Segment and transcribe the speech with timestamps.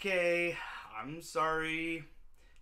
[0.00, 0.56] Okay,
[0.96, 2.04] I'm sorry.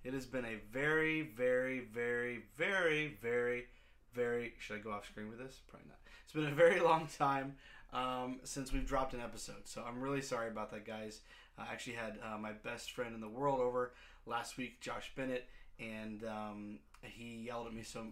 [0.04, 3.67] It has been a very, very, very, very, very,
[4.15, 4.54] very.
[4.59, 5.61] Should I go off screen with this?
[5.69, 5.99] Probably not.
[6.25, 7.57] It's been a very long time
[7.93, 11.21] um, since we've dropped an episode, so I'm really sorry about that, guys.
[11.59, 13.92] I actually had uh, my best friend in the world over
[14.24, 15.46] last week, Josh Bennett,
[15.78, 18.06] and um, he yelled at me so.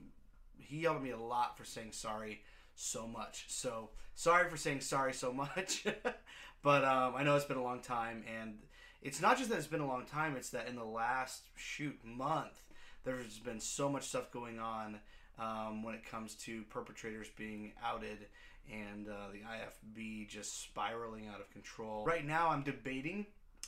[0.58, 2.42] He yelled at me a lot for saying sorry
[2.74, 3.46] so much.
[3.48, 5.86] So sorry for saying sorry so much.
[6.62, 8.58] but um, I know it's been a long time, and
[9.04, 10.34] it's not just that it's been a long time.
[10.34, 12.62] It's that in the last shoot month,
[13.04, 14.98] there's been so much stuff going on
[15.38, 18.26] um, when it comes to perpetrators being outed
[18.72, 22.06] and uh, the IFB just spiraling out of control.
[22.06, 23.26] Right now, I'm debating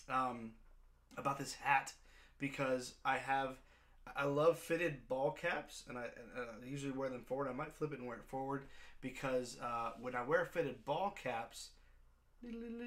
[0.08, 0.52] um,
[1.18, 1.92] about this hat
[2.38, 3.58] because I have
[4.16, 7.48] I love fitted ball caps, and I, and I usually wear them forward.
[7.48, 8.64] I might flip it and wear it forward
[9.00, 11.70] because uh, when I wear fitted ball caps,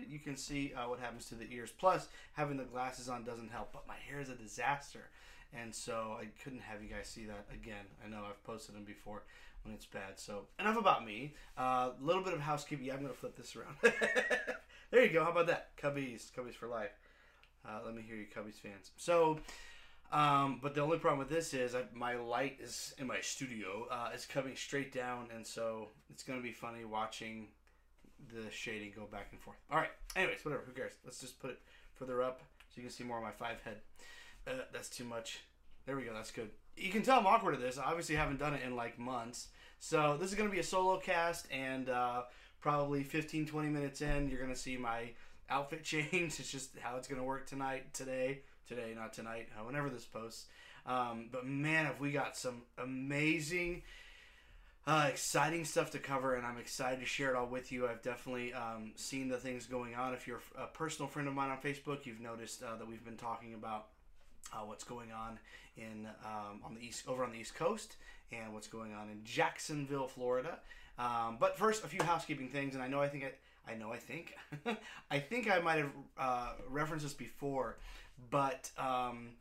[0.07, 1.71] you can see uh, what happens to the ears.
[1.77, 3.71] Plus, having the glasses on doesn't help.
[3.73, 5.09] But my hair is a disaster,
[5.53, 7.85] and so I couldn't have you guys see that again.
[8.05, 9.23] I know I've posted them before
[9.63, 10.17] when it's bad.
[10.17, 11.33] So enough about me.
[11.57, 12.85] A uh, little bit of housekeeping.
[12.85, 13.75] Yeah, I'm gonna flip this around.
[14.91, 15.23] there you go.
[15.23, 15.75] How about that?
[15.77, 16.91] Cubbies, Cubbies for life.
[17.65, 18.91] Uh, let me hear you, Cubbies fans.
[18.97, 19.39] So.
[20.11, 23.85] Um, but the only problem with this is I, my light is in my studio
[23.91, 27.49] uh, is coming straight down, and so it's going to be funny watching
[28.33, 29.57] the shading go back and forth.
[29.71, 29.91] All right.
[30.15, 30.63] Anyways, whatever.
[30.65, 30.93] Who cares?
[31.03, 31.59] Let's just put it
[31.93, 33.77] further up so you can see more of my five head.
[34.47, 35.39] Uh, that's too much.
[35.85, 36.13] There we go.
[36.13, 36.49] That's good.
[36.75, 37.77] You can tell I'm awkward at this.
[37.77, 39.47] I obviously haven't done it in like months.
[39.79, 42.23] So this is going to be a solo cast, and uh,
[42.59, 45.11] probably 15, 20 minutes in, you're going to see my
[45.49, 46.39] outfit change.
[46.39, 50.45] It's just how it's going to work tonight, today today, not tonight, whenever this posts.
[50.85, 53.81] Um, but man, have we got some amazing,
[54.89, 57.87] uh, exciting stuff to cover, and I'm excited to share it all with you.
[57.87, 60.15] I've definitely um, seen the things going on.
[60.15, 63.15] If you're a personal friend of mine on Facebook, you've noticed uh, that we've been
[63.15, 63.89] talking about
[64.51, 65.37] uh, what's going on
[65.77, 67.97] in um, on the east over on the East Coast
[68.31, 70.57] and what's going on in Jacksonville, Florida.
[70.97, 73.93] Um, but first, a few housekeeping things, and I know I think I, I know
[73.93, 74.33] I think
[75.11, 77.77] I think I might have uh, referenced this before,
[78.31, 79.33] but um,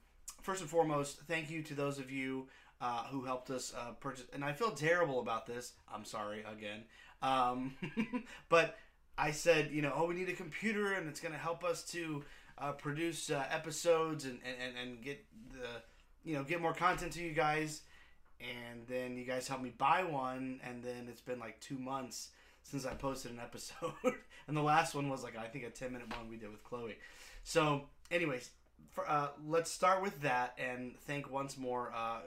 [0.42, 2.48] first and foremost, thank you to those of you
[2.80, 4.24] uh, who helped us uh, purchase.
[4.32, 5.72] And I feel terrible about this.
[5.92, 6.84] I'm sorry again.
[7.22, 7.74] Um,
[8.48, 8.76] but
[9.16, 11.82] I said, you know, oh, we need a computer and it's going to help us
[11.90, 12.24] to
[12.56, 15.82] uh, produce uh, episodes and, and, and get the,
[16.24, 17.82] you know, get more content to you guys.
[18.40, 20.60] And then you guys helped me buy one.
[20.62, 22.30] And then it's been like two months
[22.62, 23.92] since I posted an episode.
[24.46, 26.62] and the last one was like, I think a 10 minute one we did with
[26.62, 26.96] Chloe.
[27.42, 28.50] So, anyways,
[28.90, 32.20] for, uh, let's start with that and thank once more uh, uh,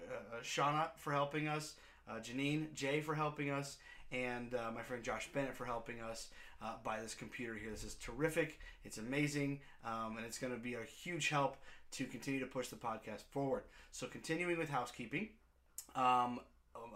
[0.44, 1.76] Shauna for helping us,
[2.10, 3.78] uh, Janine, Jay for helping us,
[4.12, 6.30] and uh, my friend Josh Bennett for helping us
[6.84, 7.72] buy this computer here.
[7.72, 8.60] This is terrific.
[8.86, 11.58] It's amazing, um, and it's going to be a huge help
[11.94, 13.64] to continue to push the podcast forward.
[13.92, 15.30] So, continuing with housekeeping.
[15.96, 16.40] Um,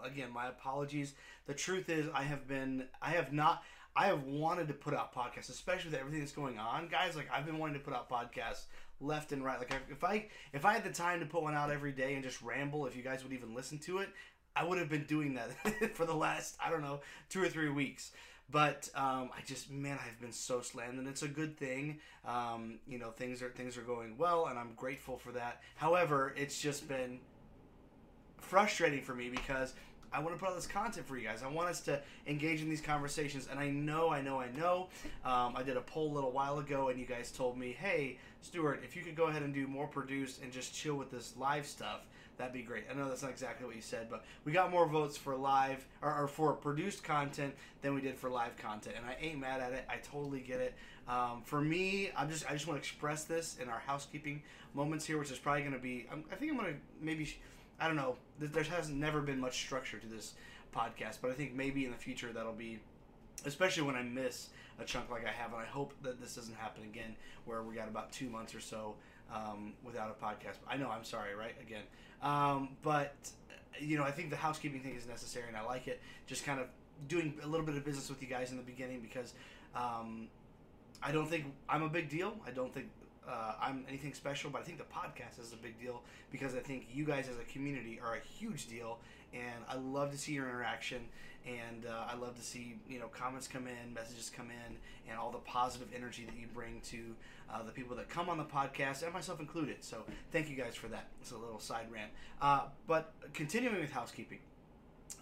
[0.04, 1.14] again, my apologies.
[1.46, 3.62] The truth is, I have been, I have not,
[3.94, 7.16] I have wanted to put out podcasts, especially with everything that's going on, guys.
[7.16, 8.64] Like I've been wanting to put out podcasts
[9.00, 9.58] left and right.
[9.58, 12.22] Like if I if I had the time to put one out every day and
[12.22, 14.08] just ramble, if you guys would even listen to it,
[14.54, 15.50] I would have been doing that
[15.94, 18.12] for the last I don't know two or three weeks.
[18.48, 21.98] But um, I just man, I've been so slammed, and it's a good thing.
[22.24, 25.62] Um, you know, things are things are going well, and I'm grateful for that.
[25.74, 27.18] However, it's just been
[28.40, 29.74] frustrating for me because
[30.12, 31.42] I want to put out this content for you guys.
[31.42, 33.48] I want us to engage in these conversations.
[33.50, 34.88] And I know, I know, I know.
[35.24, 38.18] Um, I did a poll a little while ago, and you guys told me, hey,
[38.42, 41.34] Stuart, if you could go ahead and do more produced and just chill with this
[41.36, 42.06] live stuff,
[42.36, 42.84] that'd be great.
[42.90, 45.86] I know that's not exactly what you said, but we got more votes for live
[46.02, 49.60] or, or for produced content than we did for live content, and I ain't mad
[49.60, 49.84] at it.
[49.88, 50.74] I totally get it.
[51.08, 54.42] Um, for me, I'm just I just want to express this in our housekeeping
[54.74, 56.06] moments here, which is probably going to be.
[56.10, 57.36] I'm, I think I'm going to maybe
[57.80, 58.16] I don't know.
[58.38, 60.34] There has never been much structure to this
[60.74, 62.80] podcast, but I think maybe in the future that'll be,
[63.44, 64.48] especially when I miss
[64.78, 67.74] a chunk like I have, and I hope that this doesn't happen again, where we
[67.74, 68.94] got about two months or so
[69.34, 70.56] um, without a podcast.
[70.68, 71.54] I know I'm sorry, right?
[71.60, 71.82] Again,
[72.22, 73.14] um, but
[73.78, 76.00] you know I think the housekeeping thing is necessary, and I like it.
[76.26, 76.66] Just kind of
[77.08, 79.34] doing a little bit of business with you guys in the beginning because
[79.74, 80.28] um,
[81.02, 82.34] I don't think I'm a big deal.
[82.46, 82.88] I don't think
[83.28, 86.60] uh, I'm anything special, but I think the podcast is a big deal because I
[86.60, 88.98] think you guys as a community are a huge deal,
[89.32, 91.00] and I love to see your interaction,
[91.46, 94.76] and uh, I love to see you know comments come in, messages come in,
[95.10, 96.98] and all the positive energy that you bring to
[97.52, 99.82] uh, the people that come on the podcast, and myself included.
[99.82, 101.08] So thank you guys for that.
[101.20, 104.38] It's a little side rant, uh, but continuing with housekeeping,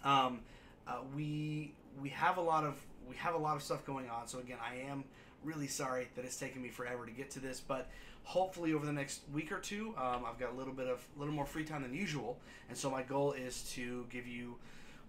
[0.03, 0.41] um,
[0.87, 2.75] uh, we we have a lot of
[3.09, 4.27] we have a lot of stuff going on.
[4.27, 5.03] So again, I am
[5.45, 7.89] really sorry that it's taken me forever to get to this, but
[8.23, 11.19] hopefully over the next week or two, um, I've got a little bit of a
[11.19, 14.55] little more free time than usual, and so my goal is to give you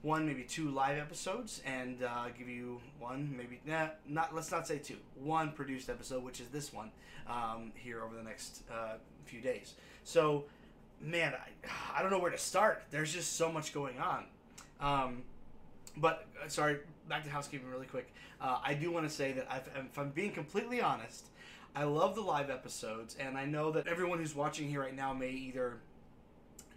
[0.03, 4.35] one, maybe two live episodes, and uh, give you one, maybe nah, not.
[4.35, 4.97] Let's not say two.
[5.17, 6.91] One produced episode, which is this one,
[7.29, 9.75] um, here over the next uh, few days.
[10.05, 10.45] So,
[11.01, 12.85] man, I, I don't know where to start.
[12.91, 14.25] There's just so much going on.
[14.79, 15.23] Um,
[15.97, 16.79] but uh, sorry,
[17.09, 18.13] back to housekeeping really quick.
[18.41, 21.29] Uh, I do want to say that I've, if I'm being completely honest,
[21.75, 25.13] I love the live episodes, and I know that everyone who's watching here right now
[25.13, 25.79] may either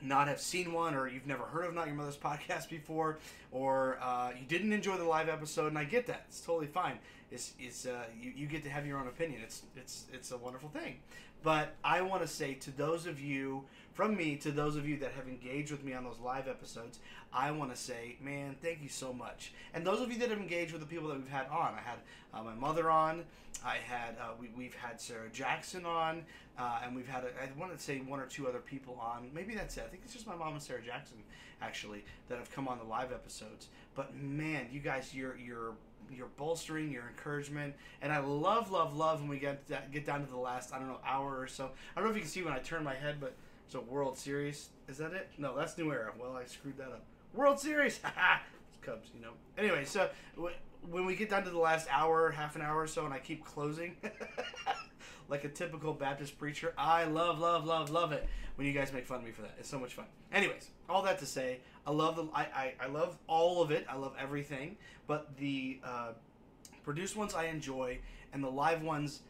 [0.01, 3.19] not have seen one or you've never heard of Not Your Mother's podcast before
[3.51, 6.25] or uh, you didn't enjoy the live episode and I get that.
[6.30, 7.00] It's totally fine.
[7.31, 9.42] It's, it's uh, you, you get to have your own opinion.
[9.44, 10.95] It's it's it's a wonderful thing
[11.44, 13.63] but I want to say to those of you
[13.94, 17.00] from me to those of you that have engaged with me on those live episodes
[17.33, 20.39] I want to say man thank you so much and those of you that have
[20.39, 22.00] engaged with the people that we've had on I had
[22.33, 23.24] uh, my mother on
[23.65, 26.24] I had uh, we, we've had Sarah Jackson on
[26.59, 29.30] uh, and we've had, a, I want to say one or two other people on.
[29.33, 29.83] Maybe that's it.
[29.85, 31.18] I think it's just my mom and Sarah Jackson,
[31.62, 33.68] actually, that have come on the live episodes.
[33.95, 35.71] But man, you guys, you're you're,
[36.15, 40.29] your bolstering, your encouragement, and I love, love, love when we get get down to
[40.29, 41.71] the last, I don't know, hour or so.
[41.95, 43.33] I don't know if you can see when I turn my head, but
[43.65, 44.69] it's a World Series.
[44.88, 45.29] Is that it?
[45.38, 46.11] No, that's New Era.
[46.19, 47.03] Well, I screwed that up.
[47.33, 48.00] World Series.
[48.81, 49.31] Cubs, you know.
[49.57, 50.09] Anyway, so
[50.89, 53.19] when we get down to the last hour, half an hour or so, and I
[53.19, 53.95] keep closing.
[55.29, 56.73] like a typical Baptist preacher.
[56.77, 59.56] I love, love, love, love it when you guys make fun of me for that.
[59.59, 60.06] It's so much fun.
[60.33, 63.85] Anyways, all that to say, I love the I, I, I love all of it.
[63.89, 64.77] I love everything,
[65.07, 66.11] but the uh,
[66.83, 67.99] produced ones I enjoy,
[68.33, 69.21] and the live ones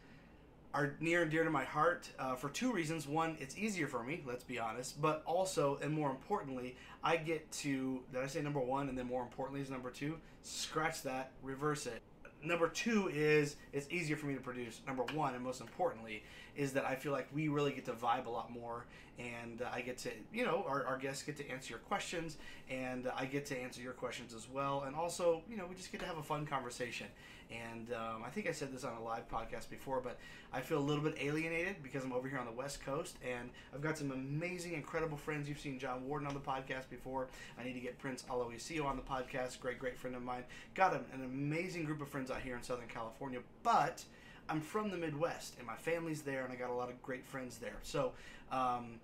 [0.72, 3.08] are near and dear to my heart uh, for two reasons.
[3.08, 7.50] One, it's easier for me, let's be honest, but also, and more importantly, I get
[7.52, 10.18] to, did I say number one, and then more importantly is number two?
[10.42, 12.02] Scratch that, reverse it
[12.42, 14.80] number two is it's easier for me to produce.
[14.86, 16.22] Number one, and most importantly,
[16.56, 18.86] is that I feel like we really get to vibe a lot more,
[19.18, 22.38] and uh, I get to, you know, our, our guests get to answer your questions,
[22.70, 25.74] and uh, I get to answer your questions as well, and also, you know, we
[25.74, 27.06] just get to have a fun conversation.
[27.50, 30.18] And um, I think I said this on a live podcast before, but
[30.52, 33.50] I feel a little bit alienated because I'm over here on the West Coast, and
[33.74, 35.48] I've got some amazing, incredible friends.
[35.48, 37.26] You've seen John Warden on the podcast before.
[37.58, 39.58] I need to get Prince Aloisio on the podcast.
[39.58, 40.44] Great, great friend of mine.
[40.74, 44.04] Got an, an amazing group of friends out here in Southern California, but
[44.50, 47.24] I'm from the Midwest, and my family's there, and I got a lot of great
[47.24, 47.78] friends there.
[47.82, 48.12] So
[48.50, 48.98] um,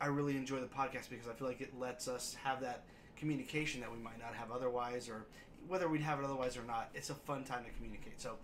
[0.00, 2.84] I really enjoy the podcast because I feel like it lets us have that
[3.16, 5.26] communication that we might not have otherwise, or
[5.66, 8.20] whether we'd have it otherwise or not, it's a fun time to communicate.
[8.20, 8.36] So,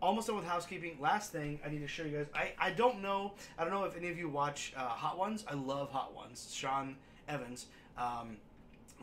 [0.00, 0.98] almost done with housekeeping.
[1.00, 2.26] Last thing I need to show you guys.
[2.32, 3.32] I, I don't know.
[3.58, 5.44] I don't know if any of you watch uh, Hot Ones.
[5.50, 6.52] I love Hot Ones.
[6.54, 6.96] Sean
[7.28, 7.66] Evans.
[7.98, 8.36] Um,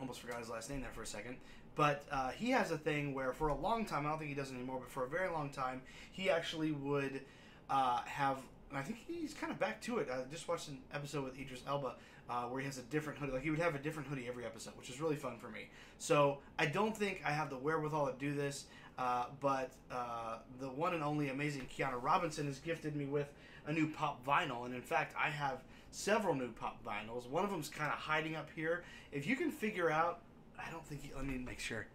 [0.00, 1.36] almost forgot his last name there for a second.
[1.76, 4.36] But uh, he has a thing where, for a long time, I don't think he
[4.36, 5.82] does anymore, but for a very long time,
[6.12, 7.20] he actually would
[7.68, 8.38] uh, have.
[8.70, 10.08] And I think he's kind of back to it.
[10.10, 11.94] I just watched an episode with Idris Elba
[12.28, 13.32] uh, where he has a different hoodie.
[13.32, 15.68] Like he would have a different hoodie every episode, which is really fun for me.
[15.98, 18.66] So I don't think I have the wherewithal to do this,
[18.98, 23.32] uh, but uh, the one and only amazing Kiana Robinson has gifted me with
[23.66, 27.28] a new pop vinyl, and in fact, I have several new pop vinyls.
[27.28, 28.84] One of them's kind of hiding up here.
[29.12, 30.20] If you can figure out,
[30.66, 31.12] I don't think.
[31.14, 31.86] let me make sure.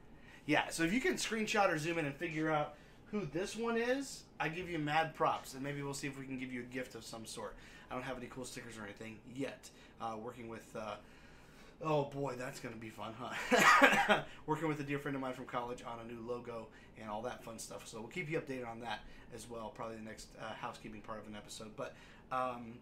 [0.46, 2.74] Yeah, so if you can screenshot or zoom in and figure out
[3.12, 6.26] who this one is, I give you mad props, and maybe we'll see if we
[6.26, 7.56] can give you a gift of some sort.
[7.90, 9.70] I don't have any cool stickers or anything yet.
[10.02, 10.96] Uh, working with, uh,
[11.84, 14.22] oh boy, that's going to be fun, huh?
[14.46, 16.68] working with a dear friend of mine from college on a new logo
[17.02, 17.88] and all that fun stuff.
[17.88, 19.00] So we'll keep you updated on that
[19.36, 21.72] as well, probably the next uh, housekeeping part of an episode.
[21.76, 21.96] But
[22.32, 22.74] um,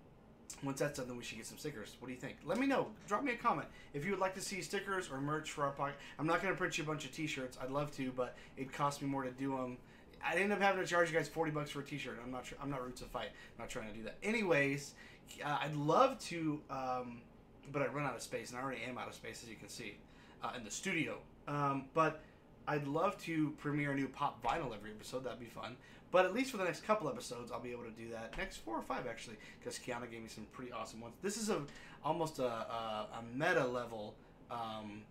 [0.64, 1.96] once that's done, then we should get some stickers.
[2.00, 2.38] What do you think?
[2.46, 2.88] Let me know.
[3.08, 5.72] Drop me a comment if you would like to see stickers or merch for our
[5.72, 5.94] podcast.
[6.18, 7.58] I'm not going to print you a bunch of T-shirts.
[7.62, 9.78] I'd love to, but it costs me more to do them.
[10.26, 12.20] I end up having to charge you guys forty bucks for a T-shirt.
[12.24, 12.46] I'm not.
[12.62, 13.30] I'm not Roots of Fight.
[13.30, 14.18] I'm not trying to do that.
[14.24, 14.96] Anyways,
[15.46, 17.22] uh, I'd love to, um,
[17.72, 19.56] but I run out of space, and I already am out of space, as you
[19.56, 19.98] can see,
[20.44, 21.20] uh, in the studio.
[21.48, 22.24] Um, but
[22.68, 25.24] I'd love to premiere a new pop vinyl every episode.
[25.24, 25.78] That'd be fun.
[26.12, 28.38] But at least for the next couple episodes, I'll be able to do that.
[28.38, 31.16] Next four or five, actually, because Kiana gave me some pretty awesome ones.
[31.22, 31.62] This is a
[32.04, 34.16] almost a, a, a meta level
[34.50, 35.02] um,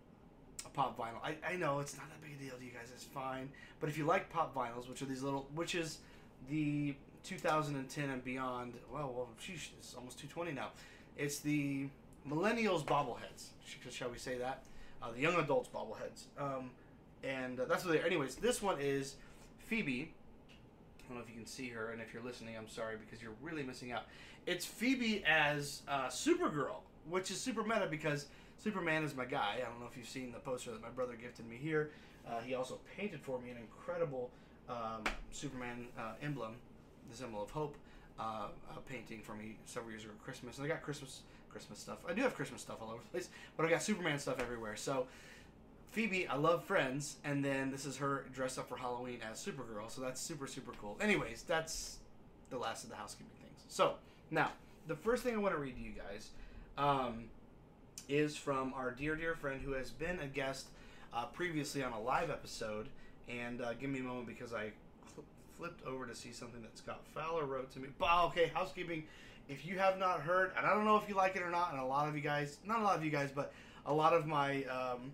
[0.73, 1.21] pop vinyl.
[1.23, 2.89] I, I know it's not that big a deal to you guys.
[2.93, 3.49] It's fine.
[3.79, 5.99] But if you like pop vinyls, which are these little, which is
[6.49, 8.73] the 2010 and beyond.
[8.91, 10.69] Well, well, sheesh, it's almost 220 now.
[11.17, 11.87] It's the
[12.29, 13.49] millennials bobbleheads.
[13.91, 14.63] Shall we say that?
[15.01, 16.25] Uh, the young adults bobbleheads.
[16.39, 16.71] Um,
[17.23, 18.05] and uh, that's what they are.
[18.05, 19.15] Anyways, this one is
[19.59, 20.13] Phoebe.
[21.07, 23.21] I don't know if you can see her, and if you're listening, I'm sorry because
[23.21, 24.03] you're really missing out.
[24.45, 28.25] It's Phoebe as uh, Supergirl, which is super meta because
[28.61, 29.55] Superman is my guy.
[29.57, 31.91] I don't know if you've seen the poster that my brother gifted me here.
[32.27, 34.29] Uh, he also painted for me an incredible
[34.69, 36.55] um, Superman uh, emblem,
[37.09, 37.77] the symbol of hope,
[38.19, 40.57] uh, a painting for me several years ago Christmas.
[40.57, 41.99] And I got Christmas Christmas stuff.
[42.07, 44.75] I do have Christmas stuff all over the place, but I got Superman stuff everywhere.
[44.75, 45.07] So
[45.91, 49.89] Phoebe, I love Friends, and then this is her dressed up for Halloween as Supergirl.
[49.89, 50.97] So that's super super cool.
[51.01, 51.97] Anyways, that's
[52.49, 53.63] the last of the housekeeping things.
[53.67, 53.95] So
[54.29, 54.51] now
[54.87, 56.29] the first thing I want to read to you guys
[56.77, 57.25] um,
[58.07, 60.67] is from our dear dear friend who has been a guest
[61.13, 62.87] uh, previously on a live episode.
[63.29, 64.71] And uh, give me a moment because I
[65.57, 67.89] flipped over to see something that Scott Fowler wrote to me.
[67.97, 69.03] But okay, housekeeping.
[69.49, 71.71] If you have not heard, and I don't know if you like it or not,
[71.71, 73.53] and a lot of you guys, not a lot of you guys, but
[73.85, 75.11] a lot of my um,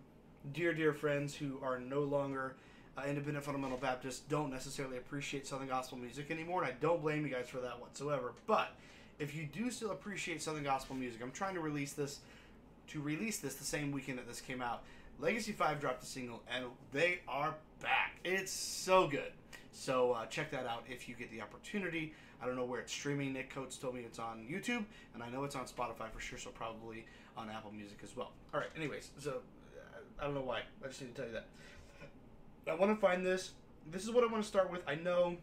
[0.51, 2.55] dear, dear friends who are no longer
[2.97, 7.25] uh, independent fundamental Baptists don't necessarily appreciate Southern gospel music anymore, and I don't blame
[7.25, 8.33] you guys for that whatsoever.
[8.45, 8.75] But
[9.19, 12.19] if you do still appreciate Southern gospel music, I'm trying to release this
[12.89, 14.83] to release this the same weekend that this came out.
[15.19, 18.15] Legacy Five dropped a single, and they are back.
[18.23, 19.31] It's so good.
[19.71, 22.13] So uh, check that out if you get the opportunity.
[22.41, 23.33] I don't know where it's streaming.
[23.33, 24.83] Nick Coates told me it's on YouTube,
[25.13, 26.37] and I know it's on Spotify for sure.
[26.37, 27.05] So probably
[27.37, 28.31] on Apple Music as well.
[28.53, 28.69] All right.
[28.75, 29.37] Anyways, so
[30.19, 30.61] I don't know why.
[30.83, 31.47] I just need to tell you that.
[32.71, 33.51] I want to find this.
[33.91, 34.81] This is what I want to start with.
[34.87, 35.35] I know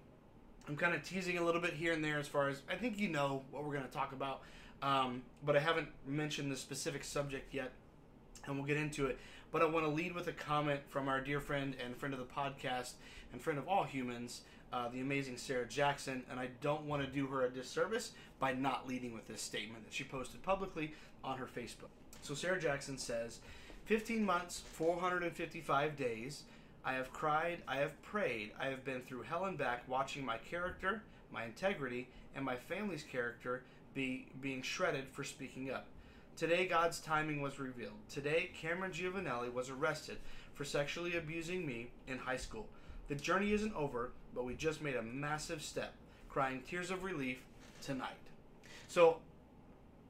[0.68, 2.98] I'm kind of teasing a little bit here and there as far as I think
[2.98, 4.42] you know what we're going to talk about,
[4.82, 7.72] um, but I haven't mentioned the specific subject yet,
[8.46, 9.18] and we'll get into it.
[9.52, 12.20] But I want to lead with a comment from our dear friend and friend of
[12.20, 12.92] the podcast
[13.32, 16.22] and friend of all humans, uh, the amazing Sarah Jackson.
[16.30, 19.84] And I don't want to do her a disservice by not leading with this statement
[19.84, 21.90] that she posted publicly on her Facebook.
[22.22, 23.40] So Sarah Jackson says,
[23.84, 26.44] 15 months, 455 days.
[26.84, 30.38] I have cried, I have prayed, I have been through hell and back watching my
[30.38, 33.62] character, my integrity, and my family's character
[33.94, 35.86] be being shredded for speaking up.
[36.36, 37.92] Today, God's timing was revealed.
[38.08, 40.16] Today, Cameron Giovanelli was arrested
[40.54, 42.66] for sexually abusing me in high school.
[43.08, 45.92] The journey isn't over, but we just made a massive step,
[46.28, 47.38] crying tears of relief
[47.82, 48.12] tonight.
[48.88, 49.18] So,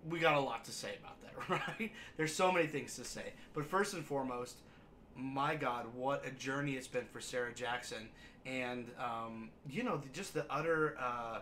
[0.09, 1.93] we got a lot to say about that, right?
[2.17, 3.33] There's so many things to say.
[3.55, 4.57] But first and foremost,
[5.17, 8.09] my God, what a journey it's been for Sarah Jackson.
[8.47, 11.41] And, um, you know, just the utter, uh,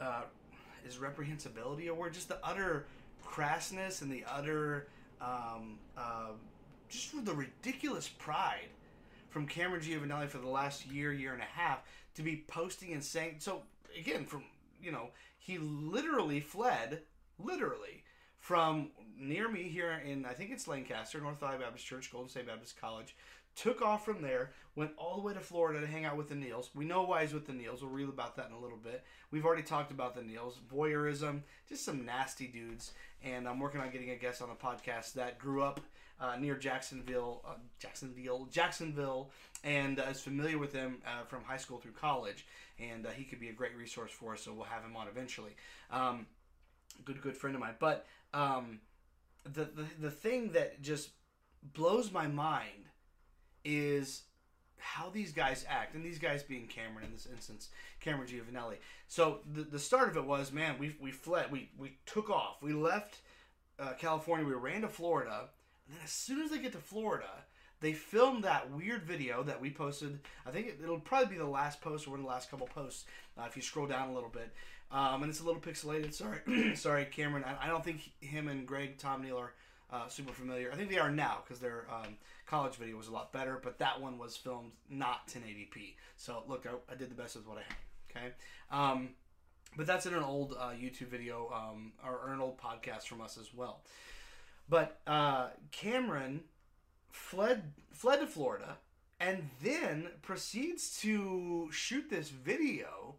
[0.00, 0.22] uh,
[0.86, 2.14] is reprehensibility a word?
[2.14, 2.86] Just the utter
[3.24, 4.88] crassness and the utter,
[5.20, 6.30] um, uh,
[6.88, 8.68] just the ridiculous pride
[9.30, 11.80] from Cameron Giovanelli for the last year, year and a half
[12.16, 13.36] to be posting and saying.
[13.38, 13.62] So,
[13.98, 14.42] again, from,
[14.82, 17.02] you know, he literally fled,
[17.44, 18.04] literally,
[18.38, 22.46] from near me here in I think it's Lancaster, North Valley Baptist Church, Golden State
[22.46, 23.16] Baptist College.
[23.54, 26.34] Took off from there, went all the way to Florida to hang out with the
[26.34, 26.70] Neils.
[26.74, 27.82] We know why he's with the Neils.
[27.82, 29.04] We'll read about that in a little bit.
[29.30, 32.92] We've already talked about the Neils, voyeurism, just some nasty dudes.
[33.22, 35.80] And I'm working on getting a guest on the podcast that grew up
[36.18, 39.30] uh, near Jacksonville, uh, Jacksonville, Jacksonville,
[39.64, 42.46] and uh, is familiar with them uh, from high school through college.
[42.78, 44.42] And uh, he could be a great resource for us.
[44.42, 45.54] So we'll have him on eventually.
[45.90, 46.26] Um,
[47.04, 47.74] good, good friend of mine.
[47.78, 48.80] But um,
[49.44, 51.10] the, the the thing that just
[51.74, 52.88] blows my mind
[53.64, 54.22] is
[54.78, 57.68] how these guys act, and these guys being Cameron in this instance,
[58.00, 58.76] Cameron Giovanelli.
[59.06, 62.62] So the, the start of it was, man, we we fled, we we took off,
[62.62, 63.20] we left
[63.78, 65.48] uh, California, we ran to Florida,
[65.86, 67.44] and then as soon as they get to Florida,
[67.80, 70.20] they filmed that weird video that we posted.
[70.46, 72.66] I think it, will probably be the last post or one of the last couple
[72.66, 73.04] posts
[73.36, 74.52] uh, if you scroll down a little bit.
[74.92, 76.12] Um, and it's a little pixelated.
[76.12, 77.44] Sorry, sorry, Cameron.
[77.44, 79.52] I, I, don't think him and Greg Tom Neal are
[79.90, 80.70] uh, super familiar.
[80.70, 83.78] I think they are now because their um, college video was a lot better, but
[83.78, 85.94] that one was filmed not 1080p.
[86.16, 87.76] So look, I, I did the best with what I had.
[88.10, 88.34] Okay.
[88.70, 89.10] Um,
[89.76, 93.38] but that's in an old uh, YouTube video um, or, an old podcast from us
[93.38, 93.80] as well.
[94.68, 96.42] But uh, Cameron
[97.10, 98.76] fled fled to Florida
[99.20, 103.16] and then proceeds to shoot this video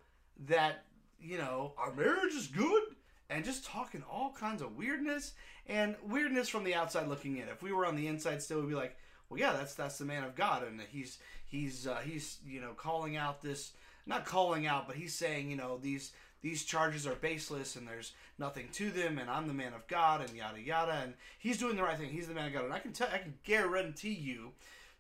[0.48, 0.84] that
[1.24, 2.84] you know our marriage is good
[3.30, 5.34] and just talking all kinds of weirdness
[5.68, 7.48] and weirdness from the outside looking in.
[7.48, 8.98] If we were on the inside still, we'd be like,
[9.30, 12.74] well, yeah, that's that's the man of God, and he's he's uh, he's you know
[12.74, 13.72] calling out this
[14.06, 16.12] not calling out, but he's saying you know these
[16.42, 20.22] these charges are baseless and there's nothing to them, and I'm the man of God,
[20.22, 22.10] and yada yada, and he's doing the right thing.
[22.10, 24.51] He's the man of God, and I can tell, I can guarantee you.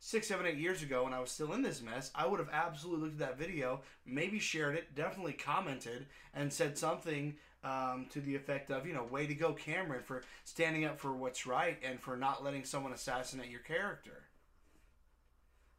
[0.05, 2.49] Six, seven, eight years ago, when I was still in this mess, I would have
[2.51, 8.19] absolutely looked at that video, maybe shared it, definitely commented, and said something um, to
[8.19, 11.79] the effect of, you know, way to go, Cameron, for standing up for what's right
[11.81, 14.25] and for not letting someone assassinate your character.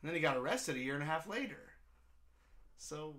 [0.01, 1.61] And then he got arrested a year and a half later.
[2.79, 3.17] So,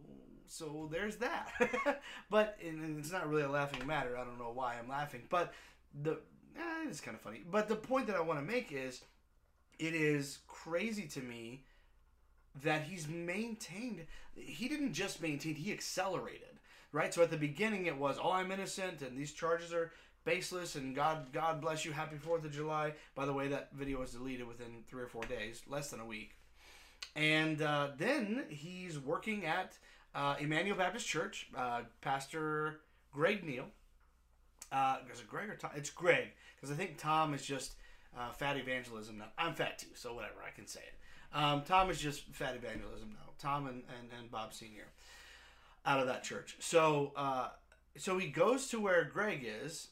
[0.47, 2.01] so there's that.
[2.31, 4.17] but and it's not really a laughing matter.
[4.17, 5.53] I don't know why I'm laughing, but
[6.01, 6.13] the
[6.57, 7.43] eh, it's kind of funny.
[7.47, 9.03] But the point that I want to make is,
[9.79, 11.63] it is crazy to me
[12.63, 14.05] that he's maintained.
[14.35, 16.59] He didn't just maintain; he accelerated.
[16.91, 17.13] Right.
[17.13, 19.91] So at the beginning, it was, "Oh, I'm innocent, and these charges are
[20.23, 23.99] baseless, and God, God bless you, Happy Fourth of July." By the way, that video
[23.99, 26.35] was deleted within three or four days, less than a week.
[27.15, 29.77] And uh, then he's working at
[30.13, 32.79] uh, Emmanuel Baptist Church, uh, Pastor
[33.11, 33.65] Greg Neal.
[34.71, 35.71] Uh, is it Greg or Tom?
[35.75, 37.75] It's Greg, because I think Tom is just
[38.17, 39.25] uh, fat evangelism now.
[39.37, 41.37] I'm fat too, so whatever, I can say it.
[41.37, 43.31] Um, Tom is just fat evangelism now.
[43.37, 44.87] Tom and, and, and Bob Senior
[45.85, 46.55] out of that church.
[46.59, 47.49] So uh,
[47.97, 49.89] so he goes to where Greg is,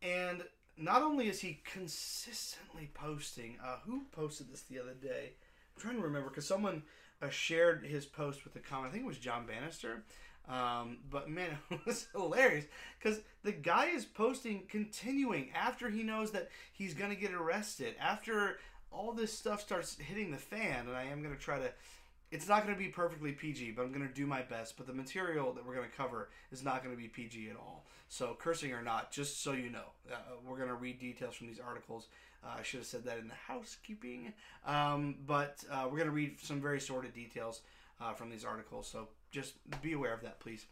[0.00, 0.42] and
[0.76, 3.56] not only is he consistently posting.
[3.62, 5.32] Uh, who posted this the other day?
[5.74, 6.82] I'm trying to remember because someone
[7.20, 8.88] uh, shared his post with a comment.
[8.88, 10.04] I think it was John Bannister.
[10.48, 12.66] Um, but man, it was hilarious
[12.98, 17.94] because the guy is posting, continuing after he knows that he's going to get arrested,
[18.00, 18.58] after
[18.90, 21.70] all this stuff starts hitting the fan, and I am going to try to.
[22.30, 24.78] It's not going to be perfectly PG, but I'm going to do my best.
[24.78, 27.56] But the material that we're going to cover is not going to be PG at
[27.56, 27.84] all.
[28.08, 31.46] So, cursing or not, just so you know, uh, we're going to read details from
[31.46, 32.08] these articles.
[32.42, 34.32] Uh, I should have said that in the housekeeping.
[34.66, 37.60] Um, but uh, we're going to read some very sordid details
[38.00, 38.86] uh, from these articles.
[38.86, 40.66] So, just be aware of that, please.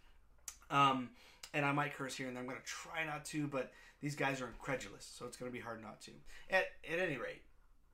[0.71, 1.11] Um,
[1.53, 2.39] and I might curse here and.
[2.39, 5.57] I'm going to try not to, but these guys are incredulous, so it's going to
[5.57, 6.13] be hard not to.
[6.49, 7.43] At, at any rate,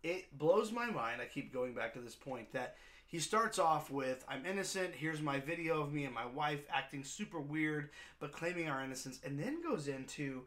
[0.03, 1.23] it blows my mind.
[1.23, 5.23] I keep going back to this point that he starts off with I'm innocent, here's
[5.23, 9.39] my video of me and my wife acting super weird, but claiming our innocence, and
[9.39, 10.43] then goes into,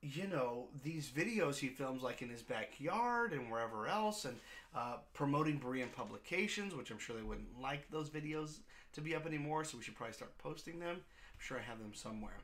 [0.00, 4.36] you know, these videos he films like in his backyard and wherever else, and
[4.74, 8.60] uh, promoting Berean publications, which I'm sure they wouldn't like those videos
[8.92, 10.96] to be up anymore, so we should probably start posting them.
[10.96, 12.36] I'm sure I have them somewhere.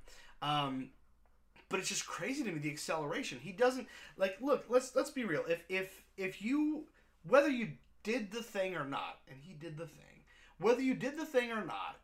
[0.43, 0.91] Um,
[1.69, 3.39] but it's just crazy to me the acceleration.
[3.41, 5.45] He doesn't like look, let's let's be real.
[5.49, 6.87] If if if you
[7.29, 7.73] whether you
[8.03, 10.25] did the thing or not, and he did the thing,
[10.59, 11.99] whether you did the thing or not,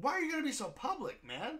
[0.00, 1.58] why are you to be so public, man?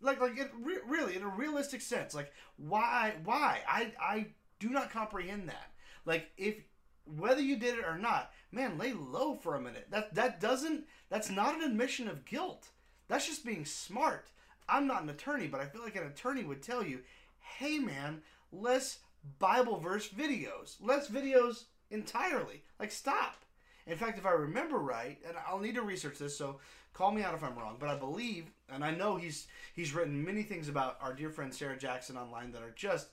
[0.00, 3.60] Like like it re- really in a realistic sense, like why why?
[3.68, 4.26] I I
[4.58, 5.72] do not comprehend that.
[6.06, 6.56] Like if
[7.04, 9.88] whether you did it or not, man, lay low for a minute.
[9.90, 12.68] That that doesn't that's not an admission of guilt.
[13.08, 14.28] That's just being smart.
[14.68, 17.00] I'm not an attorney, but I feel like an attorney would tell you,
[17.40, 19.00] "Hey man, less
[19.38, 20.76] Bible verse videos.
[20.80, 22.62] Less videos entirely.
[22.78, 23.44] Like stop."
[23.86, 26.60] In fact, if I remember right, and I'll need to research this, so
[26.92, 30.24] call me out if I'm wrong, but I believe and I know he's he's written
[30.24, 33.08] many things about our dear friend Sarah Jackson online that are just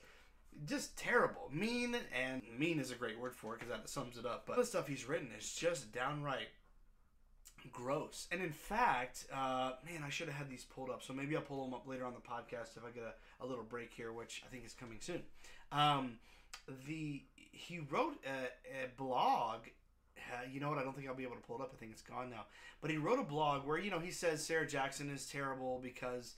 [0.66, 4.26] just terrible, mean, and mean is a great word for it because that sums it
[4.26, 4.46] up.
[4.46, 6.50] But the stuff he's written is just downright
[7.72, 8.28] gross.
[8.32, 11.04] And in fact, uh, man, I should have had these pulled up.
[11.04, 13.48] So maybe I'll pull them up later on the podcast if I get a, a
[13.48, 15.22] little break here, which I think is coming soon.
[15.72, 16.20] Um,
[16.88, 19.62] the he wrote a, a blog.
[20.18, 20.78] Uh, you know what?
[20.78, 21.72] I don't think I'll be able to pull it up.
[21.74, 22.46] I think it's gone now.
[22.82, 26.36] But he wrote a blog where you know he says Sarah Jackson is terrible because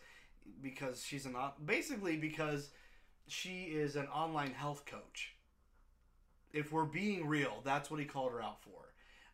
[0.62, 2.70] because she's an basically because
[3.28, 5.36] she is an online health coach.
[6.52, 8.89] If we're being real, that's what he called her out for.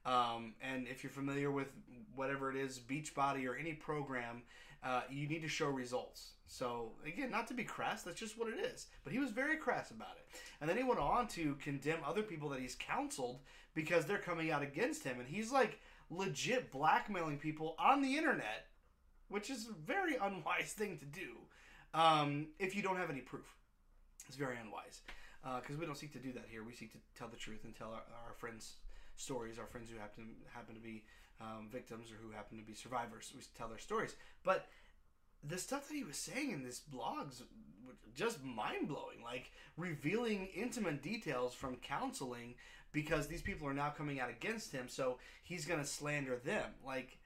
[0.05, 1.67] Um, and if you're familiar with
[2.15, 4.43] whatever it is, Beachbody or any program,
[4.83, 6.31] uh, you need to show results.
[6.47, 8.87] So again, not to be crass, that's just what it is.
[9.03, 10.39] But he was very crass about it.
[10.61, 13.39] And then he went on to condemn other people that he's counseled
[13.73, 15.19] because they're coming out against him.
[15.19, 18.67] And he's like legit blackmailing people on the internet,
[19.27, 21.31] which is a very unwise thing to do
[21.93, 23.55] um, if you don't have any proof.
[24.27, 25.01] It's very unwise
[25.61, 26.63] because uh, we don't seek to do that here.
[26.63, 28.75] We seek to tell the truth and tell our, our friends
[29.17, 31.03] stories, our friends who happen happen to be
[31.41, 33.31] um, victims or who happen to be survivors.
[33.35, 34.67] We tell their stories, but
[35.47, 37.41] the stuff that he was saying in this blogs
[38.15, 42.55] just mind blowing, like revealing intimate details from counseling
[42.91, 46.69] because these people are now coming out against him, so he's gonna slander them.
[46.85, 47.17] Like,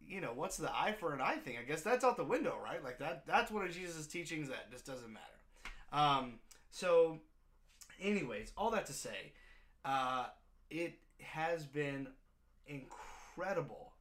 [0.00, 1.56] you know, what's the eye for an eye thing?
[1.60, 2.82] I guess that's out the window, right?
[2.82, 5.24] Like that that's one of Jesus' teachings that just doesn't matter.
[5.92, 6.34] Um,
[6.70, 7.20] so,
[8.00, 9.32] anyways, all that to say,
[9.84, 10.26] uh,
[10.70, 12.08] it has been
[12.66, 13.92] incredible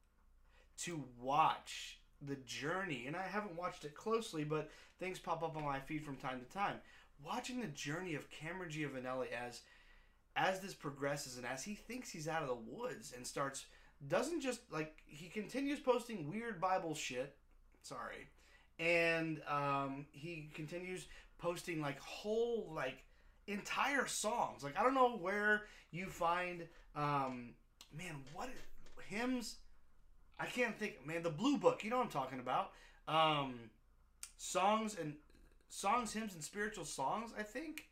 [0.80, 5.63] to watch the journey, and I haven't watched it closely, but things pop up on
[5.63, 6.77] my feed from time to time.
[7.25, 9.62] Watching the journey of Cameron Giovanelli as
[10.36, 13.65] as this progresses and as he thinks he's out of the woods and starts
[14.08, 17.36] doesn't just like he continues posting weird Bible shit.
[17.82, 18.30] Sorry,
[18.80, 21.08] and um, he continues
[21.39, 23.03] posting like whole like
[23.47, 24.63] entire songs.
[24.63, 27.51] Like I don't know where you find um
[27.97, 28.49] man what
[29.10, 29.57] hymns
[30.39, 32.71] I can't think man the blue book, you know what I'm talking about.
[33.07, 33.71] Um
[34.38, 35.15] songs and
[35.69, 37.88] songs, hymns and spiritual songs, I think.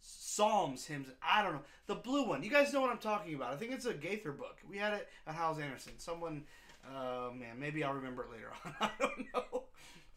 [0.00, 1.08] psalms, hymns.
[1.22, 2.42] I don't know the blue one.
[2.42, 3.52] You guys know what I'm talking about.
[3.52, 4.58] I think it's a Gaither book.
[4.68, 5.94] We had it at Hyles Anderson.
[5.98, 6.44] Someone,
[6.86, 8.74] uh, man, maybe I'll remember it later on.
[8.80, 9.64] I don't know.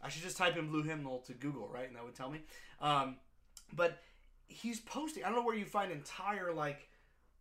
[0.02, 2.42] I should just type in blue hymnal to Google, right, and that would tell me.
[2.82, 3.18] Um,
[3.74, 4.00] but
[4.48, 5.24] he's posting.
[5.24, 6.90] I don't know where you find entire like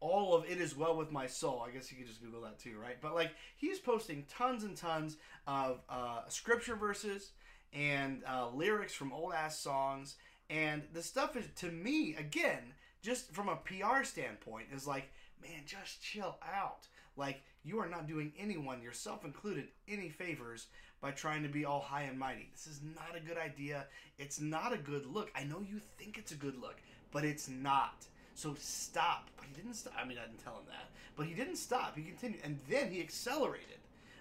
[0.00, 1.64] all of it is well with my soul.
[1.66, 2.96] I guess you could just Google that too, right?
[3.00, 7.30] But like he's posting tons and tons of uh, scripture verses
[7.72, 10.16] and uh, lyrics from old ass songs,
[10.50, 15.10] and the stuff is to me again, just from a PR standpoint, is like,
[15.42, 16.86] man, just chill out.
[17.16, 20.66] Like you are not doing anyone, yourself included, any favors
[21.00, 22.48] by trying to be all high and mighty.
[22.52, 23.86] This is not a good idea.
[24.18, 25.30] It's not a good look.
[25.34, 26.76] I know you think it's a good look,
[27.12, 28.06] but it's not.
[28.36, 29.30] So stop.
[29.36, 29.94] But he didn't stop.
[29.98, 30.90] I mean, I didn't tell him that.
[31.16, 31.96] But he didn't stop.
[31.96, 32.42] He continued.
[32.44, 33.78] And then he accelerated.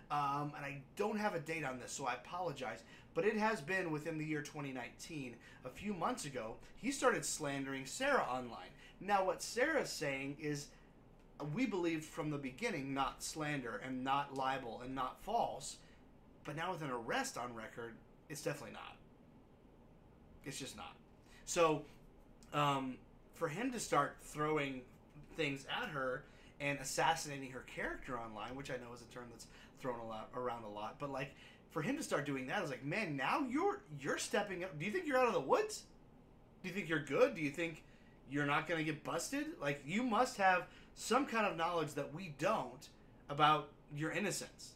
[0.10, 2.80] Um, and I don't have a date on this, so I apologize.
[3.14, 5.36] But it has been within the year 2019.
[5.66, 8.70] A few months ago, he started slandering Sarah online.
[9.02, 10.68] Now, what Sarah's saying is
[11.54, 15.78] we believed from the beginning not slander and not libel and not false.
[16.46, 17.96] But now with an arrest on record,
[18.30, 18.96] it's definitely not.
[20.46, 20.96] It's just not.
[21.46, 21.82] So,
[22.54, 22.98] um,
[23.36, 24.82] for him to start throwing
[25.36, 26.24] things at her
[26.60, 29.48] and assassinating her character online, which I know is a term that's
[29.80, 31.36] thrown a lot around a lot, but like
[31.70, 34.80] for him to start doing that, I was like, man, now you're you're stepping up.
[34.80, 35.84] Do you think you're out of the woods?
[36.64, 37.36] Do you think you're good?
[37.36, 37.84] Do you think
[38.32, 39.48] you're not going to get busted?
[39.62, 42.88] Like you must have some kind of knowledge that we don't
[43.30, 44.76] about your innocence.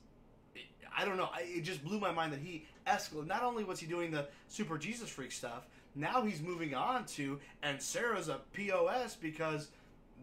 [0.95, 1.29] I don't know.
[1.39, 3.27] It just blew my mind that he escalated.
[3.27, 7.39] Not only was he doing the super Jesus freak stuff, now he's moving on to,
[7.63, 9.69] and Sarah's a POS because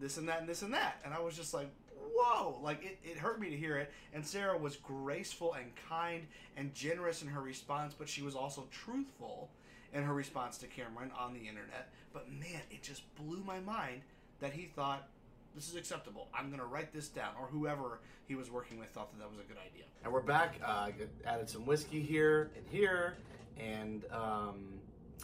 [0.01, 1.01] this and that and this and that.
[1.05, 1.69] And I was just like,
[2.15, 2.59] whoa.
[2.63, 3.93] Like, it, it hurt me to hear it.
[4.15, 6.27] And Sarah was graceful and kind
[6.57, 9.51] and generous in her response, but she was also truthful
[9.93, 11.91] in her response to Cameron on the internet.
[12.13, 14.03] But man, it just blew my mind
[14.41, 15.09] that he thought
[15.55, 16.29] this is acceptable.
[16.35, 17.31] I'm going to write this down.
[17.41, 19.85] Or whoever he was working with thought that that was a good idea.
[20.05, 20.61] And we're back.
[20.65, 20.89] Uh,
[21.25, 23.17] added some whiskey here and here.
[23.59, 24.81] And um,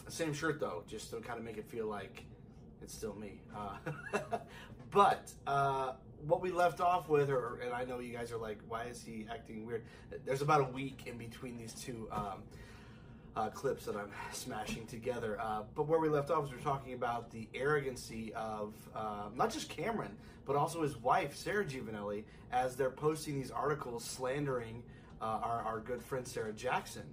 [0.09, 2.25] same shirt though, just to kind of make it feel like
[2.81, 3.41] it's still me.
[3.55, 4.17] Uh,
[4.91, 5.93] but uh,
[6.27, 9.03] what we left off with, or and I know you guys are like, why is
[9.03, 9.83] he acting weird?
[10.25, 12.43] There's about a week in between these two um,
[13.35, 15.39] uh, clips that I'm smashing together.
[15.41, 19.29] Uh, but where we left off is we are talking about the arrogancy of uh,
[19.35, 24.83] not just Cameron, but also his wife Sarah Giovanelli, as they're posting these articles slandering
[25.21, 27.03] uh, our, our good friend Sarah Jackson,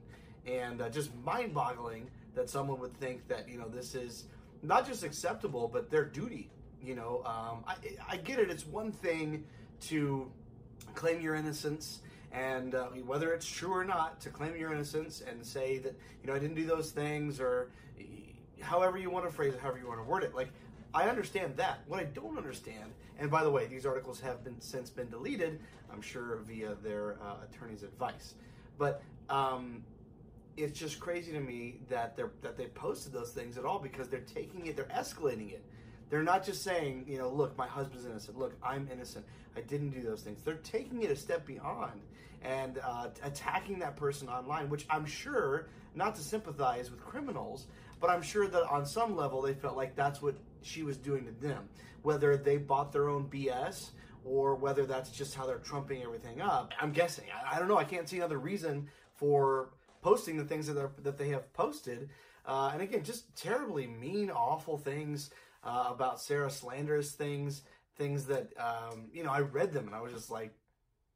[0.46, 4.24] and just mind-boggling that someone would think that you know this is
[4.62, 6.50] not just acceptable but their duty
[6.82, 7.22] you know?
[7.24, 7.76] Um, I,
[8.08, 8.50] I get it.
[8.50, 9.44] It's one thing
[9.82, 10.30] to
[10.94, 12.00] claim your innocence
[12.32, 16.28] and uh, whether it's true or not to claim your innocence and say that you
[16.28, 17.70] know i didn't do those things or
[18.60, 20.34] however you want to phrase it however you want to word it.
[20.34, 20.48] Like
[20.94, 21.80] i understand that.
[21.86, 25.60] What i don't understand and by the way these articles have been since been deleted
[25.92, 28.34] i'm sure via their uh, attorney's advice.
[28.78, 29.82] But um,
[30.56, 34.08] it's just crazy to me that they're that they posted those things at all because
[34.08, 35.64] they're taking it, they're escalating it.
[36.10, 38.36] They're not just saying, you know, look, my husband's innocent.
[38.36, 39.24] Look, I'm innocent.
[39.56, 40.40] I didn't do those things.
[40.44, 42.00] They're taking it a step beyond
[42.42, 47.66] and uh, attacking that person online, which I'm sure, not to sympathize with criminals,
[48.00, 51.26] but I'm sure that on some level they felt like that's what she was doing
[51.26, 51.68] to them.
[52.02, 53.90] Whether they bought their own BS
[54.24, 56.72] or whether that's just how they're trumping everything up.
[56.80, 57.26] I'm guessing.
[57.32, 57.78] I, I don't know.
[57.78, 59.70] I can't see another reason for
[60.02, 62.10] posting the things that, are, that they have posted.
[62.46, 65.30] Uh, and again, just terribly mean, awful things
[65.62, 67.62] uh, about Sarah slanderous things,
[67.96, 70.52] things that, um, you know, I read them and I was just like,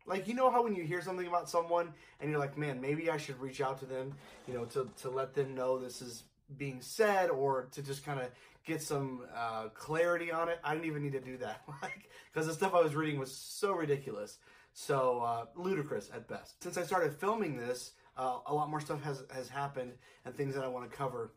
[0.07, 3.09] like, you know how when you hear something about someone and you're like, man, maybe
[3.09, 4.13] I should reach out to them,
[4.47, 6.25] you know, to, to let them know this is
[6.59, 8.27] being said or to just kind of
[8.67, 10.59] get some uh, clarity on it.
[10.63, 11.63] I didn't even need to do that.
[11.83, 14.39] like, because the stuff I was reading was so ridiculous.
[14.75, 16.63] So uh, ludicrous at best.
[16.63, 19.93] Since I started filming this, uh, a lot more stuff has has happened
[20.25, 21.33] and things that I want to cover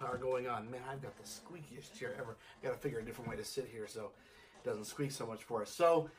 [0.00, 0.70] are going on.
[0.70, 2.36] Man, I've got the squeakiest chair ever.
[2.62, 4.10] I Got to figure a different way to sit here so
[4.62, 5.70] it doesn't squeak so much for us.
[5.70, 6.10] So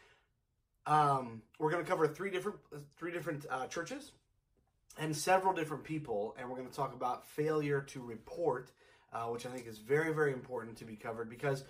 [0.86, 2.58] um, we're going to cover three different
[2.98, 4.12] three different uh, churches
[5.00, 8.72] and several different people, and we're going to talk about failure to report,
[9.14, 11.64] uh, which I think is very very important to be covered because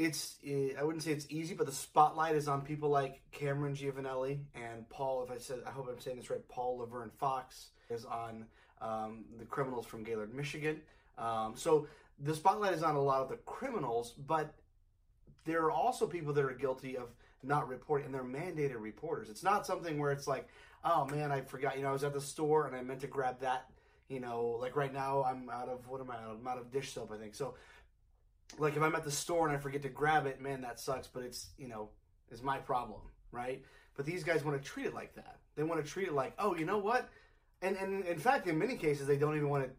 [0.00, 3.76] it's eh, I wouldn't say it's easy, but the spotlight is on people like Cameron
[3.76, 5.22] Giovanelli and Paul.
[5.22, 8.46] If I said, I hope I'm saying this right, Paul Laverne Fox is on
[8.80, 10.80] um, the criminals from Gaylord, Michigan.
[11.18, 11.86] Um, so
[12.18, 14.54] the spotlight is on a lot of the criminals, but
[15.44, 17.10] there are also people that are guilty of
[17.42, 19.28] not reporting, and they're mandated reporters.
[19.28, 20.48] It's not something where it's like,
[20.82, 21.76] oh man, I forgot.
[21.76, 23.66] You know, I was at the store and I meant to grab that.
[24.08, 26.38] You know, like right now I'm out of what am I out of?
[26.40, 27.34] I'm out of dish soap, I think.
[27.34, 27.54] So
[28.58, 31.06] like if I'm at the store and I forget to grab it, man, that sucks.
[31.06, 31.90] But it's you know,
[32.30, 33.00] it's my problem,
[33.32, 33.64] right?
[33.96, 35.38] But these guys want to treat it like that.
[35.56, 37.08] They want to treat it like, oh, you know what?
[37.62, 39.70] And and in fact, in many cases, they don't even want to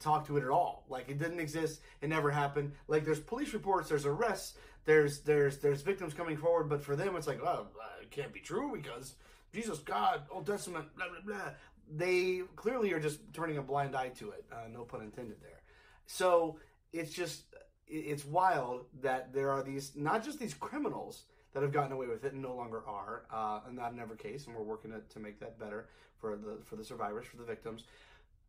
[0.00, 0.84] talk to it at all.
[0.88, 1.80] Like it didn't exist.
[2.00, 2.72] It never happened.
[2.88, 7.16] Like there's police reports, there's arrests, there's there's there's victims coming forward, but for them,
[7.16, 7.66] it's like, oh,
[8.00, 9.14] it can't be true because
[9.52, 11.50] Jesus, God, Old Testament, blah blah blah.
[11.92, 14.44] They clearly are just turning a blind eye to it.
[14.52, 15.60] Uh, no pun intended there.
[16.06, 16.58] So
[16.92, 17.44] it's just
[17.90, 22.24] it's wild that there are these not just these criminals that have gotten away with
[22.24, 25.18] it and no longer are, uh, and that never case, and we're working to, to
[25.18, 27.84] make that better for the for the survivors, for the victims.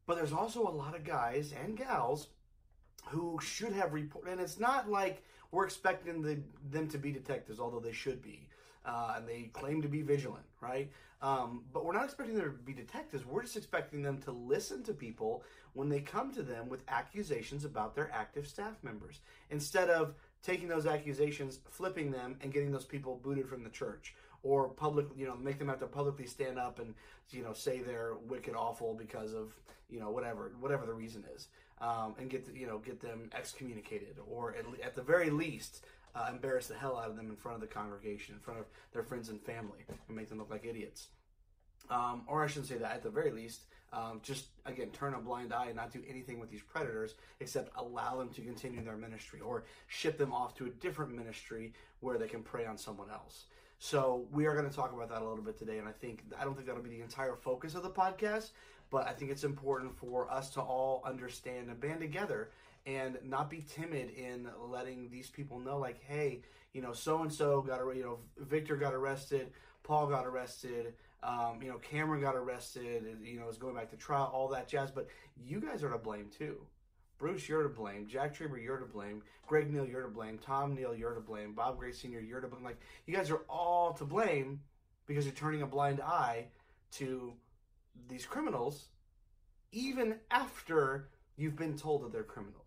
[0.05, 2.27] But there's also a lot of guys and gals
[3.07, 7.59] who should have reported, and it's not like we're expecting the, them to be detectives,
[7.59, 8.47] although they should be.
[8.83, 10.91] Uh, and they claim to be vigilant, right?
[11.21, 13.25] Um, but we're not expecting them to be detectives.
[13.25, 17.63] We're just expecting them to listen to people when they come to them with accusations
[17.63, 19.19] about their active staff members
[19.51, 24.15] instead of taking those accusations, flipping them, and getting those people booted from the church
[24.43, 26.95] or public, you know, make them have to publicly stand up and
[27.29, 29.53] you know say they're wicked, awful because of
[29.89, 31.47] you know whatever whatever the reason is,
[31.79, 35.85] um, and get the, you know get them excommunicated or at, at the very least
[36.15, 38.65] uh, embarrass the hell out of them in front of the congregation, in front of
[38.93, 41.07] their friends and family, and make them look like idiots.
[41.89, 42.93] Um, or I shouldn't say that.
[42.93, 43.61] At the very least,
[43.93, 47.75] um, just again turn a blind eye and not do anything with these predators except
[47.75, 52.17] allow them to continue their ministry or ship them off to a different ministry where
[52.17, 53.45] they can prey on someone else.
[53.79, 56.23] So we are going to talk about that a little bit today, and I think
[56.39, 58.51] I don't think that'll be the entire focus of the podcast,
[58.89, 62.51] but I think it's important for us to all understand and band together
[62.85, 66.41] and not be timid in letting these people know, like, hey,
[66.73, 69.51] you know, so and so got arrested, you know, Victor got arrested,
[69.83, 73.97] Paul got arrested, um, you know, Cameron got arrested, you know, is going back to
[73.97, 76.57] trial, all that jazz, but you guys are to blame too.
[77.17, 78.07] Bruce, you're to blame.
[78.07, 79.21] Jack Trieber, you're to blame.
[79.45, 80.39] Greg Neal, you're to blame.
[80.39, 81.53] Tom Neal, you're to blame.
[81.53, 82.63] Bob Gray Sr., you're to blame.
[82.63, 84.61] Like, you guys are all to blame
[85.05, 86.47] because you're turning a blind eye
[86.93, 87.33] to
[88.07, 88.87] these criminals
[89.71, 92.60] even after you've been told that they're criminals.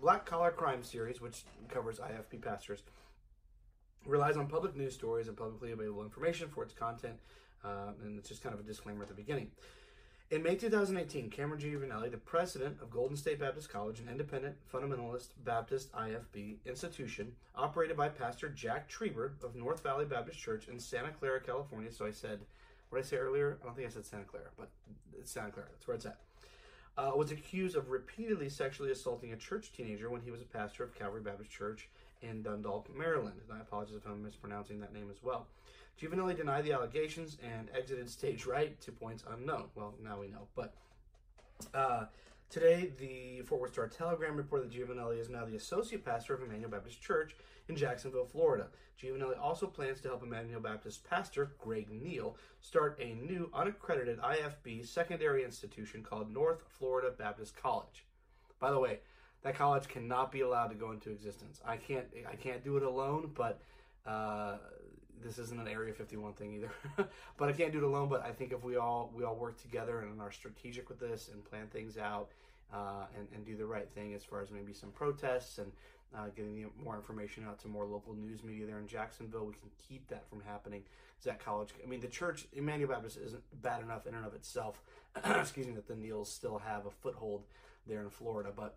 [0.00, 2.82] Black Collar Crime Series, which covers IFB pastors,
[4.06, 7.16] relies on public news stories and publicly available information for its content,
[7.64, 9.50] uh, and it's just kind of a disclaimer at the beginning.
[10.30, 15.28] In May 2018, Cameron Giovanelli, the president of Golden State Baptist College, an independent fundamentalist
[15.42, 21.12] Baptist IFB institution operated by Pastor Jack Trieber of North Valley Baptist Church in Santa
[21.12, 21.90] Clara, California.
[21.90, 22.40] So I said,
[22.90, 23.58] what I say earlier?
[23.62, 24.68] I don't think I said Santa Clara, but
[25.18, 25.68] it's Santa Clara.
[25.72, 26.18] That's where it's at.
[26.98, 30.82] Uh, was accused of repeatedly sexually assaulting a church teenager when he was a pastor
[30.82, 31.88] of Calvary Baptist Church
[32.22, 33.36] in Dundalk, Maryland.
[33.48, 35.46] And I apologize if I'm mispronouncing that name as well.
[36.00, 39.66] Giovanelli denied the allegations and exited stage right to points unknown.
[39.76, 40.48] Well, now we know.
[40.56, 40.74] But
[41.72, 42.06] uh,
[42.50, 46.42] today, the Fort Worth Star Telegram reported that Giovanelli is now the associate pastor of
[46.42, 47.36] Emmanuel Baptist Church
[47.68, 48.68] in Jacksonville, Florida.
[49.00, 54.86] Giovanelli also plans to help Emmanuel Baptist pastor Greg Neal start a new unaccredited IFB
[54.86, 58.04] secondary institution called North Florida Baptist College.
[58.58, 58.98] By the way,
[59.42, 61.60] that college cannot be allowed to go into existence.
[61.64, 63.60] I can't I can't do it alone, but
[64.04, 64.56] uh,
[65.22, 66.70] this isn't an Area 51 thing either.
[67.36, 68.08] but I can't do it alone.
[68.08, 71.30] But I think if we all we all work together and are strategic with this
[71.32, 72.30] and plan things out
[72.72, 75.70] uh, and and do the right thing as far as maybe some protests and
[76.16, 79.70] uh, getting more information out to more local news media there in Jacksonville, we can
[79.88, 80.82] keep that from happening.
[81.18, 81.70] Is that college?
[81.82, 84.82] I mean, the church Emmanuel Baptist isn't bad enough in and of itself.
[85.24, 87.44] excuse me, that the Neals still have a foothold
[87.86, 88.76] there in Florida, but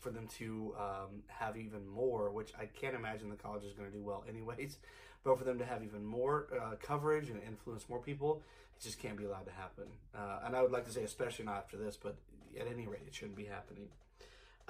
[0.00, 3.90] for them to um, have even more, which I can't imagine the college is going
[3.90, 4.78] to do well anyways.
[5.22, 8.42] But for them to have even more uh, coverage and influence more people,
[8.74, 9.84] it just can't be allowed to happen.
[10.14, 12.16] Uh, and I would like to say, especially not after this, but
[12.58, 13.88] at any rate, it shouldn't be happening.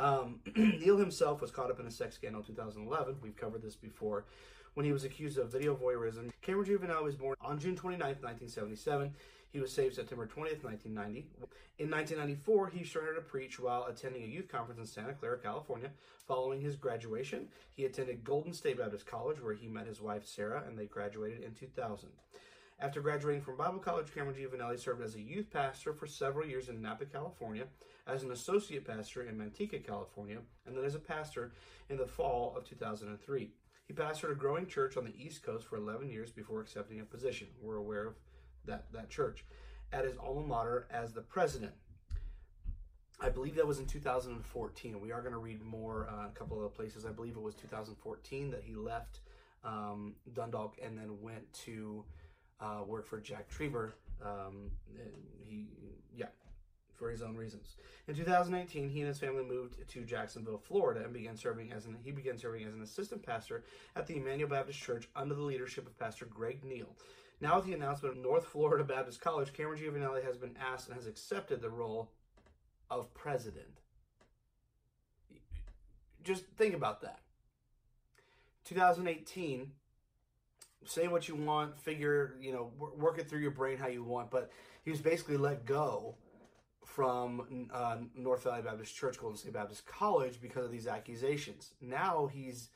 [0.01, 3.17] Um, Neal himself was caught up in a sex scandal in 2011.
[3.21, 4.25] We've covered this before.
[4.75, 9.13] When he was accused of video voyeurism, Cameron Giovanelli was born on June 29, 1977.
[9.53, 11.27] He was saved September 20th, 1990.
[11.79, 15.91] In 1994, he started to preach while attending a youth conference in Santa Clara, California.
[16.27, 20.63] Following his graduation, he attended Golden State Baptist College, where he met his wife Sarah,
[20.67, 22.09] and they graduated in 2000.
[22.79, 26.71] After graduating from Bible College, Cameron Giovanelli served as a youth pastor for several years
[26.71, 27.67] in Napa, California,
[28.07, 31.53] as an associate pastor in Manteca, California, and then as a pastor
[31.89, 33.51] in the fall of 2003.
[33.87, 37.05] He pastored a growing church on the East Coast for 11 years before accepting a
[37.05, 37.49] position.
[37.61, 38.15] We're aware of
[38.67, 39.45] that, that church
[39.93, 41.73] at his alma mater as the president.
[43.21, 45.01] I believe that was in 2014.
[45.01, 47.05] We are going to read more uh, a couple of places.
[47.05, 49.21] I believe it was 2014 that he left
[49.65, 52.05] um, Dundalk and then went to
[52.61, 53.93] uh, work for Jack Trieber.
[54.25, 54.71] Um,
[55.47, 55.67] he,
[57.01, 57.77] for his own reasons.
[58.07, 61.97] In 2018, he and his family moved to Jacksonville, Florida, and began serving as an
[62.05, 63.65] he began serving as an assistant pastor
[63.97, 66.95] at the Emmanuel Baptist Church under the leadership of Pastor Greg Neal.
[67.41, 70.97] Now, with the announcement of North Florida Baptist College, Cameron Giovanelli has been asked and
[70.97, 72.11] has accepted the role
[72.91, 73.81] of president.
[76.23, 77.21] Just think about that.
[78.65, 79.73] 2018,
[80.85, 84.31] say what you want, figure, you know, work it through your brain how you want,
[84.31, 84.51] but
[84.85, 86.17] he was basically let go
[86.95, 91.75] from uh, North Valley Baptist Church, Golden State Baptist College because of these accusations.
[91.81, 92.71] Now he's,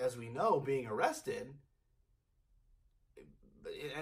[0.00, 1.54] as we know, being arrested.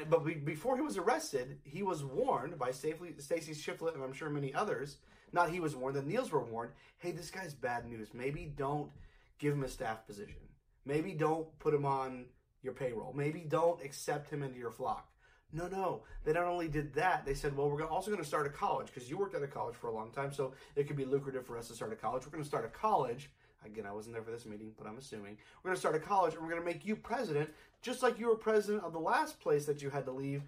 [0.09, 4.55] But before he was arrested, he was warned by Stacy Shiflett and I'm sure many
[4.55, 4.97] others.
[5.33, 6.73] Not he was warned, the Neals were warned.
[6.99, 8.09] Hey, this guy's bad news.
[8.15, 8.91] Maybe don't
[9.39, 10.41] give him a staff position.
[10.87, 12.25] Maybe don't put him on
[12.63, 13.13] your payroll.
[13.15, 15.10] Maybe don't accept him into your flock.
[15.53, 16.03] No, no.
[16.25, 18.87] They not only did that, they said, well, we're also going to start a college
[18.87, 21.45] because you worked at a college for a long time, so it could be lucrative
[21.47, 22.25] for us to start a college.
[22.25, 23.31] We're going to start a college.
[23.65, 25.37] Again, I wasn't there for this meeting, but I'm assuming.
[25.63, 27.51] We're going to start a college and we're going to make you president,
[27.83, 30.43] just like you were president of the last place that you had to leave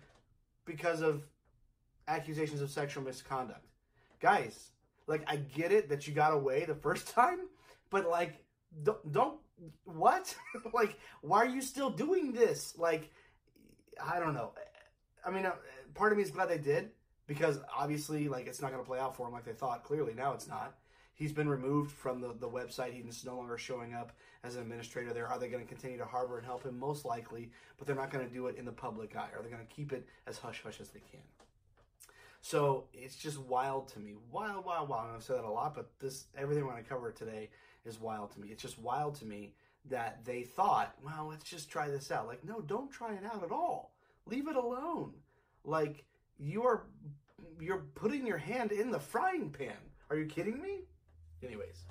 [0.64, 1.24] because of
[2.08, 3.66] accusations of sexual misconduct.
[4.20, 4.70] Guys,
[5.06, 7.40] like, I get it that you got away the first time,
[7.90, 8.44] but like,
[8.82, 9.38] don't, don't
[9.84, 10.34] what?
[10.72, 12.74] like, why are you still doing this?
[12.78, 13.10] Like,
[14.02, 14.52] I don't know.
[15.24, 15.52] I mean, uh,
[15.94, 16.90] part of me is glad they did
[17.26, 19.84] because obviously, like, it's not going to play out for him like they thought.
[19.84, 20.74] Clearly, now it's not.
[21.14, 22.92] He's been removed from the, the website.
[22.92, 25.28] He's no longer showing up as an administrator there.
[25.28, 26.78] Are they going to continue to harbor and help him?
[26.78, 29.28] Most likely, but they're not going to do it in the public eye.
[29.36, 31.20] Are they going to keep it as hush hush as they can?
[32.40, 34.14] So it's just wild to me.
[34.32, 35.06] Wild, wild, wild.
[35.06, 37.50] And I've said that a lot, but this everything we're going to cover today
[37.84, 38.48] is wild to me.
[38.48, 39.54] It's just wild to me
[39.90, 42.26] that they thought, well, let's just try this out.
[42.26, 43.91] Like, no, don't try it out at all.
[44.26, 45.12] Leave it alone.
[45.64, 46.04] Like
[46.38, 46.84] you are
[47.60, 49.76] you're putting your hand in the frying pan.
[50.10, 50.80] Are you kidding me?
[51.44, 51.84] Anyways,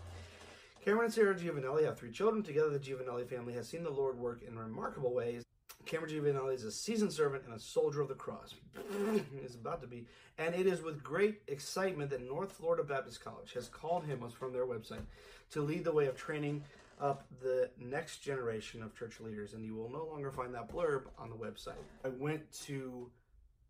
[0.84, 2.44] Cameron and Sarah Giovanelli have three children.
[2.44, 5.44] Together, the Giovanelli family has seen the Lord work in remarkable ways.
[5.86, 8.56] Cameron Giovanelli is a seasoned servant and a soldier of the cross.
[9.44, 10.06] is about to be,
[10.38, 14.54] and it is with great excitement that North Florida Baptist College has called him, from
[14.54, 15.06] their website,
[15.52, 16.64] to lead the way of training
[17.02, 21.04] up the next generation of church leaders, and you will no longer find that blurb
[21.18, 21.74] on the website.
[22.06, 23.10] I went to,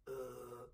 [0.07, 0.11] uh,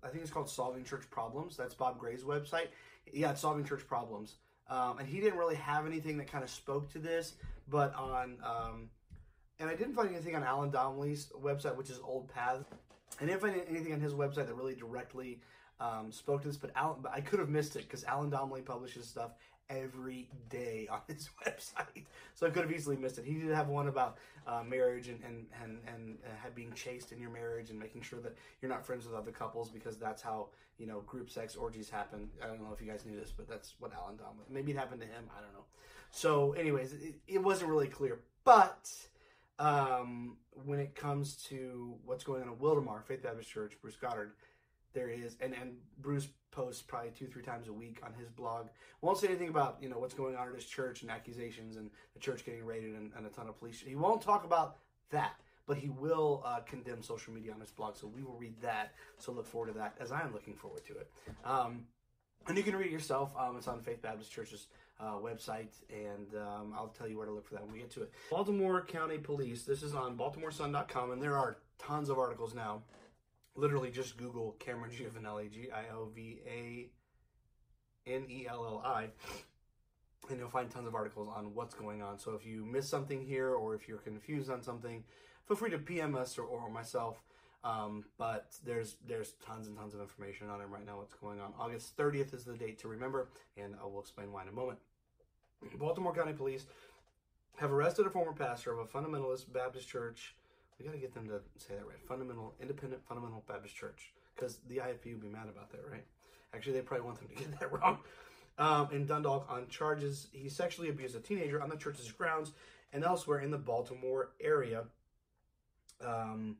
[0.02, 1.56] I think it's called Solving Church Problems.
[1.56, 2.68] That's Bob Gray's website.
[3.12, 4.34] Yeah, it's Solving Church Problems.
[4.68, 7.34] Um, and he didn't really have anything that kind of spoke to this,
[7.68, 8.90] but on, um,
[9.60, 12.64] and I didn't find anything on Alan Donnelly's website, which is Old Path.
[13.20, 15.40] I didn't find anything on his website that really directly
[15.80, 18.62] um, spoke to this, but Alan, but I could have missed it because Alan Donnelly
[18.62, 19.30] publishes stuff
[19.70, 22.04] every day on his website.
[22.34, 23.24] So I could have easily missed it.
[23.24, 27.20] He did have one about uh, marriage and and and and uh, being chaste in
[27.20, 30.48] your marriage and making sure that you're not friends with other couples because that's how
[30.78, 32.28] you know group sex orgies happen.
[32.42, 34.46] I don't know if you guys knew this, but that's what Alan Donnelly.
[34.50, 35.24] Maybe it happened to him.
[35.36, 35.64] I don't know.
[36.10, 38.90] So, anyways, it, it wasn't really clear, but.
[39.60, 44.34] Um, when it comes to what's going on at Wildomar Faith Baptist Church, Bruce Goddard,
[44.98, 48.66] there is, and and Bruce posts probably two three times a week on his blog.
[49.00, 51.90] Won't say anything about you know what's going on at his church and accusations and
[52.14, 53.82] the church getting raided and, and a ton of police.
[53.86, 54.78] He won't talk about
[55.10, 55.34] that,
[55.66, 57.96] but he will uh, condemn social media on his blog.
[57.96, 58.92] So we will read that.
[59.18, 61.10] So look forward to that as I am looking forward to it.
[61.44, 61.84] Um,
[62.48, 63.32] and you can read it yourself.
[63.38, 64.66] Um, it's on Faith Baptist Church's
[64.98, 67.90] uh, website, and um, I'll tell you where to look for that when we get
[67.90, 68.12] to it.
[68.30, 69.62] Baltimore County Police.
[69.62, 72.82] This is on BaltimoreSun.com, and there are tons of articles now
[73.58, 76.88] literally just Google Cameron Giovanelli, G I O V A
[78.06, 79.08] N E L L I,
[80.30, 82.18] and you'll find tons of articles on what's going on.
[82.18, 85.04] So if you miss something here or if you're confused on something,
[85.46, 87.22] feel free to PM us or, or myself.
[87.64, 90.98] Um, but there's there's tons and tons of information on it right now.
[90.98, 91.52] What's going on?
[91.58, 94.78] August 30th is the date to remember, and I will explain why in a moment.
[95.76, 96.66] Baltimore County Police
[97.56, 100.36] have arrested a former pastor of a fundamentalist Baptist church
[100.78, 102.00] we got to get them to say that right.
[102.06, 106.04] Fundamental, independent, fundamental Baptist Church, because the IFB would be mad about that, right?
[106.54, 107.98] Actually, they probably want them to get that wrong.
[108.58, 112.50] Um, in Dundalk on charges he sexually abused a teenager on the church's grounds
[112.92, 114.82] and elsewhere in the Baltimore area
[116.04, 116.56] um,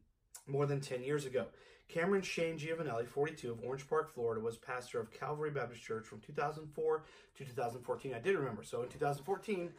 [0.47, 1.47] more than 10 years ago.
[1.89, 6.21] Cameron Shane Giovanelli, 42, of Orange Park, Florida, was pastor of Calvary Baptist Church from
[6.21, 7.03] 2004
[7.37, 8.15] to 2014.
[8.15, 8.63] I did remember.
[8.63, 9.71] So in 2014,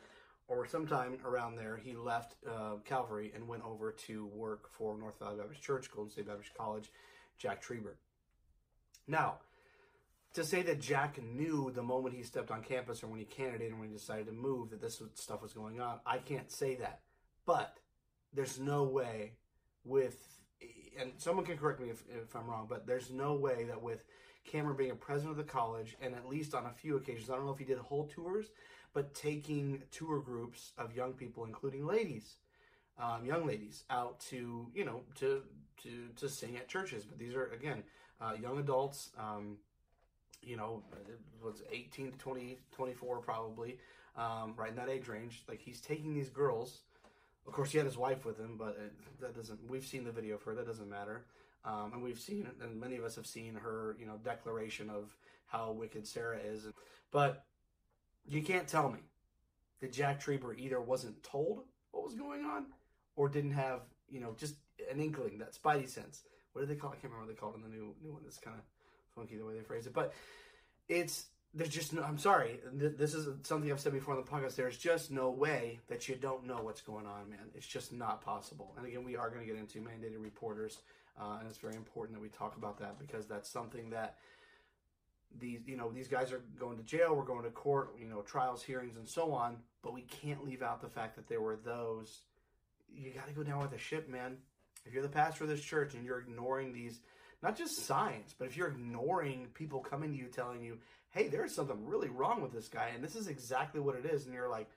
[0.49, 5.19] or sometime around there, he left uh, Calvary and went over to work for North
[5.19, 6.91] Valley Baptist Church, Golden State Baptist College,
[7.37, 7.93] Jack Trieber.
[9.07, 9.35] Now,
[10.33, 13.71] to say that Jack knew the moment he stepped on campus or when he candidated
[13.71, 16.75] and when he decided to move that this stuff was going on, I can't say
[16.75, 17.01] that.
[17.45, 17.77] But
[18.33, 19.33] there's no way
[19.83, 20.17] with,
[20.99, 24.03] and someone can correct me if, if I'm wrong, but there's no way that with
[24.45, 27.35] Cameron being a president of the college, and at least on a few occasions, I
[27.35, 28.47] don't know if he did whole tours,
[28.93, 32.35] but taking tour groups of young people, including ladies,
[32.97, 35.43] um, young ladies, out to you know to
[35.83, 37.03] to to sing at churches.
[37.05, 37.83] But these are again
[38.21, 39.09] uh, young adults.
[39.17, 39.57] Um,
[40.41, 40.83] you know,
[41.43, 43.77] was 18 to 20, 24 probably,
[44.15, 45.43] um, right in that age range.
[45.47, 46.81] Like he's taking these girls.
[47.45, 49.59] Of course, he had his wife with him, but it, that doesn't.
[49.69, 50.55] We've seen the video for her.
[50.55, 51.25] That doesn't matter.
[51.65, 55.15] Um, and we've seen, and many of us have seen her, you know, declaration of
[55.47, 56.67] how wicked Sarah is.
[57.11, 57.43] But
[58.29, 58.99] you can't tell me
[59.81, 61.61] that Jack Trieber either wasn't told
[61.91, 62.67] what was going on
[63.15, 64.55] or didn't have, you know, just
[64.91, 66.23] an inkling, that spidey sense.
[66.53, 66.91] What do they call?
[66.91, 66.93] It?
[66.93, 68.23] I can't remember what they called it in the new new one.
[68.25, 68.63] It's kind of
[69.15, 70.13] funky the way they phrase it, but
[70.87, 72.03] it's there's just no.
[72.03, 72.59] I'm sorry.
[72.73, 74.55] This is something I've said before on the podcast.
[74.55, 77.49] There's just no way that you don't know what's going on, man.
[77.55, 78.73] It's just not possible.
[78.77, 80.79] And again, we are going to get into mandated reporters,
[81.19, 84.17] uh, and it's very important that we talk about that because that's something that
[85.39, 87.15] these you know these guys are going to jail.
[87.15, 87.95] We're going to court.
[87.99, 89.57] You know, trials, hearings, and so on.
[89.81, 92.19] But we can't leave out the fact that there were those.
[92.93, 94.37] You got to go down with the ship, man.
[94.85, 96.99] If you're the pastor of this church and you're ignoring these
[97.41, 100.77] not just signs, but if you're ignoring people coming to you telling you,
[101.11, 104.25] hey, there's something really wrong with this guy, and this is exactly what it is,
[104.25, 104.69] and you're like,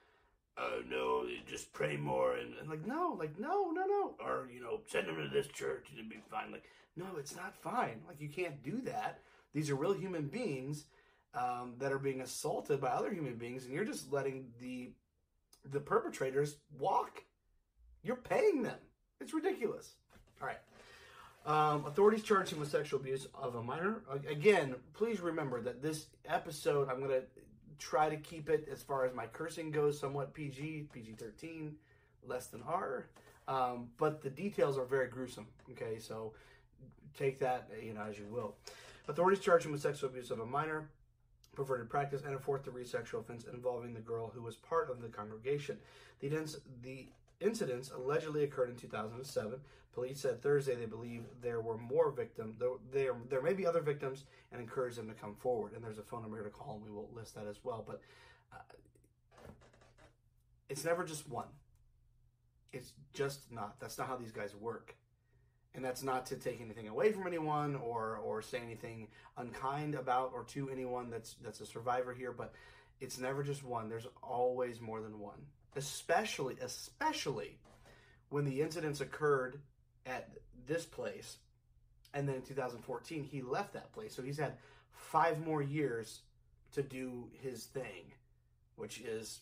[0.59, 4.61] oh no, just pray more, and, and like, no, like, no, no, no, or, you
[4.61, 6.53] know, send him to this church and it'll be fine.
[6.53, 6.65] Like,
[6.97, 8.01] no, it's not fine.
[8.07, 9.21] Like, you can't do that.
[9.53, 10.85] These are real human beings
[11.35, 14.93] um, that are being assaulted by other human beings, and you're just letting the
[15.71, 17.23] the perpetrators walk.
[18.03, 18.79] You're paying them.
[19.21, 19.95] It's ridiculous.
[20.41, 20.59] All right.
[21.45, 24.03] Um, authorities charged him with sexual abuse of a minor.
[24.29, 27.23] Again, please remember that this episode, I'm going to
[27.79, 31.75] try to keep it as far as my cursing goes, somewhat PG, PG 13,
[32.27, 33.07] less than R.
[33.49, 35.47] Um, but the details are very gruesome.
[35.73, 36.33] Okay, so
[37.19, 38.55] take that you know as you will.
[39.09, 40.89] Authorities charged him with sexual abuse of a minor,
[41.55, 45.01] perverted practice, and a fourth degree sexual offense involving the girl who was part of
[45.01, 45.79] the congregation.
[46.21, 46.29] The,
[46.83, 47.09] the
[47.41, 49.61] incidents allegedly occurred in 2007.
[49.93, 52.57] Police said Thursday they believe there were more victims.
[52.93, 55.73] There, there, may be other victims and encourage them to come forward.
[55.75, 57.85] And there's a phone number to call, and we will list that as well.
[57.87, 58.01] But
[58.53, 58.57] uh,
[60.71, 61.49] it's never just one.
[62.73, 63.79] It's just not.
[63.81, 64.97] That's not how these guys work.
[65.75, 70.33] And that's not to take anything away from anyone or or say anything unkind about
[70.35, 72.33] or to anyone that's that's a survivor here.
[72.33, 72.53] But
[73.01, 73.89] it's never just one.
[73.89, 75.47] There's always more than one
[75.77, 77.59] especially especially
[78.29, 79.61] when the incidents occurred
[80.07, 80.31] at
[80.67, 81.39] this place
[82.15, 84.55] and then in 2014 he left that place so he's had
[84.93, 86.21] five more years
[86.73, 88.13] to do his thing
[88.77, 89.41] which is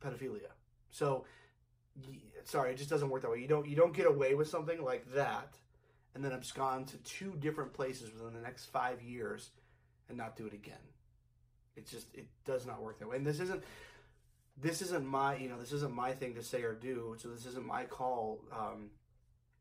[0.00, 0.50] pedophilia
[0.90, 1.24] so
[2.44, 3.40] sorry it just doesn't work that way.
[3.40, 5.56] You don't you don't get away with something like that
[6.14, 9.50] and then abscond to two different places within the next five years
[10.08, 10.74] and not do it again.
[11.76, 13.16] It just it does not work that way.
[13.16, 13.62] And this isn't
[14.60, 17.16] this isn't my you know this isn't my thing to say or do.
[17.18, 18.90] So this isn't my call um,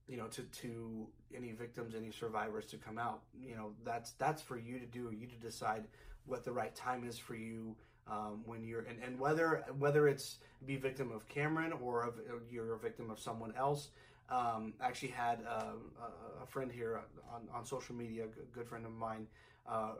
[0.07, 3.21] you know to to any victims any survivors to come out.
[3.33, 5.85] You know that's that's for you to do you to decide
[6.25, 7.75] what the right time is for you
[8.07, 12.15] um, when you're and, and whether whether it's be victim of cameron or of
[12.51, 13.89] you're a victim of someone else
[14.29, 17.01] um, actually had uh, a, a, friend here
[17.33, 19.27] on, on social media a good friend of mine
[19.67, 19.91] uh,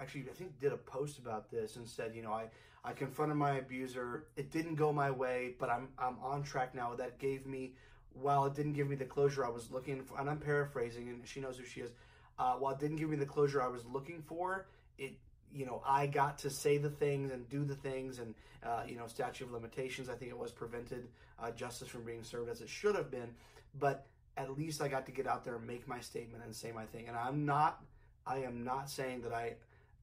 [0.00, 2.46] actually I think did a post about this and said, you know, I
[2.84, 4.26] I confronted my abuser.
[4.36, 6.94] It didn't go my way, but I'm I'm on track now.
[6.94, 7.72] That gave me
[8.14, 11.26] while it didn't give me the closure I was looking for, and I'm paraphrasing, and
[11.26, 11.90] she knows who she is.
[12.38, 14.66] Uh, while it didn't give me the closure I was looking for,
[14.96, 15.12] it
[15.52, 18.34] you know I got to say the things and do the things, and
[18.64, 20.08] uh, you know statute of limitations.
[20.08, 23.30] I think it was prevented uh, justice from being served as it should have been,
[23.78, 26.72] but at least I got to get out there and make my statement and say
[26.72, 27.08] my thing.
[27.08, 27.82] And I'm not
[28.26, 29.54] I am not saying that I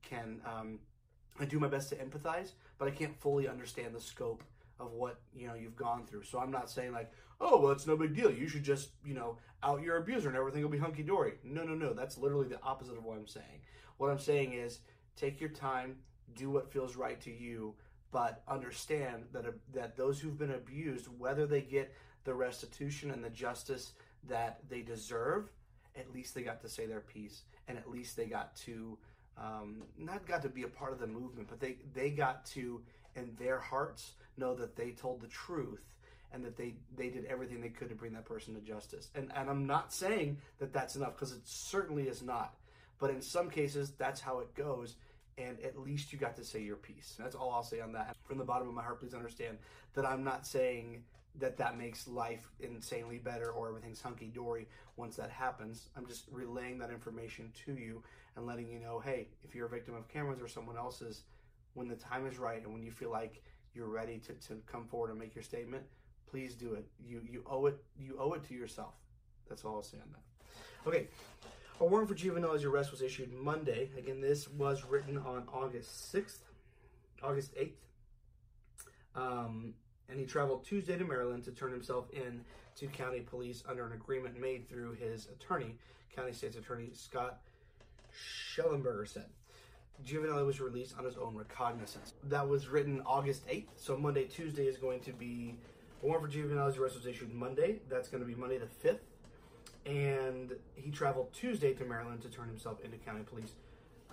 [0.02, 0.80] can um,
[1.40, 4.44] I do my best to empathize, but I can't fully understand the scope
[4.80, 6.24] of what you know you've gone through.
[6.24, 8.32] So I'm not saying like, oh well, it's no big deal.
[8.32, 11.34] You should just you know out your abuser and everything will be hunky dory.
[11.44, 11.94] No, no, no.
[11.94, 13.62] That's literally the opposite of what I'm saying.
[13.98, 14.80] What I'm saying is
[15.16, 15.98] take your time,
[16.36, 17.74] do what feels right to you,
[18.12, 21.94] but understand that that those who've been abused, whether they get
[22.24, 23.94] the restitution and the justice
[24.28, 25.50] that they deserve,
[25.96, 28.98] at least they got to say their piece, and at least they got to
[29.38, 32.82] um, not got to be a part of the movement, but they they got to
[33.16, 35.86] in their hearts know that they told the truth
[36.32, 39.10] and that they they did everything they could to bring that person to justice.
[39.16, 42.56] And and I'm not saying that that's enough because it certainly is not.
[43.00, 44.96] But in some cases, that's how it goes.
[45.38, 47.16] and at least you got to say your piece.
[47.20, 48.16] That's all I'll say on that.
[48.24, 49.58] From the bottom of my heart, please understand
[49.94, 51.04] that I'm not saying
[51.38, 55.90] that that makes life insanely better or everything's hunky dory once that happens.
[55.98, 58.02] I'm just relaying that information to you
[58.38, 61.24] and letting you know, hey, if you're a victim of Cameron's or someone else's,
[61.74, 63.44] when the time is right and when you feel like
[63.74, 65.84] you're ready to, to come forward and make your statement,
[66.32, 66.86] please do it.
[67.06, 68.94] You you owe it you owe it to yourself.
[69.50, 70.90] That's all I'll say on that.
[70.90, 71.08] Okay.
[71.82, 73.90] A warrant for Giovanelli's arrest was issued Monday.
[73.98, 76.40] Again, this was written on August 6th,
[77.22, 77.74] August 8th.
[79.14, 79.74] Um,
[80.08, 82.46] and he traveled Tuesday to Maryland to turn himself in
[82.78, 85.76] to county police under an agreement made through his attorney,
[86.16, 87.42] County State's Attorney Scott
[88.14, 89.26] Shellenberger said.
[90.06, 92.14] Giovanelli was released on his own recognizance.
[92.24, 95.58] That was written August 8th, so Monday, Tuesday is going to be.
[96.02, 97.80] Warrant for Giovanelli's arrest was issued Monday.
[97.90, 99.00] That's going to be Monday the 5th
[99.86, 103.52] and he traveled Tuesday to Maryland to turn himself into county police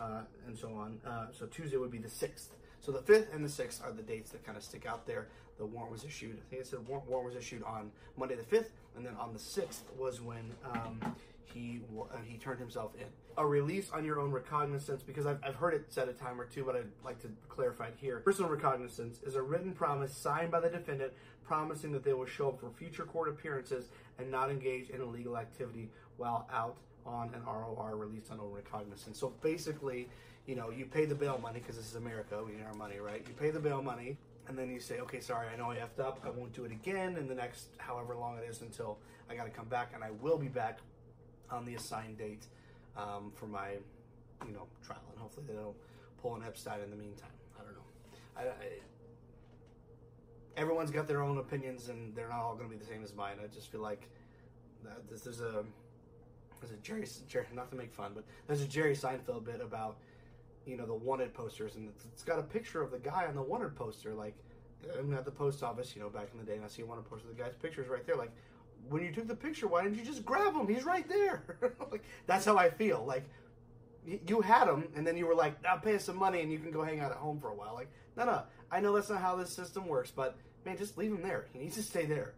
[0.01, 0.99] uh, and so on.
[1.07, 2.49] Uh, so Tuesday would be the 6th.
[2.81, 5.29] So the 5th and the 6th are the dates that kind of stick out there.
[5.59, 8.43] The warrant was issued, I think it said warrant, warrant was issued on Monday the
[8.43, 11.15] 5th, and then on the 6th was when um,
[11.45, 13.07] he uh, he turned himself in.
[13.39, 16.45] A release on your own recognizance, because I've, I've heard it said a time or
[16.45, 18.19] two, but I'd like to clarify it here.
[18.21, 21.13] Personal recognizance is a written promise signed by the defendant
[21.45, 23.87] promising that they will show up for future court appearances
[24.23, 29.19] and not engage in illegal activity while out on an ROR released on own recognizance.
[29.19, 30.09] So basically,
[30.47, 32.99] you know, you pay the bail money because this is America, we need our money,
[32.99, 33.25] right?
[33.27, 34.17] You pay the bail money,
[34.49, 36.21] and then you say, okay, sorry, I know I effed up.
[36.25, 38.99] I won't do it again in the next however long it is until
[39.31, 40.79] I got to come back, and I will be back
[41.51, 42.47] on the assigned date
[42.97, 43.73] um, for my,
[44.47, 45.77] you know, trial, and hopefully they don't
[46.21, 47.31] pull an Epstein in the meantime.
[47.59, 47.81] I don't know.
[48.37, 48.69] I, I,
[50.57, 53.15] everyone's got their own opinions, and they're not all going to be the same as
[53.15, 53.37] mine.
[53.43, 54.09] I just feel like
[55.11, 55.65] this, there's a
[56.61, 59.97] there's a Jerry, Jerry not to make fun, but there's a Jerry Seinfeld bit about
[60.67, 63.43] you know the wanted posters, and it's, got a picture of the guy on the
[63.43, 64.15] wanted poster.
[64.15, 64.35] Like
[64.99, 66.87] I'm at the post office, you know, back in the day, and I see a
[66.87, 67.29] wanted poster.
[67.29, 68.17] The guy's picture is right there.
[68.17, 68.33] Like
[68.89, 70.69] when you took the picture, why didn't you just grab him?
[70.69, 71.43] He's right there.
[71.91, 73.05] like that's how I feel.
[73.07, 73.25] Like
[74.27, 76.59] you had him, and then you were like, "I'll pay us some money, and you
[76.59, 78.43] can go hang out at home for a while." Like, no, no,
[78.73, 81.47] I know that's not how this system works, but man, just leave him there.
[81.53, 82.33] He needs to stay there.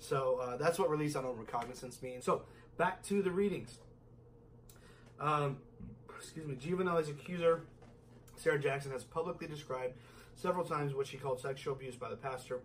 [0.00, 2.24] So uh, that's what release on recognizance means.
[2.24, 2.42] So
[2.76, 3.78] back to the readings.
[5.20, 5.58] Um,
[6.18, 6.56] excuse me.
[6.56, 7.62] Giovanelli's accuser,
[8.36, 9.94] Sarah Jackson, has publicly described
[10.34, 12.60] several times what she called sexual abuse by the pastor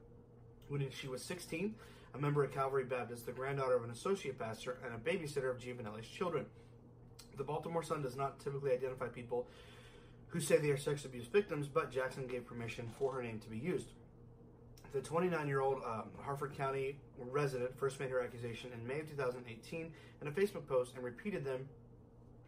[0.67, 1.75] when she was 16,
[2.15, 5.59] a member of Calvary Baptist, the granddaughter of an associate pastor, and a babysitter of
[5.59, 6.45] Giovanelli's children.
[7.37, 9.47] The Baltimore Sun does not typically identify people
[10.31, 13.49] who say they are sex abuse victims, but Jackson gave permission for her name to
[13.49, 13.89] be used.
[14.93, 19.09] The 29 year old um, Harford County resident first made her accusation in May of
[19.09, 21.67] 2018 in a Facebook post and repeated them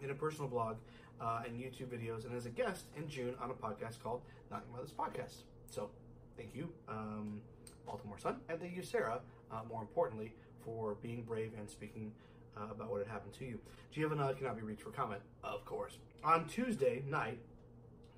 [0.02, 0.78] in a personal blog
[1.22, 4.64] uh, and YouTube videos and as a guest in June on a podcast called Not
[4.68, 5.44] Your Mother's Podcast.
[5.70, 5.90] So,
[6.38, 7.42] thank you, um,
[7.86, 9.22] Baltimore Sun, and thank you, Sarah,
[9.52, 10.34] uh, more importantly,
[10.66, 12.12] for being brave and speaking
[12.58, 13.60] uh, about what had happened to you.
[13.92, 15.98] Giovanna cannot be reached for comment, of course.
[16.24, 17.40] On Tuesday night,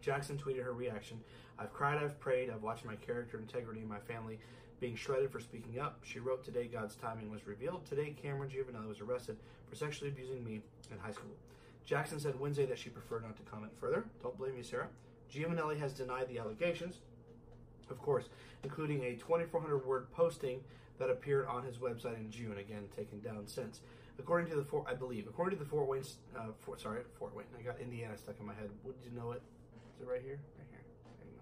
[0.05, 1.19] Jackson tweeted her reaction
[1.57, 4.39] I've cried, I've prayed, I've watched my character, integrity, and my family
[4.81, 5.99] being shredded for speaking up.
[6.03, 7.85] She wrote, Today God's timing was revealed.
[7.85, 9.37] Today Cameron Giovanelli was arrested
[9.69, 11.31] for sexually abusing me in high school.
[11.85, 14.05] Jackson said Wednesday that she preferred not to comment further.
[14.21, 14.89] Don't blame me, Sarah.
[15.33, 16.99] Giovanelli has denied the allegations,
[17.89, 18.25] of course,
[18.63, 20.59] including a 2,400 word posting
[20.99, 23.79] that appeared on his website in June, again taken down since.
[24.19, 26.03] According to the Fort, I believe, according to the Fort Wayne,
[26.37, 27.47] uh, Fort, sorry, Fort Wayne.
[27.57, 28.69] I got Indiana stuck in my head.
[28.83, 29.41] Would you know it?
[29.95, 30.39] Is it right here?
[30.57, 30.81] Right here.
[31.19, 31.37] There you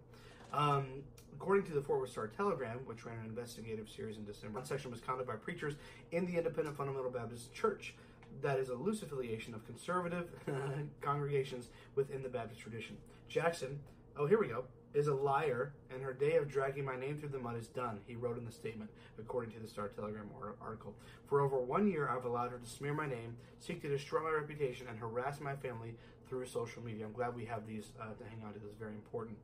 [0.52, 0.58] go.
[0.58, 0.86] Um,
[1.34, 4.66] according to the Fort Worth Star Telegram, which ran an investigative series in December, one
[4.66, 5.76] section was conducted by preachers
[6.12, 7.96] in the Independent Fundamental Baptist Church.
[8.42, 10.30] That is a loose affiliation of conservative
[11.02, 12.98] congregations within the Baptist tradition.
[13.28, 13.80] Jackson,
[14.18, 17.30] oh, here we go, is a liar, and her day of dragging my name through
[17.30, 18.90] the mud is done, he wrote in the statement,
[19.20, 20.30] according to the Star Telegram
[20.62, 20.94] article.
[21.28, 24.30] For over one year, I've allowed her to smear my name, seek to destroy my
[24.30, 25.96] reputation, and harass my family
[26.28, 27.06] through social media.
[27.06, 28.60] I'm glad we have these uh, to hang on to.
[28.60, 29.38] This is very important.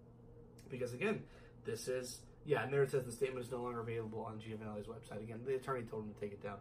[0.70, 1.24] Because, again,
[1.66, 4.88] this is, yeah, and there it says the statement is no longer available on Giovanelli's
[4.88, 5.22] website.
[5.22, 6.58] Again, the attorney told him to take it down.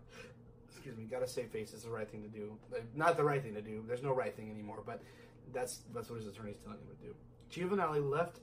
[0.70, 1.72] Excuse me, gotta save face.
[1.72, 2.52] It's the right thing to do.
[2.94, 3.84] Not the right thing to do.
[3.86, 5.02] There's no right thing anymore, but
[5.52, 7.14] that's that's what his attorney's telling him to do.
[7.50, 8.38] Giovanelli left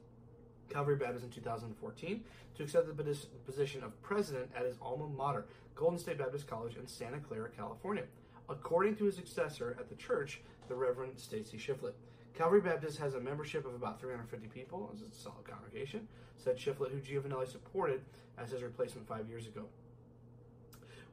[0.70, 2.24] Calvary Baptist in 2014
[2.58, 5.46] to accept the position of president at his alma mater,
[5.76, 8.04] Golden State Baptist College in Santa Clara, California,
[8.50, 11.94] according to his successor at the church, the Reverend Stacy Shiflett.
[12.34, 14.90] Calvary Baptist has a membership of about 350 people.
[14.94, 18.02] It's a solid congregation, said Shiflett, who Giovanelli supported
[18.38, 19.66] as his replacement five years ago.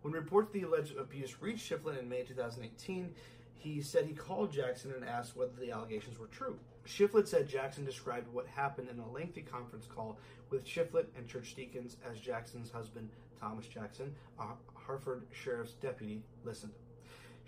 [0.02, 3.14] When reports of the alleged abuse reached Shiflett in May 2018,
[3.54, 6.58] he said he called Jackson and asked whether the allegations were true.
[6.84, 10.18] Shiflett said Jackson described what happened in a lengthy conference call
[10.50, 13.08] with Shiflett and church deacons as Jackson's husband,
[13.40, 16.72] Thomas Jackson, a Harford sheriff's deputy, listened.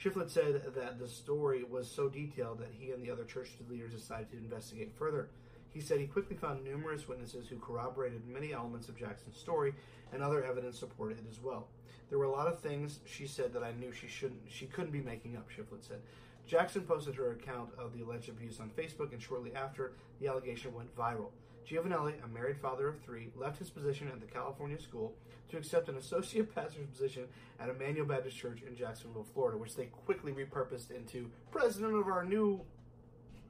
[0.03, 3.92] Shiflett said that the story was so detailed that he and the other church leaders
[3.92, 5.28] decided to investigate further.
[5.72, 9.74] He said he quickly found numerous witnesses who corroborated many elements of Jackson's story,
[10.12, 11.68] and other evidence supported it as well.
[12.11, 14.92] There were a lot of things she said that I knew she shouldn't, she couldn't
[14.92, 15.49] be making up.
[15.51, 16.01] Shiflett said.
[16.47, 20.74] Jackson posted her account of the alleged abuse on Facebook, and shortly after, the allegation
[20.74, 21.30] went viral.
[21.67, 25.15] Giovanelli, a married father of three, left his position at the California school
[25.51, 27.25] to accept an associate pastor's position
[27.61, 32.25] at Emmanuel Baptist Church in Jacksonville, Florida, which they quickly repurposed into president of our
[32.25, 32.61] new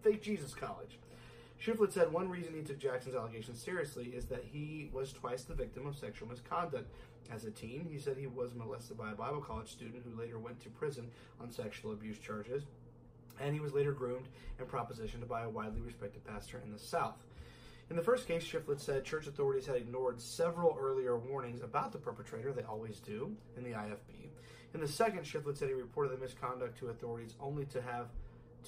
[0.02, 0.98] fake Jesus College.
[1.64, 5.54] Shiflett said one reason he took Jackson's allegations seriously is that he was twice the
[5.54, 6.92] victim of sexual misconduct.
[7.32, 10.38] As a teen, he said he was molested by a Bible college student who later
[10.38, 11.10] went to prison
[11.40, 12.64] on sexual abuse charges,
[13.40, 14.26] and he was later groomed
[14.58, 17.16] and propositioned by a widely respected pastor in the South.
[17.90, 21.98] In the first case, Shiflett said church authorities had ignored several earlier warnings about the
[21.98, 24.30] perpetrator, they always do, in the IFB.
[24.72, 28.08] In the second, Shiflett said he reported the misconduct to authorities only to have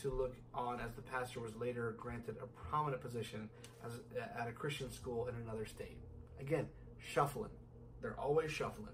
[0.02, 3.48] to look on as the pastor was later granted a prominent position
[3.84, 3.92] as,
[4.38, 5.96] at a Christian school in another state.
[6.38, 7.50] Again, shuffling.
[8.02, 8.92] They're always shuffling.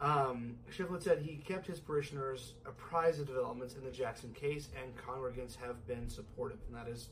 [0.00, 4.92] Um, Shiflett said he kept his parishioners apprised of developments in the Jackson case, and
[4.96, 7.10] congregants have been supportive, and that is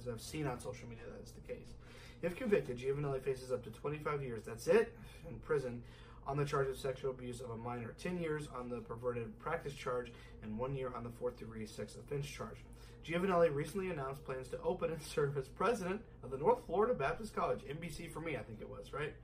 [0.00, 1.74] as I've seen on social media, that is the case.
[2.22, 4.94] If convicted, Giovanelli faces up to 25 years, that's it,
[5.28, 5.82] in prison
[6.26, 9.74] on the charge of sexual abuse of a minor, 10 years on the perverted practice
[9.74, 12.58] charge, and one year on the fourth degree sex offense charge.
[13.04, 17.34] Giovanelli recently announced plans to open and serve as president of the North Florida Baptist
[17.34, 19.14] College, NBC for me, I think it was, right?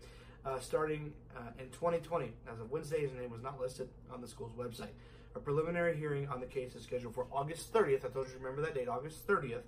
[0.45, 2.33] Uh, starting uh, in 2020.
[2.51, 4.95] As of Wednesday, his name was not listed on the school's website.
[5.35, 8.05] A preliminary hearing on the case is scheduled for August 30th.
[8.05, 9.63] I told you to remember that date, August 30th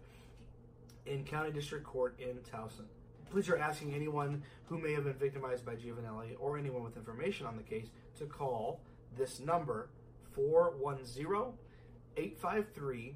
[1.09, 2.85] in County District Court in Towson.
[3.31, 7.47] Police are asking anyone who may have been victimized by Giovanelli or anyone with information
[7.47, 7.89] on the case
[8.19, 8.81] to call
[9.17, 9.89] this number
[10.33, 11.53] 410
[12.17, 13.15] 853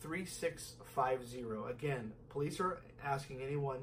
[0.00, 1.70] 3650.
[1.70, 3.78] Again, police are asking anyone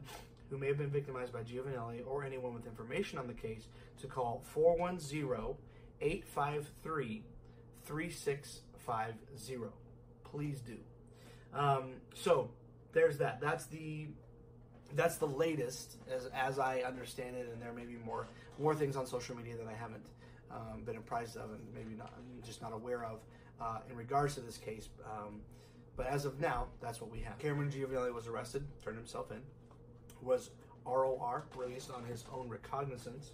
[0.50, 3.68] who may have been victimized by Giovanelli or anyone with information on the case
[4.02, 5.56] to call 410
[6.02, 7.24] 853
[7.86, 9.68] 3650.
[10.24, 10.78] Please do.
[11.54, 12.50] Um, so,
[12.94, 13.42] there's that.
[13.42, 14.08] That's the
[14.96, 18.28] that's the latest as as I understand it, and there may be more
[18.60, 20.06] more things on social media that I haven't
[20.52, 22.14] um, been apprised of, and maybe not
[22.46, 23.20] just not aware of
[23.60, 24.90] uh, in regards to this case.
[25.06, 25.42] Um,
[25.96, 27.38] but as of now, that's what we have.
[27.38, 29.42] Cameron Giovanelli was arrested, turned himself in,
[30.22, 30.50] was
[30.86, 33.32] ROR released on his own recognizance.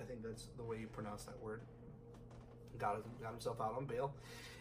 [0.00, 1.60] I think that's the way you pronounce that word.
[2.78, 4.14] Got, got himself out on bail,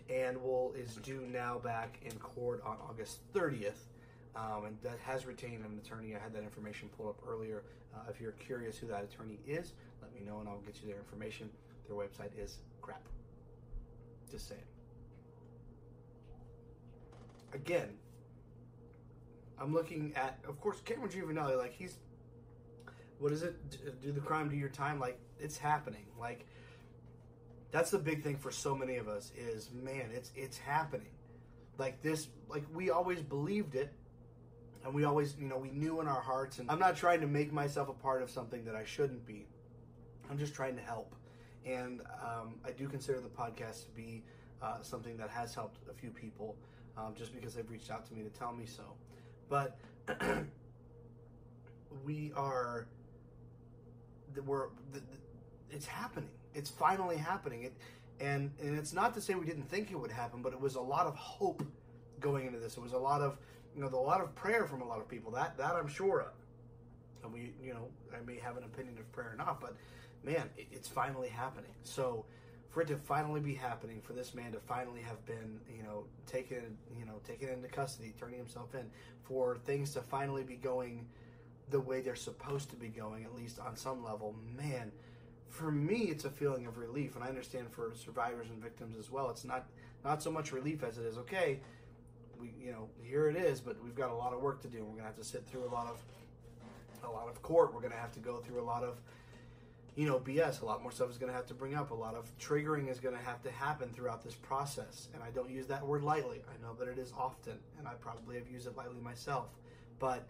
[0.09, 3.85] and will is due now back in court on August 30th
[4.37, 6.15] um, and that has retained an attorney.
[6.15, 7.63] I had that information pulled up earlier.
[7.95, 10.87] Uh, if you're curious who that attorney is, let me know and I'll get you
[10.87, 11.49] their information.
[11.87, 13.01] Their website is crap.
[14.29, 14.61] Just saying.
[17.53, 17.89] Again,
[19.59, 21.57] I'm looking at, of course, Cameron Giovanelli.
[21.57, 21.97] Like he's,
[23.19, 23.55] what is it?
[24.03, 24.99] Do the crime, do your time.
[24.99, 26.05] Like it's happening.
[26.19, 26.45] Like
[27.71, 31.09] that's the big thing for so many of us is man, it's it's happening.
[31.79, 33.91] Like this, like we always believed it
[34.87, 36.59] and we always, you know, we knew in our hearts.
[36.59, 39.45] And I'm not trying to make myself a part of something that I shouldn't be.
[40.31, 41.13] I'm just trying to help.
[41.65, 44.23] And um, I do consider the podcast to be
[44.61, 46.55] uh, something that has helped a few people
[46.97, 48.83] um, just because they've reached out to me to tell me so.
[49.49, 49.77] But
[52.05, 52.87] we are,
[54.45, 54.67] we're,
[55.69, 56.29] it's happening.
[56.55, 57.63] It's finally happening.
[57.63, 57.73] It,
[58.21, 60.75] and, and it's not to say we didn't think it would happen, but it was
[60.75, 61.61] a lot of hope
[62.21, 62.77] going into this.
[62.77, 63.37] It was a lot of
[63.77, 65.31] you know, a lot of prayer from a lot of people.
[65.31, 66.33] That that I'm sure of.
[67.23, 69.75] And we, you know, I may have an opinion of prayer or not, but
[70.23, 71.71] man, it, it's finally happening.
[71.83, 72.25] So
[72.69, 76.05] for it to finally be happening, for this man to finally have been, you know,
[76.25, 78.85] taken, you know, taken into custody, turning himself in,
[79.23, 81.05] for things to finally be going
[81.69, 84.91] the way they're supposed to be going, at least on some level, man,
[85.49, 89.11] for me, it's a feeling of relief, and I understand for survivors and victims as
[89.11, 89.29] well.
[89.29, 89.65] It's not
[90.03, 91.59] not so much relief as it is okay
[92.39, 94.83] we you know here it is, but we've got a lot of work to do.
[94.83, 95.99] We're gonna have to sit through a lot of
[97.03, 97.73] a lot of court.
[97.73, 98.99] We're gonna have to go through a lot of
[99.95, 100.61] you know BS.
[100.61, 101.91] A lot more stuff is gonna have to bring up.
[101.91, 105.09] A lot of triggering is gonna have to happen throughout this process.
[105.13, 106.41] And I don't use that word lightly.
[106.49, 109.47] I know that it is often, and I probably have used it lightly myself.
[109.99, 110.27] But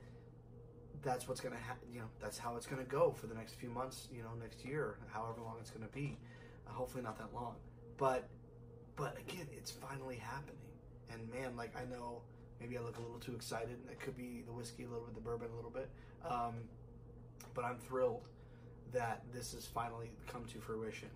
[1.04, 1.88] that's what's gonna happen.
[1.94, 4.08] You know, that's how it's gonna go for the next few months.
[4.12, 6.18] You know, next year, however long it's gonna be.
[6.68, 7.56] Uh, hopefully not that long.
[7.98, 8.28] But
[8.96, 10.67] but again, it's finally happening
[11.12, 12.22] and man, like I know
[12.60, 13.78] Maybe I look a little too excited.
[13.82, 15.90] And it could be the whiskey, a little bit, the bourbon, a little bit.
[16.28, 16.56] Um,
[17.54, 18.24] but I'm thrilled
[18.94, 21.10] that this has finally come to fruition.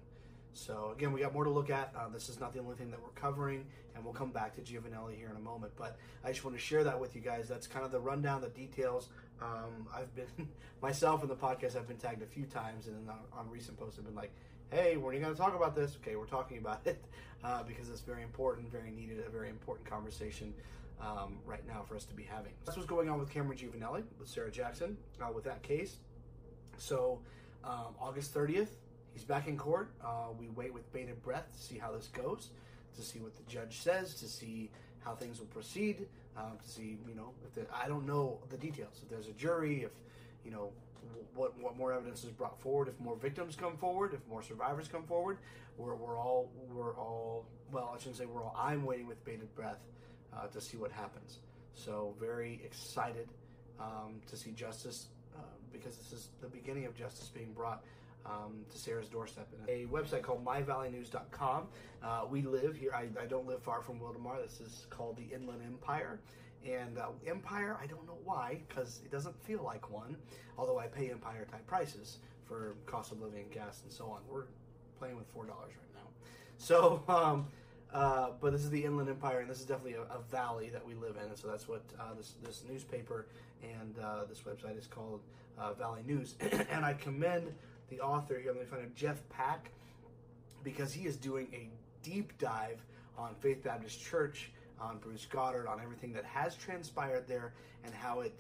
[0.54, 1.94] So again, we got more to look at.
[1.98, 3.66] Uh, this is not the only thing that we're covering,
[3.96, 5.72] and we'll come back to Giovanelli here in a moment.
[5.78, 7.48] But I just want to share that with you guys.
[7.48, 9.08] That's kind of the rundown, the details.
[9.42, 10.28] Um, I've been
[10.82, 11.78] myself in the podcast.
[11.78, 14.32] I've been tagged a few times, and on, on recent posts, I've been like,
[14.72, 17.04] "Hey, when are you going to talk about this?" Okay, we're talking about it
[17.44, 20.54] uh, because it's very important, very needed, a very important conversation
[21.02, 22.54] um, right now for us to be having.
[22.66, 25.98] That's what's going on with Cameron Giovanelli with Sarah Jackson uh, with that case.
[26.78, 27.20] So
[27.64, 28.70] um, August 30th,
[29.14, 29.92] he's back in court.
[30.04, 32.50] Uh, we wait with bated breath to see how this goes,
[32.96, 34.70] to see what the judge says, to see
[35.00, 36.08] how things will proceed,
[36.38, 39.00] um, to see, you know, if the, I don't know the details.
[39.02, 39.92] If there's a jury, if,
[40.46, 40.72] you know,
[41.36, 44.88] what what more evidence is brought forward, if more victims come forward, if more survivors
[44.88, 45.38] come forward,
[45.78, 48.56] we're, we're all we're all well, I shouldn't say we're all.
[48.58, 49.80] I'm waiting with bated breath
[50.34, 51.40] uh, to see what happens.
[51.74, 53.30] So very excited
[53.80, 55.42] um, to see justice uh,
[55.72, 57.84] because this is the beginning of justice being brought
[58.26, 59.48] um, to Sarah's doorstep.
[59.68, 61.68] A website called myvalleynews.com.
[62.04, 62.92] Uh, we live here.
[62.94, 64.42] I, I, don't live far from Wildomar.
[64.44, 66.20] This is called the Inland Empire.
[66.66, 70.16] And uh, Empire, I don't know why, because it doesn't feel like one.
[70.58, 74.22] Although I pay Empire type prices for cost of living, gas, and so on.
[74.30, 74.46] We're
[75.00, 76.10] playing with four dollars right now.
[76.58, 77.48] So, um,
[77.94, 80.86] uh, but this is the Inland Empire, and this is definitely a, a valley that
[80.86, 81.30] we live in.
[81.30, 83.26] And so that's what uh, this this newspaper
[83.64, 85.22] and uh, this website is called
[85.58, 86.36] uh, Valley News.
[86.72, 87.54] and I commend
[87.90, 88.52] the author here.
[88.52, 89.72] Let me find it, Jeff Pack,
[90.64, 91.70] because he is doing a
[92.04, 92.84] deep dive
[93.18, 94.52] on Faith Baptist Church,
[94.82, 97.54] on Bruce Goddard, on everything that has transpired there,
[97.84, 98.34] and how it.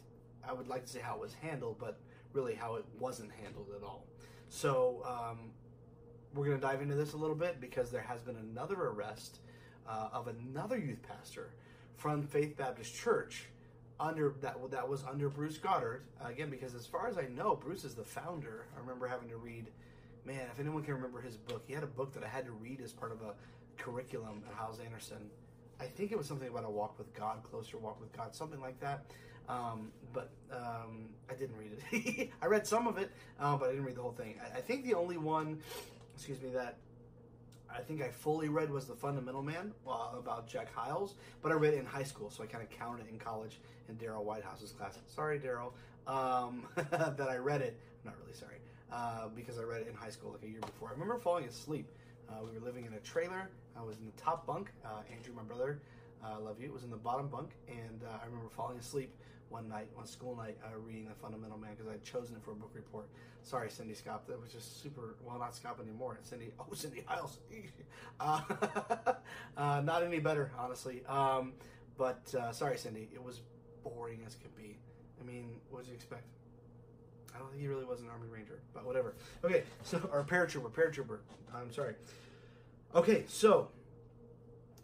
[0.48, 2.00] I would like to say how it was handled, but
[2.34, 4.08] really how it wasn't handled at all.
[4.50, 5.52] So um,
[6.34, 9.40] we're going to dive into this a little bit because there has been another arrest
[9.88, 11.54] uh, of another youth pastor
[11.98, 13.46] from Faith Baptist Church
[14.00, 17.84] under that that was under Bruce Goddard again because as far as I know Bruce
[17.84, 18.66] is the founder.
[18.76, 19.68] I remember having to read
[20.26, 22.52] man if anyone can remember his book he had a book that I had to
[22.52, 23.36] read as part of a
[23.78, 25.30] curriculum at Hyles Anderson.
[25.82, 28.62] I think it was something about a walk with God, closer walk with God, something
[28.62, 29.04] like that.
[29.50, 32.30] Um, but um, I didn't read it.
[32.42, 34.36] I read some of it, uh, but I didn't read the whole thing.
[34.42, 35.60] I, I think the only one
[36.16, 36.78] excuse me, that
[37.76, 41.56] I think I fully read was The Fundamental Man uh, about Jack Hyles, but I
[41.56, 43.60] read it in high school, so I kind of counted it in college
[43.90, 45.00] in Daryl Whitehouse's class.
[45.08, 45.72] Sorry, Daryl,
[46.06, 47.80] um, that I read it.
[48.04, 48.58] I'm not really sorry,
[48.92, 50.90] uh, because I read it in high school like a year before.
[50.90, 51.88] I remember falling asleep.
[52.30, 53.50] Uh, we were living in a trailer.
[53.78, 54.72] I was in the top bunk.
[54.84, 55.82] Uh, Andrew, my brother,
[56.24, 59.14] I uh, love you, was in the bottom bunk, and uh, I remember falling asleep
[59.50, 62.52] one night, one school night, uh, reading The Fundamental Man because I'd chosen it for
[62.52, 63.08] a book report.
[63.44, 64.28] Sorry, Cindy Scott.
[64.28, 65.16] That was just super.
[65.24, 66.20] Well, not Scott anymore.
[66.22, 66.54] Cindy.
[66.60, 67.40] Oh, Cindy Hyles.
[68.20, 68.42] uh,
[69.58, 71.04] uh, not any better, honestly.
[71.08, 71.54] Um,
[71.98, 73.10] but sorry, Cindy.
[73.14, 73.42] It was
[73.84, 74.78] boring as could be.
[75.20, 76.26] I mean, what did you expect?
[77.34, 79.16] I don't think he really was an Army Ranger, but whatever.
[79.44, 81.20] Okay, so or paratrooper, paratrooper.
[81.54, 81.96] I'm sorry.
[82.94, 83.70] Okay, so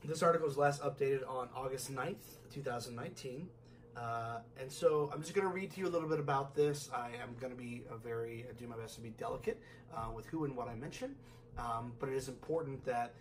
[0.06, 2.16] this article was last updated on August 9th,
[2.54, 3.50] 2019.
[3.98, 6.90] Uh, and so I'm just going to read to you a little bit about this.
[6.96, 9.60] I am going to be a very uh, do my best to be delicate
[9.94, 11.16] uh, with who and what I mention,
[11.58, 13.14] um, but it is important that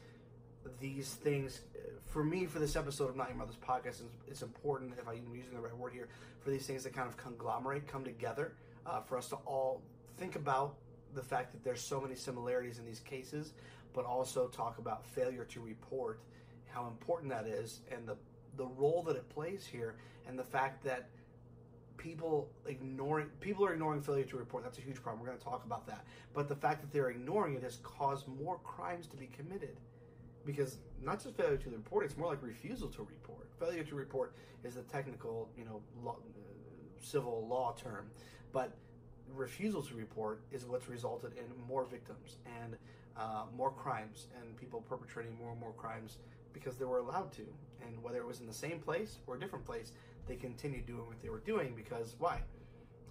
[0.78, 4.92] these things, uh, for me, for this episode of Not Your Mother's podcast, it's important
[5.00, 6.06] if I'm using the right word here
[6.38, 8.52] for these things to kind of conglomerate, come together,
[8.86, 9.82] uh, for us to all
[10.16, 10.76] think about
[11.16, 13.54] the fact that there's so many similarities in these cases,
[13.96, 16.20] but also talk about failure to report,
[16.66, 18.16] how important that is, and the
[18.56, 21.08] the role that it plays here and the fact that
[21.96, 24.62] people ignoring people are ignoring failure to report.
[24.62, 25.20] That's a huge problem.
[25.20, 26.04] We're going to talk about that.
[26.34, 29.76] But the fact that they're ignoring it has caused more crimes to be committed
[30.44, 33.48] because not just failure to report it's more like refusal to report.
[33.58, 38.10] Failure to report is the technical you know law, uh, civil law term
[38.52, 38.76] but
[39.34, 42.36] refusal to report is what's resulted in more victims.
[42.62, 42.76] And
[43.18, 46.18] uh, more crimes and people perpetrating more and more crimes
[46.52, 47.42] because they were allowed to.
[47.84, 49.92] And whether it was in the same place or a different place,
[50.26, 52.40] they continued doing what they were doing because why?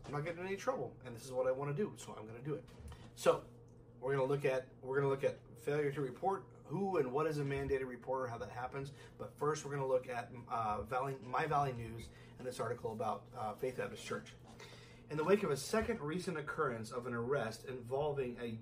[0.05, 2.15] I'm not getting in any trouble, and this is what I want to do, so
[2.17, 2.63] I'm going to do it.
[3.15, 3.41] So
[4.01, 7.11] we're going to look at we're going to look at failure to report, who and
[7.11, 8.91] what is a mandated reporter, how that happens.
[9.17, 12.91] But first, we're going to look at uh, Valley, My Valley News and this article
[12.91, 14.33] about uh, Faith Baptist Church.
[15.09, 18.57] In the wake of a second recent occurrence of an arrest involving a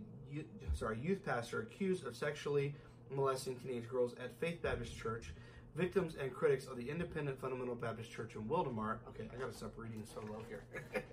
[0.74, 2.74] sorry youth pastor accused of sexually
[3.12, 5.34] molesting teenage girls at Faith Baptist Church,
[5.76, 8.98] victims and critics of the Independent Fundamental Baptist Church in Wildomar.
[9.10, 10.64] Okay, I gotta stop reading so low here.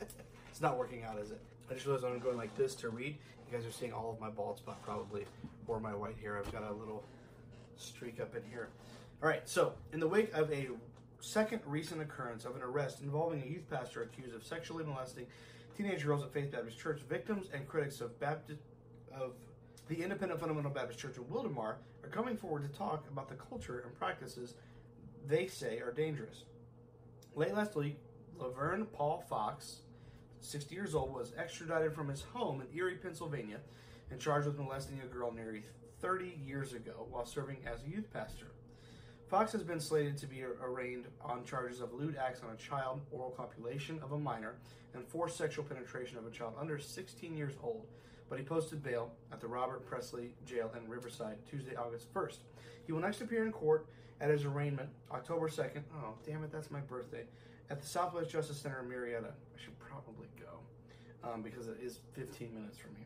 [0.51, 1.41] it's not working out, is it?
[1.71, 3.17] I just realized I'm going like this to read.
[3.51, 5.25] You guys are seeing all of my bald spot probably,
[5.67, 6.39] or my white hair.
[6.39, 7.05] I've got a little
[7.77, 8.69] streak up in here.
[9.23, 10.69] All right, so in the wake of a
[11.21, 15.27] second recent occurrence of an arrest involving a youth pastor accused of sexually molesting
[15.77, 17.01] teenage girls at Faith Baptist Church.
[17.09, 18.61] Victims and critics of Baptist
[19.19, 19.33] of
[19.89, 23.81] the Independent Fundamental Baptist Church of Wildomar are coming forward to talk about the culture
[23.81, 24.55] and practices
[25.27, 26.45] they say are dangerous.
[27.35, 27.97] Late last week,
[28.39, 29.81] Laverne Paul Fox,
[30.41, 33.59] 60 years old, was extradited from his home in Erie, Pennsylvania,
[34.11, 35.63] and charged with molesting a girl nearly
[36.01, 38.47] 30 years ago while serving as a youth pastor.
[39.29, 43.01] Fox has been slated to be arraigned on charges of lewd acts on a child,
[43.13, 44.57] oral copulation of a minor,
[44.93, 47.87] and forced sexual penetration of a child under 16 years old.
[48.31, 52.39] But he posted bail at the Robert Presley Jail in Riverside Tuesday, August 1st.
[52.87, 53.87] He will next appear in court
[54.21, 55.83] at his arraignment October 2nd.
[55.97, 57.25] Oh, damn it, that's my birthday.
[57.71, 59.31] At the Southwest Justice Center in Murrieta.
[59.31, 63.01] I should probably go um, because it is 15 minutes from me.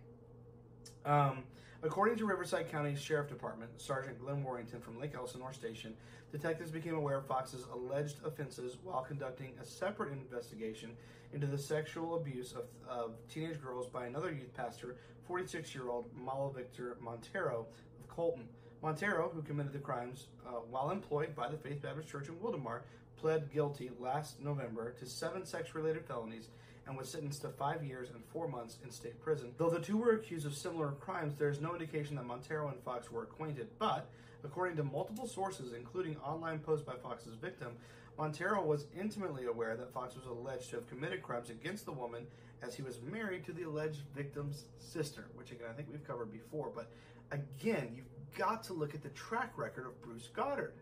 [1.06, 1.44] Um,
[1.82, 5.94] according to Riverside County Sheriff Department, Sergeant Glenn Warrington from Lake Elsinore Station,
[6.32, 10.90] detectives became aware of Fox's alleged offenses while conducting a separate investigation
[11.32, 14.96] into the sexual abuse of, of teenage girls by another youth pastor,
[15.26, 17.66] 46 year old Malo Victor Montero
[18.00, 18.48] of Colton.
[18.82, 22.80] Montero, who committed the crimes uh, while employed by the Faith Baptist Church in Wildomar,
[23.16, 26.48] pled guilty last November to seven sex related felonies
[26.86, 29.52] and was sentenced to five years and four months in state prison.
[29.56, 32.82] Though the two were accused of similar crimes, there is no indication that Montero and
[32.82, 33.68] Fox were acquainted.
[33.78, 34.10] But,
[34.44, 37.72] according to multiple sources, including online posts by Fox's victim,
[38.18, 42.26] Montero was intimately aware that Fox was alleged to have committed crimes against the woman
[42.66, 46.32] as he was married to the alleged victim's sister, which again I think we've covered
[46.32, 46.70] before.
[46.74, 46.90] But
[47.30, 50.74] again, you've got to look at the track record of Bruce Goddard.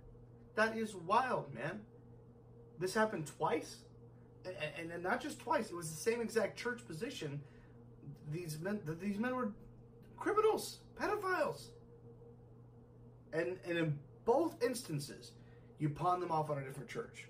[0.55, 1.80] That is wild, man.
[2.78, 3.76] This happened twice
[4.45, 5.70] and, and not just twice.
[5.70, 7.41] It was the same exact church position.
[8.30, 9.53] These men, these men were
[10.16, 11.68] criminals, pedophiles,
[13.33, 15.33] and and in both instances,
[15.78, 17.26] you pawn them off on a different church.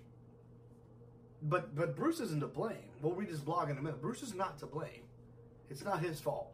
[1.43, 2.77] But but Bruce isn't to blame.
[3.01, 4.01] We'll read his blog in a minute.
[4.01, 5.03] Bruce is not to blame.
[5.71, 6.53] It's not his fault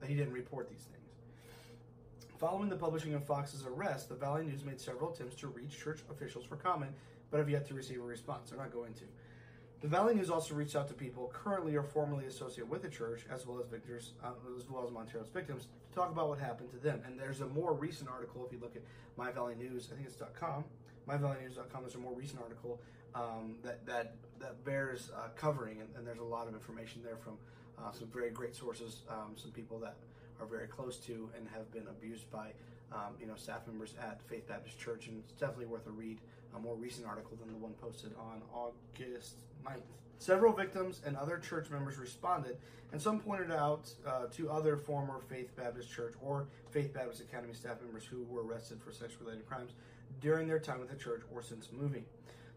[0.00, 0.98] that he didn't report these things.
[2.38, 6.00] Following the publishing of Fox's arrest, the Valley News made several attempts to reach church
[6.10, 6.90] officials for comment,
[7.30, 8.50] but have yet to receive a response.
[8.50, 9.04] They're not going to.
[9.80, 13.24] The Valley News also reached out to people currently or formerly associated with the church,
[13.32, 16.70] as well as victors, uh, as well as Montero's victims, to talk about what happened
[16.70, 17.00] to them.
[17.06, 18.82] And there's a more recent article if you look at
[19.16, 19.88] My Valley News.
[19.92, 20.64] I think it's .com.
[21.08, 21.82] MyValleyNews.com.
[21.82, 22.80] There's a more recent article
[23.14, 27.16] um, that that that bears uh, covering, and, and, there's a lot of information there
[27.16, 27.34] from
[27.78, 29.94] uh, some very great sources, um, some people that
[30.40, 32.48] are very close to and have been abused by
[32.92, 36.18] um, you know staff members at Faith Baptist Church, and it's definitely worth a read.
[36.54, 39.80] A more recent article than the one posted on August 9th.
[40.18, 42.58] Several victims and other church members responded,
[42.92, 47.54] and some pointed out uh, to other former Faith Baptist Church or Faith Baptist Academy
[47.54, 49.72] staff members who were arrested for sex related crimes
[50.20, 52.04] during their time at the church or since moving.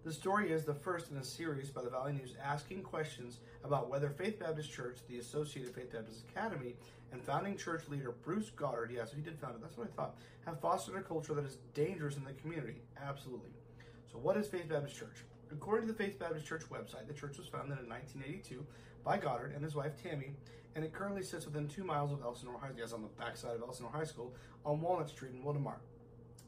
[0.06, 3.90] The story is the first in a series by the Valley News asking questions about
[3.90, 6.76] whether Faith Baptist Church, the Associated Faith Baptist Academy,
[7.12, 10.18] and founding church leader Bruce Goddard, yes, he did found it, that's what I thought,
[10.46, 12.84] have fostered a culture that is dangerous in the community.
[13.04, 13.50] Absolutely.
[14.12, 15.24] So, what is Faith Baptist Church?
[15.52, 18.64] According to the Faith Baptist Church website, the church was founded in 1982
[19.04, 20.34] by Goddard and his wife Tammy,
[20.76, 23.56] and it currently sits within two miles of Elsinore High School, yes, on the backside
[23.56, 24.36] of Elsinore High School,
[24.68, 25.78] on Walnut Street in Wildomar.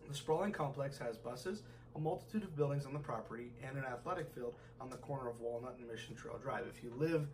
[0.07, 1.63] The sprawling complex has buses,
[1.97, 5.39] a multitude of buildings on the property, and an athletic field on the corner of
[5.41, 6.65] Walnut and Mission Trail Drive.
[6.69, 7.27] If you live,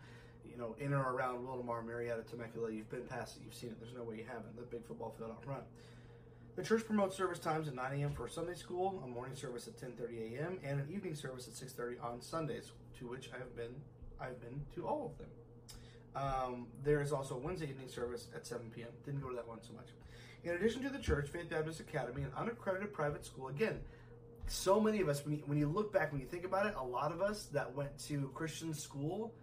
[0.49, 3.79] you know, in or around Wildomar, Murrieta, Temecula, you've been past it, you've seen it.
[3.79, 4.55] There's no way you haven't.
[4.55, 5.63] The big football field out front.
[6.55, 8.13] The church promotes service times at 9 a.m.
[8.13, 12.03] for Sunday school, a morning service at 10:30 a.m., and an evening service at 6:30
[12.03, 13.75] on Sundays, to which I have been
[14.21, 15.27] I've been to all of them.
[16.15, 18.89] Um, there is also Wednesday evening service at 7 p.m.
[19.03, 19.87] Didn't go to that one so much.
[20.43, 23.47] In addition to the church, Faith Baptist Academy, an unaccredited private school.
[23.47, 23.79] Again,
[24.47, 26.73] so many of us, when you, when you look back, when you think about it,
[26.77, 29.33] a lot of us that went to Christian school,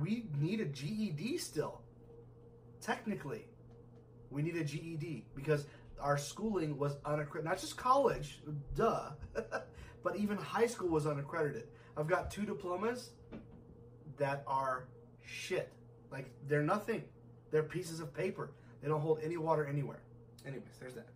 [0.00, 1.80] we need a GED still.
[2.80, 3.46] Technically,
[4.30, 5.66] we need a GED because
[6.00, 7.44] our schooling was unaccredited.
[7.50, 8.40] Not just college,
[8.74, 9.10] duh,
[10.02, 11.64] but even high school was unaccredited.
[11.96, 13.10] I've got two diplomas
[14.18, 14.86] that are
[15.24, 15.72] shit.
[16.12, 17.02] Like they're nothing.
[17.50, 18.52] They're pieces of paper.
[18.82, 20.02] They don't hold any water anywhere.
[20.46, 21.08] Anyways, there's that.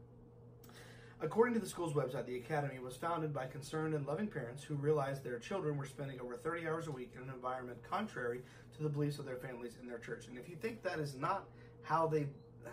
[1.22, 4.74] According to the school's website, the academy was founded by concerned and loving parents who
[4.74, 8.40] realized their children were spending over 30 hours a week in an environment contrary
[8.76, 10.26] to the beliefs of their families and their church.
[10.26, 11.44] And if you think that is not
[11.82, 12.26] how they,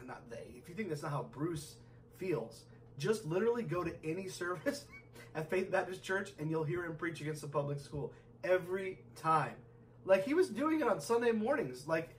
[0.07, 1.75] not they, if you think that's not how Bruce
[2.17, 2.63] feels.
[2.97, 4.85] Just literally go to any service
[5.35, 8.11] at Faith Baptist Church and you'll hear him preach against the public school
[8.43, 9.53] every time.
[10.05, 11.87] Like he was doing it on Sunday mornings.
[11.87, 12.17] Like,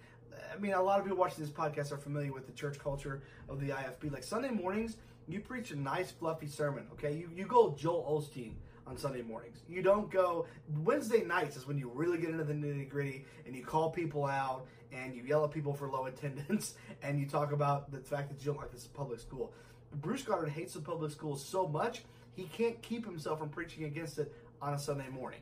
[0.55, 3.21] I mean, a lot of people watching this podcast are familiar with the church culture
[3.49, 4.13] of the IFB.
[4.13, 4.97] Like Sunday mornings,
[5.33, 6.87] you preach a nice fluffy sermon.
[6.93, 8.55] Okay, you you go Joel Osteen
[8.87, 9.63] on Sunday mornings.
[9.69, 10.47] You don't go
[10.79, 14.25] Wednesday nights is when you really get into the nitty gritty and you call people
[14.25, 18.31] out and you yell at people for low attendance and you talk about the fact
[18.31, 19.53] that you don't like this public school.
[19.95, 22.03] Bruce Goddard hates the public schools so much
[22.33, 25.41] he can't keep himself from preaching against it on a Sunday morning.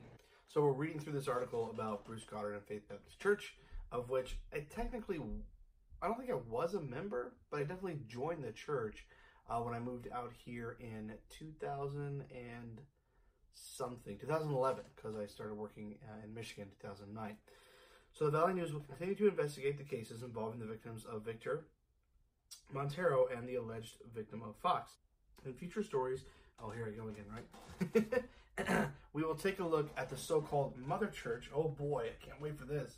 [0.49, 3.55] So we're reading through this article about Bruce Goddard and Faith Baptist Church,
[3.93, 5.21] of which I technically,
[6.03, 9.07] I don't think I was a member, but I definitely joined the church
[9.49, 12.81] uh, when I moved out here in 2000 and
[13.55, 17.37] something, 2011, because I started working uh, in Michigan in 2009.
[18.13, 21.65] So the Valley News will continue to investigate the cases involving the victims of Victor
[22.73, 24.93] Montero and the alleged victim of Fox.
[25.45, 26.25] In future stories,
[26.63, 28.19] oh, here I go again,
[28.67, 28.89] right?
[29.13, 31.51] we will take a look at the so-called Mother Church.
[31.55, 32.97] Oh boy, I can't wait for this.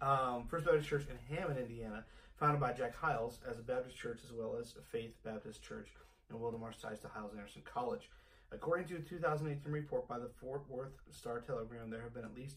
[0.00, 2.04] Um, First Baptist Church in Hammond, Indiana,
[2.38, 5.88] founded by Jack Hyles as a Baptist church as well as a Faith Baptist Church
[6.30, 8.10] in Wildomar's ties to Hyles Anderson College.
[8.52, 12.34] According to a 2018 report by the Fort Worth Star Telegram, there have been at
[12.34, 12.56] least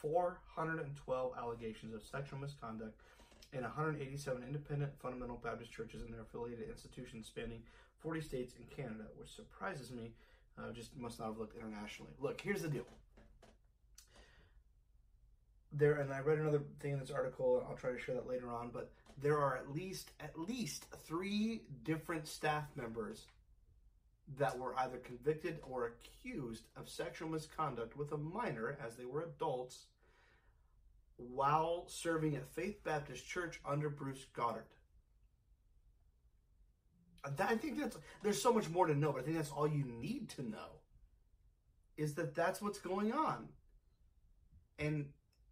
[0.00, 2.94] 412 allegations of sexual misconduct
[3.52, 7.62] in 187 independent fundamental Baptist churches and their affiliated institutions spanning
[8.00, 10.12] 40 states and Canada, which surprises me.
[10.58, 12.10] Uh, just must not have looked internationally.
[12.18, 12.86] Look, here's the deal.
[15.72, 17.64] There, and I read another thing in this article.
[17.68, 18.70] I'll try to share that later on.
[18.72, 18.90] But
[19.20, 23.26] there are at least at least three different staff members
[24.36, 29.22] that were either convicted or accused of sexual misconduct with a minor as they were
[29.22, 29.86] adults
[31.16, 34.66] while serving at Faith Baptist Church under Bruce Goddard.
[37.24, 39.84] I think that's there's so much more to know, but I think that's all you
[39.84, 40.78] need to know
[41.96, 43.48] is that that's what's going on.
[44.78, 45.06] And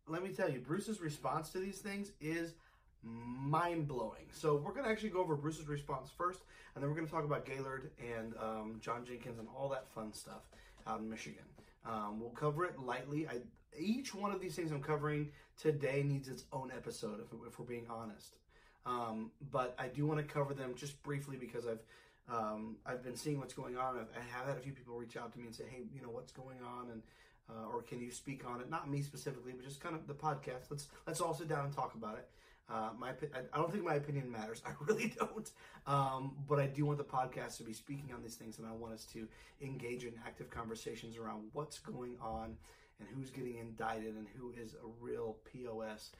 [0.09, 2.55] let me tell you, Bruce's response to these things is
[3.03, 4.27] mind blowing.
[4.33, 6.41] So we're going to actually go over Bruce's response first,
[6.75, 9.89] and then we're going to talk about Gaylord and um, John Jenkins and all that
[9.89, 10.43] fun stuff
[10.87, 11.45] out in Michigan.
[11.85, 13.27] Um, we'll cover it lightly.
[13.29, 13.39] I,
[13.79, 15.31] each one of these things I'm covering
[15.61, 18.37] today needs its own episode, if, if we're being honest.
[18.85, 21.81] Um, but I do want to cover them just briefly because I've
[22.29, 23.99] um, I've been seeing what's going on.
[23.99, 26.03] I've, I have had a few people reach out to me and say, "Hey, you
[26.03, 27.03] know what's going on?" and
[27.49, 28.71] uh, or can you speak on it?
[28.71, 30.71] Not me specifically, but just kind of the podcast.
[30.71, 32.29] Let's let's all sit down and talk about it.
[32.69, 34.63] Uh, my I don't think my opinion matters.
[34.67, 35.51] I really don't.
[35.87, 38.73] Um, but I do want the podcast to be speaking on these things, and I
[38.73, 39.29] want us to
[39.63, 42.57] engage in active conversations around what's going on
[42.99, 46.11] and who's getting indicted and who is a real POS.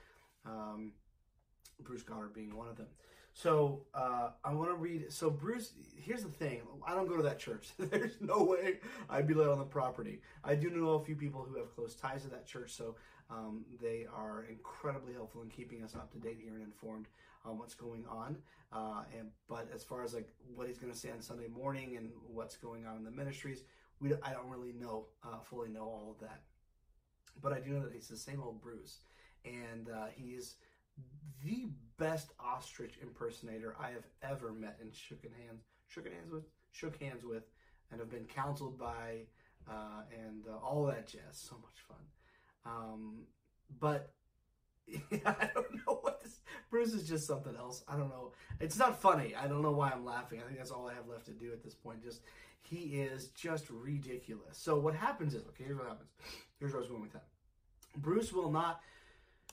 [0.45, 0.93] Um,
[1.81, 2.87] Bruce Goddard being one of them.
[3.37, 5.13] So uh, I want to read.
[5.13, 6.63] So Bruce, here's the thing.
[6.87, 7.69] I don't go to that church.
[7.79, 8.79] There's no way
[9.11, 10.23] I'd be let on the property.
[10.43, 12.95] I do know a few people who have close ties to that church, so
[13.29, 17.09] um, they are incredibly helpful in keeping us up to date here and informed
[17.45, 18.39] on what's going on.
[18.73, 21.99] Uh, and but as far as like what he's going to say on Sunday morning
[21.99, 23.65] and what's going on in the ministries,
[24.01, 26.41] we I don't really know uh, fully know all of that.
[27.43, 29.01] But I do know that he's the same old Bruce,
[29.45, 30.55] and uh, he's
[31.45, 31.69] the
[31.99, 37.25] best ostrich impersonator I have ever met and shook hands, shook hands with, shook hands
[37.25, 37.45] with,
[37.91, 39.27] and have been counseled by,
[39.69, 41.23] uh, and uh, all that jazz.
[41.33, 41.99] So much fun.
[42.65, 43.23] Um,
[43.79, 44.13] but
[45.27, 46.41] I don't know what this.
[46.71, 47.85] Bruce is just something else.
[47.89, 48.33] I don't know.
[48.61, 49.35] It's not funny.
[49.35, 50.41] I don't know why I'm laughing.
[50.41, 52.03] I think that's all I have left to do at this point.
[52.03, 52.23] Just
[52.63, 54.59] he is just ridiculous.
[54.59, 55.65] So what happens is okay.
[55.65, 56.11] Here's what happens.
[56.59, 57.27] Here's where I was going with that.
[57.97, 58.81] Bruce will not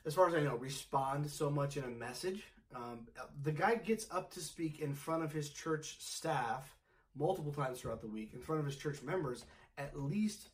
[0.06, 2.44] as far as I know, respond so much in a message.
[2.76, 3.08] Um,
[3.44, 6.76] the guy gets up to speak in front of his church staff
[7.16, 9.46] multiple times throughout the week, in front of his church members
[9.78, 10.50] at least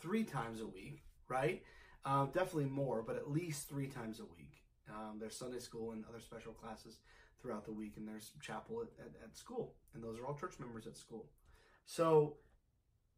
[0.00, 1.62] three times a week, right?
[2.04, 4.62] Um, definitely more, but at least three times a week.
[4.90, 6.98] Um, there's Sunday school and other special classes
[7.40, 10.54] throughout the week, and there's chapel at, at, at school, and those are all church
[10.58, 11.26] members at school.
[11.86, 12.36] So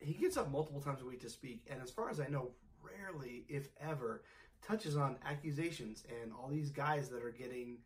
[0.01, 2.53] he gets up multiple times a week to speak, and as far as I know,
[2.82, 4.22] rarely, if ever,
[4.67, 7.79] touches on accusations and all these guys that are getting,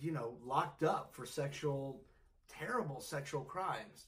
[0.00, 2.02] you know, locked up for sexual,
[2.48, 4.06] terrible sexual crimes.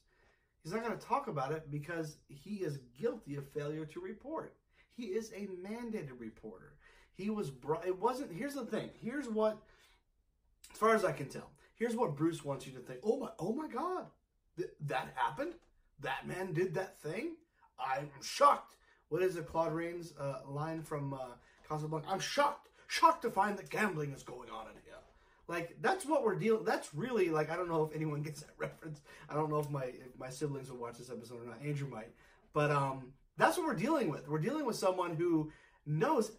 [0.63, 4.55] He's not going to talk about it because he is guilty of failure to report.
[4.95, 6.75] He is a mandated reporter.
[7.15, 8.91] He was brought, it wasn't, here's the thing.
[9.01, 9.59] Here's what,
[10.73, 13.01] as far as I can tell, here's what Bruce wants you to think.
[13.03, 14.07] Oh my, oh my God,
[14.57, 15.55] Th- that happened?
[16.01, 17.37] That man did that thing?
[17.79, 18.77] I'm shocked.
[19.09, 21.35] What is it, Claude Rains' uh, line from uh,
[21.73, 22.09] Casablanca.
[22.11, 24.93] I'm shocked, shocked to find that gambling is going on in here.
[25.49, 26.65] Like that's what we're dealing.
[26.65, 29.01] That's really like I don't know if anyone gets that reference.
[29.29, 31.61] I don't know if my if my siblings will watch this episode or not.
[31.65, 32.13] Andrew might,
[32.53, 34.29] but um, that's what we're dealing with.
[34.29, 35.51] We're dealing with someone who
[35.85, 36.33] knows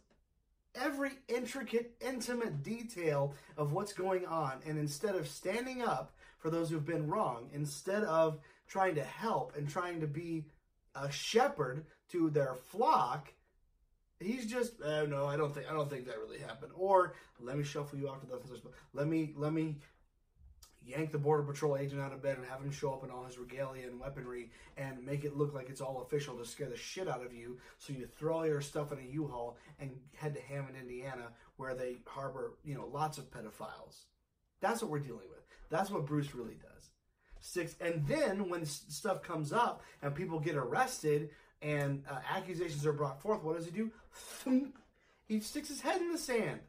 [0.76, 6.70] every intricate, intimate detail of what's going on, and instead of standing up for those
[6.70, 10.46] who've been wrong, instead of trying to help and trying to be
[10.96, 13.34] a shepherd to their flock,
[14.24, 16.72] he's just uh, no, I don't think I don't think that really happened.
[16.76, 18.40] Or let me shuffle you off to the
[18.94, 19.78] let me let me
[20.86, 23.24] yank the border patrol agent out of bed and have him show up in all
[23.24, 26.76] his regalia and weaponry and make it look like it's all official to scare the
[26.76, 27.58] shit out of you.
[27.78, 31.76] So you throw all your stuff in a U-Haul and head to Hammond, Indiana, where
[31.76, 34.06] they harbor you know lots of pedophiles.
[34.62, 35.46] That's what we're dealing with.
[35.70, 36.90] That's what Bruce really does.
[37.40, 41.32] Six, and then when stuff comes up and people get arrested
[41.64, 43.92] and uh, accusations are brought forth, what does he do?
[45.26, 46.60] He sticks his head in the sand.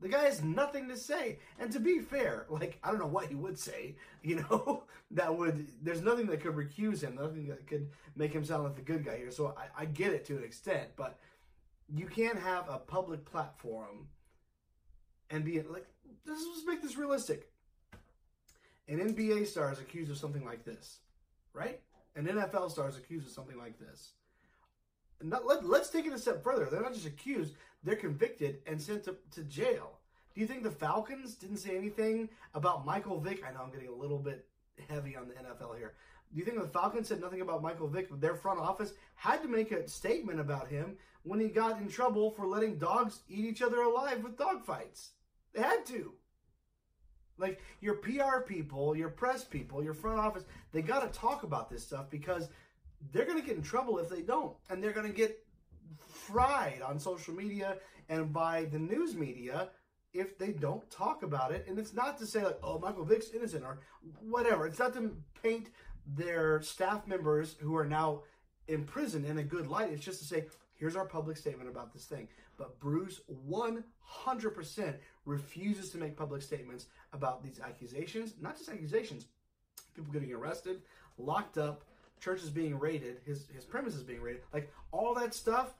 [0.00, 1.38] The guy has nothing to say.
[1.58, 5.36] And to be fair, like, I don't know what he would say, you know, that
[5.36, 8.82] would, there's nothing that could recuse him, nothing that could make him sound like the
[8.82, 9.30] good guy here.
[9.30, 11.18] So I, I get it to an extent, but
[11.94, 14.08] you can't have a public platform
[15.30, 15.86] and be like,
[16.26, 17.50] let's just make this realistic.
[18.88, 20.98] An NBA star is accused of something like this,
[21.52, 21.80] right?
[22.16, 24.12] An NFL star is accused of something like this.
[25.22, 26.66] Not, let, let's take it a step further.
[26.70, 27.54] They're not just accused,
[27.84, 29.98] they're convicted and sent to, to jail.
[30.34, 33.42] Do you think the Falcons didn't say anything about Michael Vick?
[33.46, 34.46] I know I'm getting a little bit
[34.88, 35.94] heavy on the NFL here.
[36.32, 38.08] Do you think the Falcons said nothing about Michael Vick?
[38.20, 42.30] Their front office had to make a statement about him when he got in trouble
[42.30, 45.12] for letting dogs eat each other alive with dog fights.
[45.54, 46.12] They had to.
[47.38, 51.70] Like your PR people, your press people, your front office, they got to talk about
[51.70, 52.48] this stuff because
[53.12, 54.54] they're going to get in trouble if they don't.
[54.70, 55.44] And they're going to get
[56.08, 57.76] fried on social media
[58.08, 59.70] and by the news media
[60.12, 61.66] if they don't talk about it.
[61.68, 63.80] And it's not to say like, oh, Michael Vick's innocent or
[64.20, 64.66] whatever.
[64.66, 65.68] It's not to paint
[66.06, 68.22] their staff members who are now
[68.68, 69.90] in prison in a good light.
[69.92, 72.28] It's just to say, here's our public statement about this thing.
[72.56, 78.34] But Bruce 100% refuses to make public statements about these accusations.
[78.40, 79.26] Not just accusations,
[79.94, 80.82] people getting arrested,
[81.18, 81.82] locked up,
[82.20, 84.42] churches being raided, his, his premises being raided.
[84.52, 85.74] Like all that stuff,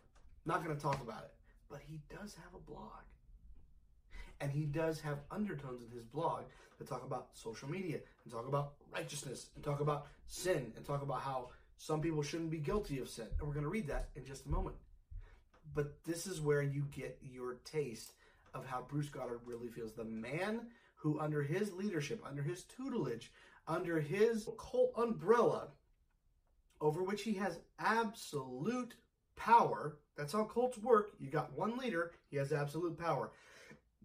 [0.44, 1.32] not going to talk about it.
[1.70, 2.90] But he does have a blog.
[4.40, 6.42] And he does have undertones in his blog
[6.78, 11.02] that talk about social media and talk about righteousness and talk about sin and talk
[11.02, 13.26] about how some people shouldn't be guilty of sin.
[13.38, 14.76] And we're going to read that in just a moment.
[15.74, 18.12] But this is where you get your taste
[18.54, 19.92] of how Bruce Goddard really feels.
[19.92, 20.60] The man
[21.06, 23.30] who, under his leadership, under his tutelage,
[23.68, 25.68] under his cult umbrella,
[26.80, 28.96] over which he has absolute
[29.36, 29.98] power.
[30.16, 31.10] That's how cults work.
[31.20, 33.30] You got one leader, he has absolute power.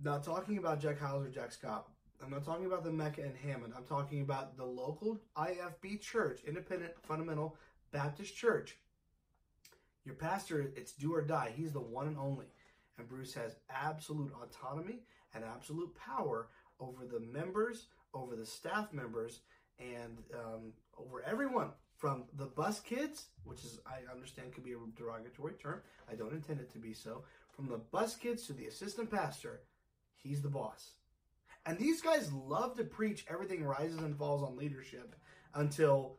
[0.04, 1.88] Not talking about Jack or Jack Scott.
[2.24, 3.74] I'm not talking about the Mecca and Hammond.
[3.76, 7.58] I'm talking about the local IFB church, Independent Fundamental
[7.92, 8.78] Baptist Church.
[10.06, 11.52] Your pastor, it's do or die.
[11.56, 12.46] He's the one and only.
[13.00, 15.00] And Bruce has absolute autonomy
[15.34, 16.50] and absolute power
[16.82, 19.40] over the members, over the staff members,
[19.80, 24.78] and um, over everyone from the bus kids, which is I understand could be a
[24.98, 25.82] derogatory term.
[26.12, 27.24] I don't intend it to be so.
[27.56, 29.62] From the bus kids to the assistant pastor,
[30.16, 30.96] he's the boss.
[31.66, 35.16] And these guys love to preach everything rises and falls on leadership
[35.54, 36.18] until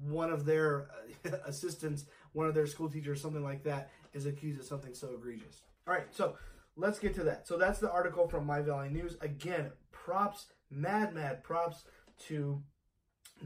[0.00, 0.88] one of their
[1.46, 5.62] assistants, one of their school teachers, something like that, is accused of something so egregious.
[5.88, 6.36] All right, so
[6.76, 7.46] let's get to that.
[7.48, 9.16] So that's the article from My Valley News.
[9.20, 9.72] Again,
[10.04, 11.84] props, mad, mad props
[12.26, 12.62] to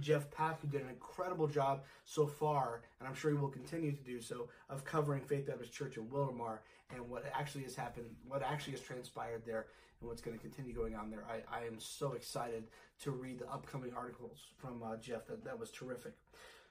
[0.00, 3.92] Jeff Pack, who did an incredible job so far, and I'm sure he will continue
[3.92, 6.59] to do so, of covering Faith Baptist Church in Wildomar
[6.94, 9.66] and what actually has happened, what actually has transpired there,
[10.00, 11.24] and what's going to continue going on there.
[11.28, 12.64] I, I am so excited
[13.02, 15.26] to read the upcoming articles from uh, Jeff.
[15.26, 16.14] That, that was terrific.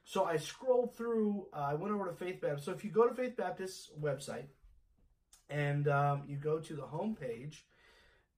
[0.03, 2.65] So I scrolled through, uh, I went over to Faith Baptist.
[2.65, 4.45] So if you go to Faith Baptist's website
[5.49, 7.55] and um, you go to the homepage,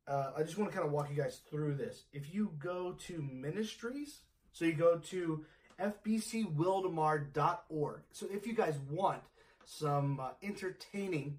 [0.09, 2.03] uh, I just want to kind of walk you guys through this.
[2.11, 5.45] If you go to ministries, so you go to
[5.79, 8.01] fbcwildomar.org.
[8.11, 9.21] So if you guys want
[9.65, 11.37] some uh, entertaining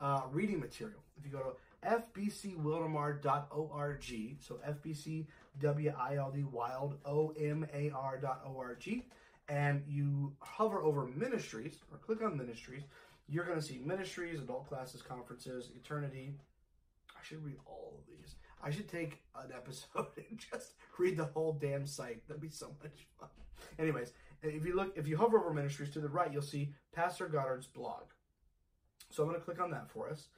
[0.00, 1.52] uh, reading material, if you go to
[1.86, 4.58] fbcwildomar.org, so
[5.62, 9.04] fbcwild wild o m a r.org,
[9.48, 12.82] and you hover over ministries or click on ministries,
[13.28, 16.34] you're going to see ministries, adult classes, conferences, eternity.
[17.20, 18.36] I should read all of these.
[18.62, 22.26] I should take an episode and just read the whole damn site.
[22.28, 23.28] That'd be so much fun.
[23.78, 27.26] Anyways, if you look, if you hover over ministries to the right, you'll see Pastor
[27.26, 28.04] Goddard's blog.
[29.10, 30.28] So I'm going to click on that for us.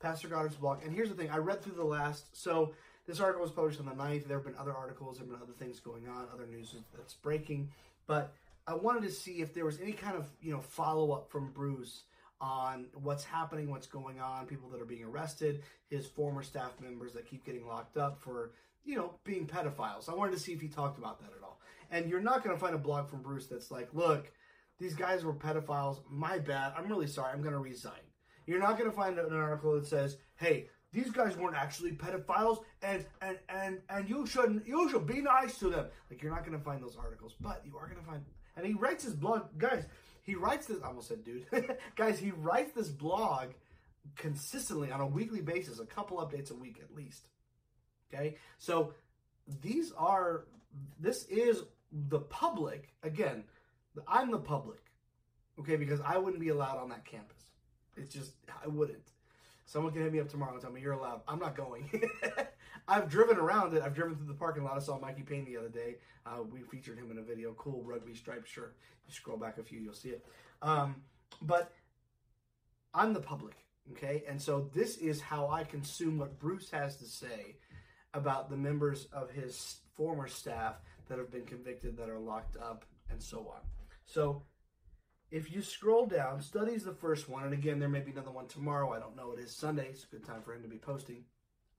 [0.00, 0.82] Pastor Goddard's blog.
[0.84, 2.74] And here's the thing I read through the last, so
[3.06, 4.26] this article was published on the 9th.
[4.26, 7.14] There have been other articles, there have been other things going on, other news that's
[7.14, 7.70] breaking.
[8.06, 8.32] But
[8.66, 11.52] I wanted to see if there was any kind of, you know, follow up from
[11.52, 12.02] Bruce
[12.42, 17.12] on what's happening, what's going on, people that are being arrested, his former staff members
[17.12, 18.50] that keep getting locked up for,
[18.84, 20.10] you know, being pedophiles.
[20.10, 21.60] I wanted to see if he talked about that at all.
[21.90, 24.32] And you're not going to find a blog from Bruce that's like, look,
[24.80, 26.00] these guys were pedophiles.
[26.10, 26.72] My bad.
[26.76, 27.32] I'm really sorry.
[27.32, 27.92] I'm going to resign.
[28.46, 32.64] You're not going to find an article that says, "Hey, these guys weren't actually pedophiles,
[32.82, 34.66] and and and and you shouldn't.
[34.66, 37.62] You should be nice to them." Like you're not going to find those articles, but
[37.64, 38.24] you are going to find.
[38.56, 39.84] And he writes his blog, guys.
[40.22, 40.78] He writes this.
[40.82, 41.46] I almost said, dude,
[41.96, 42.18] guys.
[42.18, 43.48] He writes this blog
[44.16, 47.26] consistently on a weekly basis, a couple updates a week at least.
[48.12, 48.94] Okay, so
[49.60, 50.44] these are.
[50.98, 51.62] This is
[52.08, 53.44] the public again.
[54.08, 54.78] I'm the public.
[55.60, 57.42] Okay, because I wouldn't be allowed on that campus.
[57.96, 58.32] It's just
[58.64, 59.12] I wouldn't.
[59.66, 61.20] Someone can hit me up tomorrow and tell me you're allowed.
[61.26, 61.88] I'm not going.
[62.88, 63.82] I've driven around it.
[63.82, 64.76] I've driven through the parking lot.
[64.76, 65.96] I saw Mikey Payne the other day.
[66.26, 67.52] Uh, we featured him in a video.
[67.54, 68.76] Cool rugby striped shirt.
[69.06, 70.24] You scroll back a few, you'll see it.
[70.60, 70.96] Um,
[71.40, 71.72] but
[72.94, 73.56] I'm the public,
[73.92, 74.24] okay?
[74.28, 77.56] And so this is how I consume what Bruce has to say
[78.14, 80.76] about the members of his former staff
[81.08, 83.60] that have been convicted, that are locked up, and so on.
[84.04, 84.42] So
[85.30, 88.46] if you scroll down, studies the first one, and again, there may be another one
[88.46, 88.92] tomorrow.
[88.92, 89.32] I don't know.
[89.32, 89.88] It is Sunday.
[89.88, 91.24] It's a good time for him to be posting.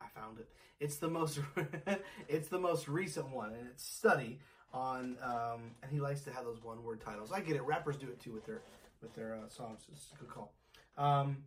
[0.04, 0.50] I found it.
[0.80, 1.40] It's the most,
[2.28, 4.40] it's the most recent one, and it's study
[4.74, 5.18] on.
[5.24, 7.32] Um, and he likes to have those one-word titles.
[7.32, 7.64] I get it.
[7.64, 8.62] Rappers do it too with their
[9.02, 9.86] with their uh, songs.
[9.92, 10.54] It's a good call.
[10.98, 11.38] Um,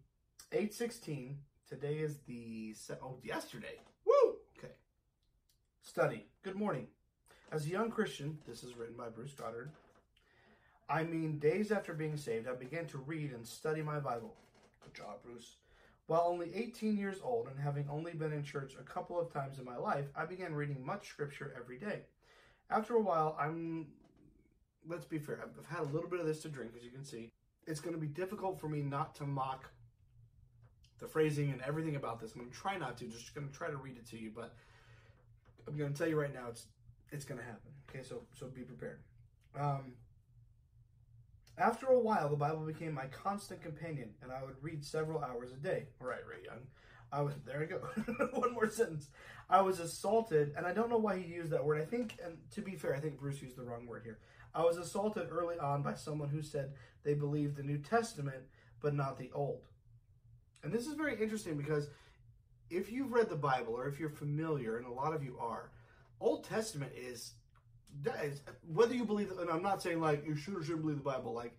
[0.52, 1.38] Eight sixteen.
[1.68, 3.80] Today is the oh yesterday.
[4.06, 4.36] Woo.
[4.56, 4.72] Okay.
[5.82, 6.26] Study.
[6.44, 6.86] Good morning.
[7.50, 9.72] As a young Christian, this is written by Bruce Goddard.
[10.88, 14.36] I mean, days after being saved, I began to read and study my Bible.
[14.84, 15.56] Good job, Bruce.
[16.06, 19.58] While only 18 years old and having only been in church a couple of times
[19.58, 22.02] in my life, I began reading much scripture every day.
[22.70, 23.88] After a while, I'm,
[24.88, 27.04] let's be fair, I've had a little bit of this to drink, as you can
[27.04, 27.30] see.
[27.66, 29.70] It's going to be difficult for me not to mock
[31.00, 32.32] the phrasing and everything about this.
[32.32, 34.30] I'm going to try not to, just going to try to read it to you,
[34.34, 34.54] but
[35.66, 36.66] I'm going to tell you right now, it's
[37.12, 37.70] it's going to happen.
[37.88, 39.00] Okay, so so be prepared.
[39.58, 39.94] Um,
[41.58, 45.52] after a while, the Bible became my constant companion, and I would read several hours
[45.52, 45.86] a day.
[46.00, 46.60] All right, Ray Young.
[47.12, 47.60] I was there.
[47.60, 48.28] We go.
[48.38, 49.08] One more sentence.
[49.48, 51.80] I was assaulted, and I don't know why he used that word.
[51.80, 54.18] I think, and to be fair, I think Bruce used the wrong word here.
[54.54, 56.72] I was assaulted early on by someone who said
[57.04, 58.42] they believed the New Testament,
[58.80, 59.62] but not the Old.
[60.62, 61.88] And this is very interesting because
[62.70, 65.70] if you've read the Bible, or if you're familiar, and a lot of you are,
[66.20, 67.32] Old Testament is
[68.02, 68.40] that is,
[68.72, 71.32] whether you believe, and I'm not saying like you should or shouldn't believe the Bible.
[71.32, 71.56] Like,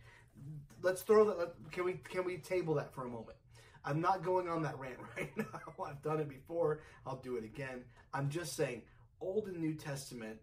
[0.82, 1.54] let's throw that.
[1.72, 3.38] Can we can we table that for a moment?
[3.86, 5.86] I'm not going on that rant right now.
[5.86, 6.82] I've done it before.
[7.06, 7.84] I'll do it again.
[8.14, 8.82] I'm just saying,
[9.22, 10.38] Old and New Testament,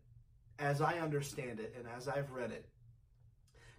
[0.59, 2.66] as I understand it and as I've read it,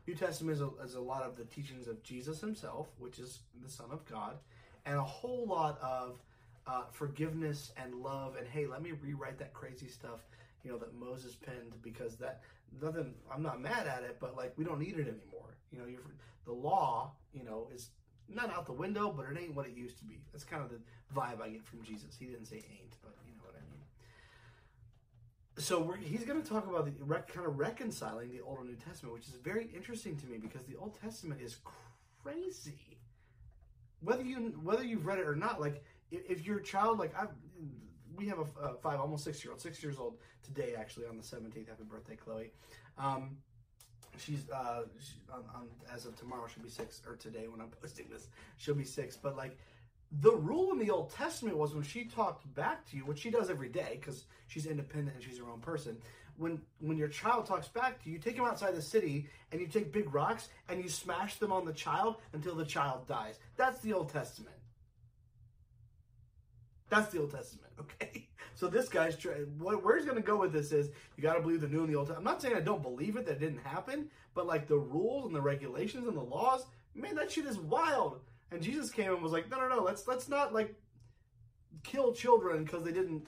[0.08, 3.40] New Testament is a, is a lot of the teachings of Jesus Himself, which is
[3.64, 4.38] the Son of God,
[4.86, 6.22] and a whole lot of
[6.68, 8.36] uh, forgiveness and love.
[8.38, 10.20] And hey, let me rewrite that crazy stuff
[10.66, 12.42] you know, that Moses penned because that
[12.82, 13.14] nothing.
[13.32, 15.56] I'm not mad at it, but like we don't need it anymore.
[15.72, 16.00] You know, you
[16.46, 17.92] the law, you know, is
[18.28, 20.20] not out the window, but it ain't what it used to be.
[20.32, 20.80] That's kind of the
[21.16, 22.16] vibe I get from Jesus.
[22.20, 23.84] He didn't say ain't, but you know what I mean.
[25.58, 28.76] So he's going to talk about the rec, kind of reconciling the Old and New
[28.76, 31.58] Testament, which is very interesting to me because the Old Testament is
[32.24, 32.98] crazy.
[34.02, 37.30] Whether you whether you've read it or not, like if, if your child, like I've
[38.16, 41.18] we have a, a five, almost six year old, six years old today, actually, on
[41.18, 41.68] the 17th.
[41.68, 42.52] Happy birthday, Chloe.
[42.98, 43.38] Um,
[44.18, 47.70] she's, uh, she, on, on, as of tomorrow, she'll be six, or today when I'm
[47.82, 48.28] posting this,
[48.58, 49.16] she'll be six.
[49.16, 49.58] But like,
[50.22, 53.30] the rule in the Old Testament was when she talked back to you, which she
[53.30, 55.98] does every day because she's independent and she's her own person.
[56.38, 59.62] When when your child talks back to you, you take them outside the city and
[59.62, 63.40] you take big rocks and you smash them on the child until the child dies.
[63.56, 64.55] That's the Old Testament.
[66.90, 68.28] That's the Old Testament, okay?
[68.56, 69.45] So this guy's trying.
[69.60, 71.90] Where he's going to go with this is you got to believe the New and
[71.90, 72.10] the Old.
[72.10, 75.26] I'm not saying I don't believe it that it didn't happen, but like the rules
[75.26, 78.22] and the regulations and the laws, man, that shit is wild.
[78.52, 80.74] And Jesus came and was like, no, no, no, let's let's not like
[81.84, 83.28] kill children because they didn't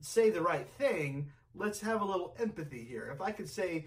[0.00, 1.30] say the right thing.
[1.56, 3.10] Let's have a little empathy here.
[3.12, 3.86] If I could say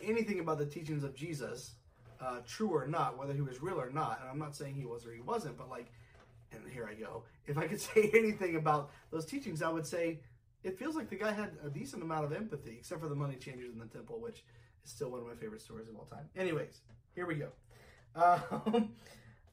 [0.00, 1.72] anything about the teachings of Jesus,
[2.20, 4.86] uh, true or not, whether he was real or not, and I'm not saying he
[4.86, 5.92] was or he wasn't, but like
[6.54, 7.24] and here I go.
[7.46, 10.20] If I could say anything about those teachings, I would say
[10.62, 13.36] it feels like the guy had a decent amount of empathy, except for the money
[13.36, 14.44] changers in the temple, which
[14.84, 16.28] is still one of my favorite stories of all time.
[16.36, 16.80] Anyways,
[17.14, 17.48] here we go.
[18.16, 18.90] Um,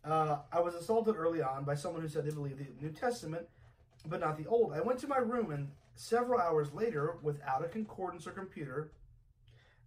[0.04, 3.48] uh, I was assaulted early on by someone who said they believed the New Testament,
[4.08, 4.74] but not the Old.
[4.74, 8.92] I went to my room and several hours later, without a concordance or computer,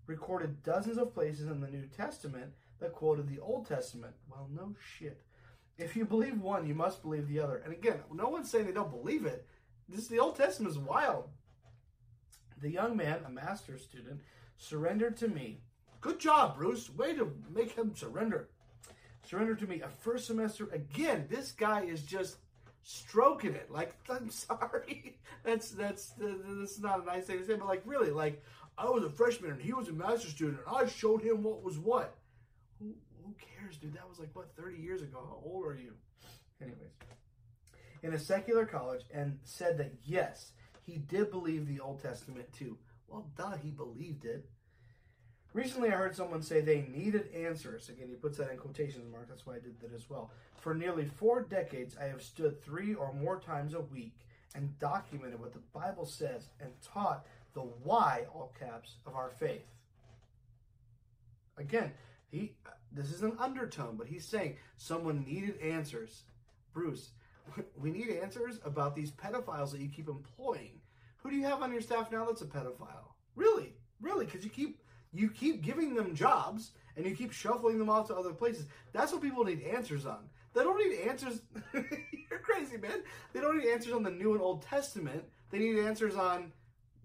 [0.07, 4.15] recorded dozens of places in the New Testament that quoted the Old Testament.
[4.31, 5.23] Well, no shit.
[5.77, 7.57] If you believe one, you must believe the other.
[7.65, 9.47] And again, no one's saying they don't believe it.
[9.89, 11.29] This the Old Testament is wild.
[12.61, 14.21] The young man, a master student,
[14.57, 15.61] surrendered to me.
[16.01, 16.91] Good job, Bruce.
[16.91, 18.49] Way to make him surrender.
[19.27, 19.81] Surrender to me.
[19.81, 21.27] A first semester again.
[21.29, 22.37] This guy is just
[22.85, 23.71] stroking it.
[23.71, 28.11] Like I'm sorry, that's that's that's not a nice thing to say, but like really,
[28.11, 28.43] like
[28.79, 31.63] I was a freshman and he was a master student, and I showed him what
[31.63, 32.17] was what.
[33.35, 33.95] Cares, dude?
[33.95, 35.19] That was like what 30 years ago.
[35.19, 35.93] How old are you?
[36.61, 36.93] Anyways,
[38.03, 40.53] in a secular college, and said that yes,
[40.83, 42.77] he did believe the Old Testament too.
[43.09, 44.49] Well, duh, he believed it.
[45.55, 47.89] Recently, I heard someone say they needed answers.
[47.89, 49.29] Again, he puts that in quotations marks.
[49.29, 50.33] That's why I did that as well.
[50.61, 54.17] For nearly four decades, I have stood three or more times a week
[54.55, 57.25] and documented what the Bible says and taught
[57.55, 59.67] the why, all caps, of our faith.
[61.57, 61.93] Again,
[62.31, 62.53] he
[62.95, 66.23] this is an undertone, but he's saying someone needed answers.
[66.73, 67.11] Bruce,
[67.77, 70.81] we need answers about these pedophiles that you keep employing.
[71.19, 73.15] Who do you have on your staff now that's a pedophile?
[73.35, 73.75] Really?
[74.01, 74.27] Really?
[74.27, 74.79] Because you keep
[75.13, 78.67] you keep giving them jobs and you keep shuffling them off to other places.
[78.93, 80.29] That's what people need answers on.
[80.55, 81.41] They don't need answers.
[81.73, 83.03] You're crazy, man.
[83.33, 85.25] They don't need answers on the New and Old Testament.
[85.51, 86.53] They need answers on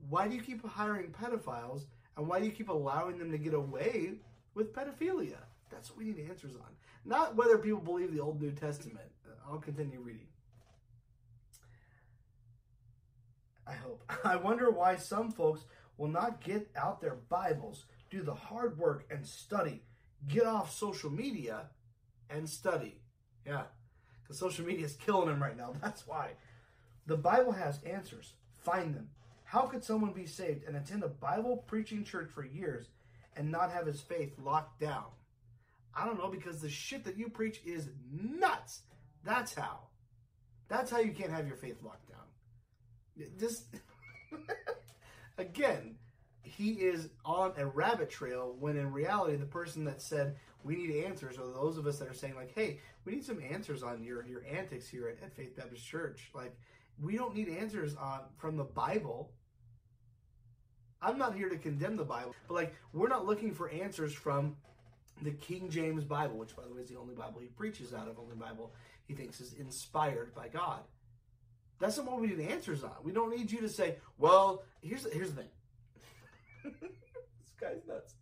[0.09, 1.85] why do you keep hiring pedophiles
[2.17, 4.13] and why do you keep allowing them to get away
[4.53, 5.37] with pedophilia?
[5.69, 6.69] That's what we need answers on.
[7.05, 9.07] Not whether people believe the Old New Testament.
[9.25, 10.27] Uh, I'll continue reading.
[13.67, 14.03] I hope.
[14.23, 15.65] I wonder why some folks
[15.97, 19.83] will not get out their Bibles, do the hard work, and study.
[20.27, 21.67] Get off social media
[22.29, 23.01] and study.
[23.45, 23.63] Yeah,
[24.21, 25.73] because social media is killing them right now.
[25.81, 26.31] That's why.
[27.05, 28.33] The Bible has answers.
[28.57, 29.09] Find them.
[29.45, 32.87] How could someone be saved and attend a Bible preaching church for years
[33.35, 35.05] and not have his faith locked down?
[35.95, 38.81] I don't know because the shit that you preach is nuts.
[39.23, 39.79] That's how.
[40.67, 43.27] That's how you can't have your faith locked down.
[43.39, 43.65] Just
[45.37, 45.95] again,
[46.41, 51.05] he is on a rabbit trail when in reality the person that said we need
[51.05, 54.03] answers are those of us that are saying like, hey, we need some answers on
[54.03, 56.29] your your antics here at, at Faith Baptist Church.
[56.33, 56.55] Like,
[57.01, 59.31] we don't need answers on from the Bible.
[61.01, 64.57] I'm not here to condemn the Bible, but like we're not looking for answers from
[65.21, 68.07] the King James Bible, which by the way is the only Bible he preaches out
[68.07, 68.71] of, only Bible
[69.07, 70.81] he thinks is inspired by God.
[71.79, 72.91] That's not what we need answers on.
[73.03, 75.49] We don't need you to say, well, here's the, here's the thing.
[76.81, 78.15] this guy's nuts.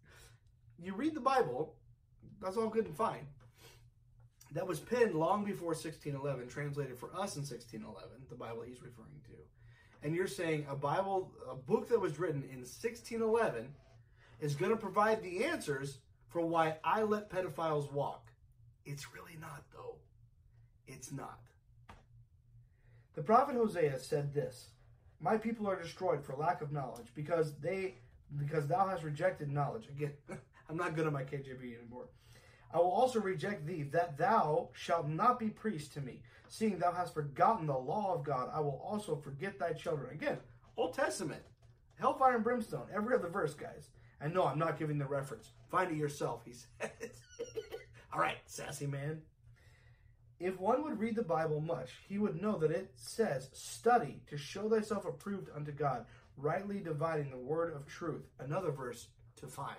[0.80, 1.74] You read the Bible,
[2.41, 3.26] that's all good and fine.
[4.53, 9.22] That was penned long before 1611, translated for us in 1611, the Bible he's referring
[9.26, 9.32] to.
[10.03, 13.68] And you're saying a Bible, a book that was written in 1611,
[14.40, 15.98] is going to provide the answers
[16.28, 18.32] for why I let pedophiles walk.
[18.86, 19.95] It's really not, though.
[20.88, 21.40] It's not.
[23.16, 24.70] The prophet Hosea said this
[25.20, 27.95] My people are destroyed for lack of knowledge, because they
[28.36, 29.88] because thou hast rejected knowledge.
[29.90, 30.14] Again,
[30.70, 32.10] I'm not good at my KJV anymore.
[32.74, 36.22] I will also reject thee, that thou shalt not be priest to me.
[36.49, 40.14] Seeing thou hast forgotten the law of God, I will also forget thy children.
[40.14, 40.38] Again,
[40.76, 41.41] Old Testament,
[41.95, 43.90] hellfire and brimstone, every other verse, guys.
[44.19, 45.52] And no, I'm not giving the reference.
[45.69, 47.22] Find it yourself, he says.
[48.14, 49.22] All right, sassy man.
[50.39, 54.38] If one would read the Bible much, he would know that it says, Study to
[54.38, 56.06] show thyself approved unto God,
[56.38, 58.26] rightly dividing the word of truth.
[58.39, 59.07] Another verse
[59.38, 59.77] to find.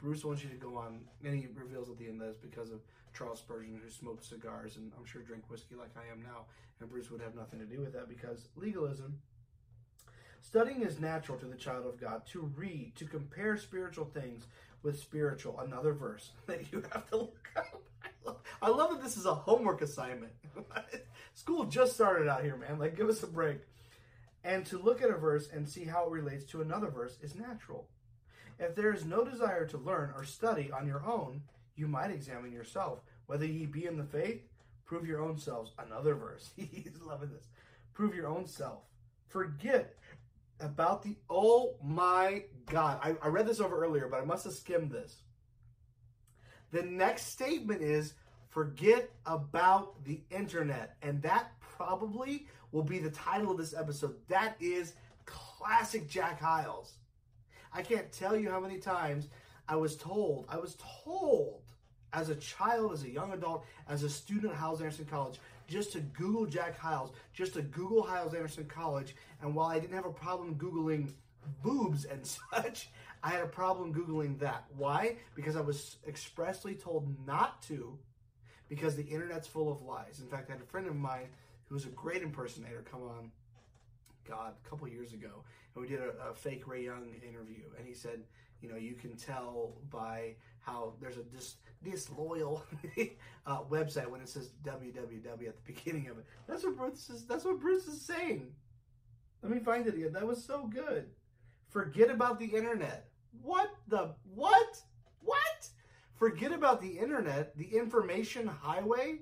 [0.00, 2.70] Bruce wants you to go on, and he reveals at the end that it's because
[2.70, 2.80] of
[3.16, 6.44] Charles Spurgeon, who smoked cigars and I'm sure drank whiskey like I am now.
[6.80, 9.18] And Bruce would have nothing to do with that because legalism.
[10.46, 14.46] Studying is natural to the child of God to read, to compare spiritual things
[14.84, 15.58] with spiritual.
[15.58, 18.44] Another verse that you have to look up.
[18.62, 20.32] I love that this is a homework assignment.
[21.34, 22.78] School just started out here, man.
[22.78, 23.58] Like, give us a break.
[24.44, 27.34] And to look at a verse and see how it relates to another verse is
[27.34, 27.88] natural.
[28.60, 31.42] If there is no desire to learn or study on your own,
[31.74, 33.00] you might examine yourself.
[33.26, 34.42] Whether ye be in the faith,
[34.84, 35.72] prove your own selves.
[35.76, 36.50] Another verse.
[36.56, 37.48] He's loving this.
[37.94, 38.84] Prove your own self.
[39.28, 39.96] Forget
[40.60, 41.16] about the.
[41.28, 43.00] Oh my God.
[43.02, 45.16] I, I read this over earlier, but I must have skimmed this.
[46.72, 48.14] The next statement is
[48.48, 50.96] forget about the internet.
[51.02, 54.16] And that probably will be the title of this episode.
[54.28, 56.94] That is classic Jack Hyles.
[57.72, 59.28] I can't tell you how many times
[59.68, 61.62] I was told, I was told
[62.12, 65.92] as a child, as a young adult, as a student at Hyles Anderson College, just
[65.92, 69.14] to Google Jack Hyles, just to Google Hyles Anderson College.
[69.42, 71.08] And while I didn't have a problem Googling
[71.62, 72.88] boobs and such,
[73.22, 74.64] I had a problem Googling that.
[74.76, 75.16] Why?
[75.34, 77.98] Because I was expressly told not to,
[78.68, 80.20] because the internet's full of lies.
[80.20, 81.28] In fact, I had a friend of mine
[81.68, 83.30] who was a great impersonator come on
[84.28, 85.44] God, a couple years ago,
[85.74, 88.20] and we did a, a fake Ray Young interview, and he said,
[88.60, 92.64] you know, you can tell by how there's a dis, disloyal
[93.46, 96.26] uh, website when it says www at the beginning of it.
[96.48, 97.26] That's what Bruce is.
[97.26, 98.48] That's what Bruce is saying.
[99.42, 100.12] Let me find it again.
[100.12, 101.06] That was so good.
[101.68, 103.08] Forget about the internet.
[103.42, 104.82] What the what?
[105.20, 105.68] What?
[106.14, 109.18] Forget about the internet, the information highway,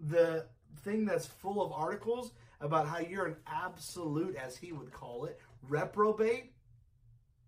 [0.00, 0.46] the
[0.82, 5.38] thing that's full of articles about how you're an absolute, as he would call it,
[5.68, 6.53] reprobate.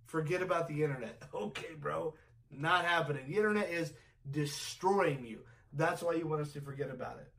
[0.06, 1.22] Forget about the internet.
[1.34, 2.14] Okay, bro.
[2.50, 3.24] Not happening.
[3.28, 3.92] The internet is
[4.30, 5.40] destroying you.
[5.72, 7.30] That's why you want us to forget about it.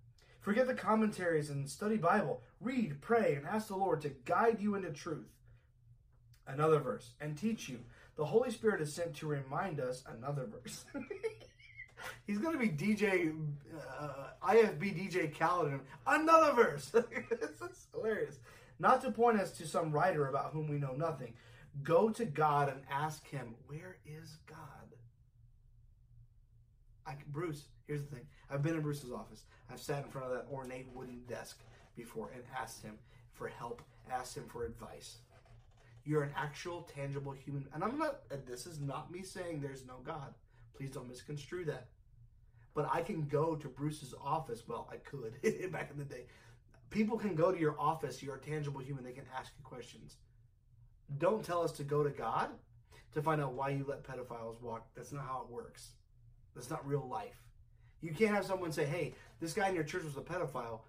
[0.42, 2.42] Forget the commentaries and study Bible.
[2.62, 5.28] Read, pray, and ask the Lord to guide you into truth.
[6.46, 7.12] Another verse.
[7.20, 7.80] And teach you.
[8.16, 10.04] The Holy Spirit is sent to remind us.
[10.08, 10.86] Another verse.
[12.28, 13.36] He's going to be DJ,
[14.00, 14.10] uh,
[14.48, 15.80] IFB DJ Khaled.
[16.06, 16.90] Another verse.
[17.60, 18.40] That's hilarious.
[18.80, 21.34] Not to point us to some writer about whom we know nothing.
[21.84, 24.58] Go to God and ask Him, Where is God?
[27.08, 28.26] I, Bruce, here's the thing.
[28.50, 29.44] I've been in Bruce's office.
[29.72, 31.60] I've sat in front of that ornate wooden desk
[31.96, 32.98] before and asked him
[33.32, 33.82] for help,
[34.12, 35.20] asked him for advice.
[36.04, 37.66] You're an actual, tangible human.
[37.74, 40.34] And I'm not, this is not me saying there's no God.
[40.76, 41.88] Please don't misconstrue that.
[42.74, 44.64] But I can go to Bruce's office.
[44.68, 45.42] Well, I could
[45.72, 46.26] back in the day.
[46.90, 48.22] People can go to your office.
[48.22, 49.04] You're a tangible human.
[49.04, 50.18] They can ask you questions.
[51.18, 52.50] Don't tell us to go to God
[53.14, 54.88] to find out why you let pedophiles walk.
[54.96, 55.90] That's not how it works.
[56.56, 57.42] That's not real life.
[58.02, 60.82] You can't have someone say, hey, this guy in your church was a pedophile.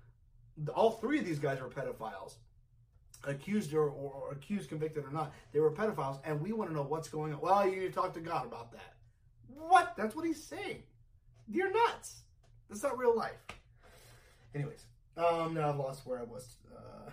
[0.74, 2.34] All three of these guys were pedophiles.
[3.24, 6.76] Accused or, or, or accused, convicted or not, they were pedophiles, and we want to
[6.76, 7.40] know what's going on.
[7.40, 8.94] Well, you need to talk to God about that.
[9.48, 9.94] What?
[9.96, 10.82] That's what he's saying.
[11.48, 12.22] You're nuts.
[12.68, 13.40] That's not real life.
[14.54, 14.84] Anyways,
[15.16, 16.56] um, now I've lost where I was.
[16.74, 17.10] Uh,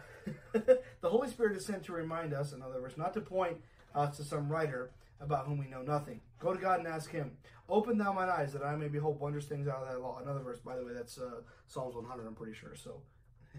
[1.02, 3.57] the Holy Spirit is sent to remind us, in other words, not to point
[3.94, 4.91] us to some writer
[5.22, 6.22] about whom we know nothing.
[6.40, 7.32] Go to God and ask Him.
[7.69, 10.19] Open thou mine eyes that I may behold wondrous things out of thy law.
[10.22, 12.76] Another verse, by the way, that's uh, Psalms 100, I'm pretty sure.
[12.76, 13.02] So,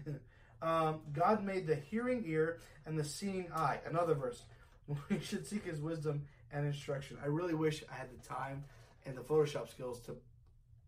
[0.61, 3.79] um, God made the hearing ear and the seeing eye.
[3.85, 4.43] Another verse.
[5.09, 7.17] We should seek His wisdom and instruction.
[7.21, 8.63] I really wish I had the time
[9.05, 10.15] and the Photoshop skills to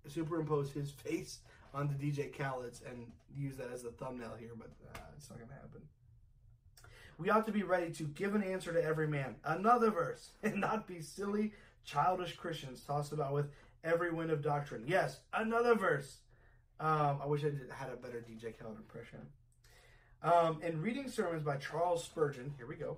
[0.07, 1.39] superimpose his face
[1.73, 3.05] onto DJ Khaled's and
[3.35, 5.81] use that as the thumbnail here, but uh, it's not going to happen.
[7.19, 9.35] We ought to be ready to give an answer to every man.
[9.43, 11.51] Another verse, and not be silly,
[11.83, 13.47] childish Christians tossed about with
[13.83, 14.85] every wind of doctrine.
[14.87, 16.19] Yes, another verse.
[16.79, 19.19] Um, I wish I did, had a better DJ Khaled impression.
[20.23, 22.97] Um, in reading sermons by Charles Spurgeon, here we go.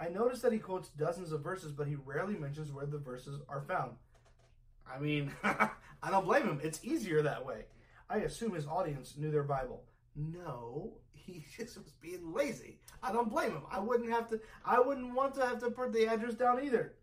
[0.00, 3.40] I noticed that he quotes dozens of verses, but he rarely mentions where the verses
[3.48, 3.92] are found.
[4.92, 6.60] I mean, I don't blame him.
[6.64, 7.66] It's easier that way.
[8.10, 9.84] I assume his audience knew their Bible.
[10.16, 12.78] No, he just was being lazy.
[13.02, 13.62] I don't blame him.
[13.70, 14.40] I wouldn't have to.
[14.64, 16.94] I wouldn't want to have to put the address down either.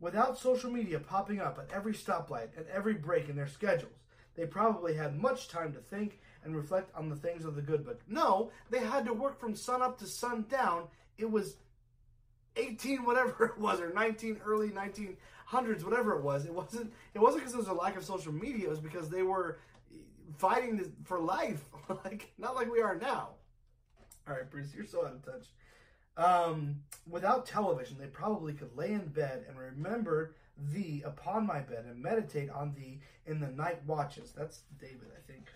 [0.00, 3.92] Without social media popping up at every stoplight and every break in their schedules,
[4.36, 7.84] they probably had much time to think and reflect on the things of the good
[7.84, 8.00] book.
[8.08, 10.88] No, they had to work from sun up to sun down.
[11.16, 11.56] It was
[12.56, 16.44] 18 whatever it was or 19 early 1900s whatever it was.
[16.44, 18.66] It wasn't it wasn't because there was a lack of social media.
[18.66, 19.58] It was because they were
[20.36, 21.64] fighting for life,
[22.04, 23.30] like not like we are now.
[24.26, 25.46] All right, Bruce, you're so out of touch.
[26.16, 26.76] Um,
[27.08, 30.34] without television, they probably could lay in bed and remember
[30.72, 34.32] thee upon my bed and meditate on thee in the night watches.
[34.36, 35.48] That's David, I think.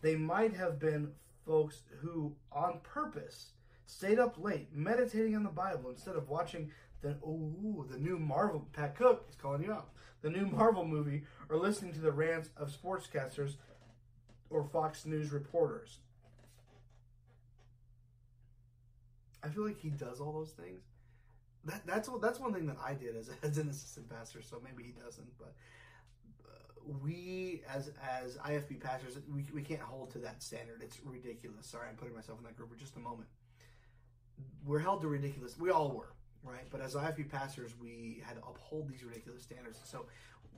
[0.00, 1.10] They might have been
[1.44, 3.50] folks who, on purpose,
[3.86, 6.70] stayed up late meditating on the Bible instead of watching
[7.02, 8.66] the ooh, the new Marvel.
[8.72, 9.90] Pat Cook is calling you out.
[10.22, 13.56] The new Marvel movie, or listening to the rants of sportscasters
[14.50, 15.98] or Fox News reporters.
[19.42, 20.82] I feel like he does all those things.
[21.66, 24.42] That, that's that's one thing that I did as, as an assistant pastor.
[24.42, 25.54] So maybe he doesn't, but
[26.44, 27.90] uh, we as
[28.22, 30.82] as IFB pastors, we, we can't hold to that standard.
[30.82, 31.66] It's ridiculous.
[31.66, 33.28] Sorry, I'm putting myself in that group for just a moment.
[34.64, 35.58] We're held to ridiculous.
[35.58, 36.12] We all were,
[36.42, 36.64] right?
[36.70, 39.78] But as IFB pastors, we had to uphold these ridiculous standards.
[39.84, 40.06] So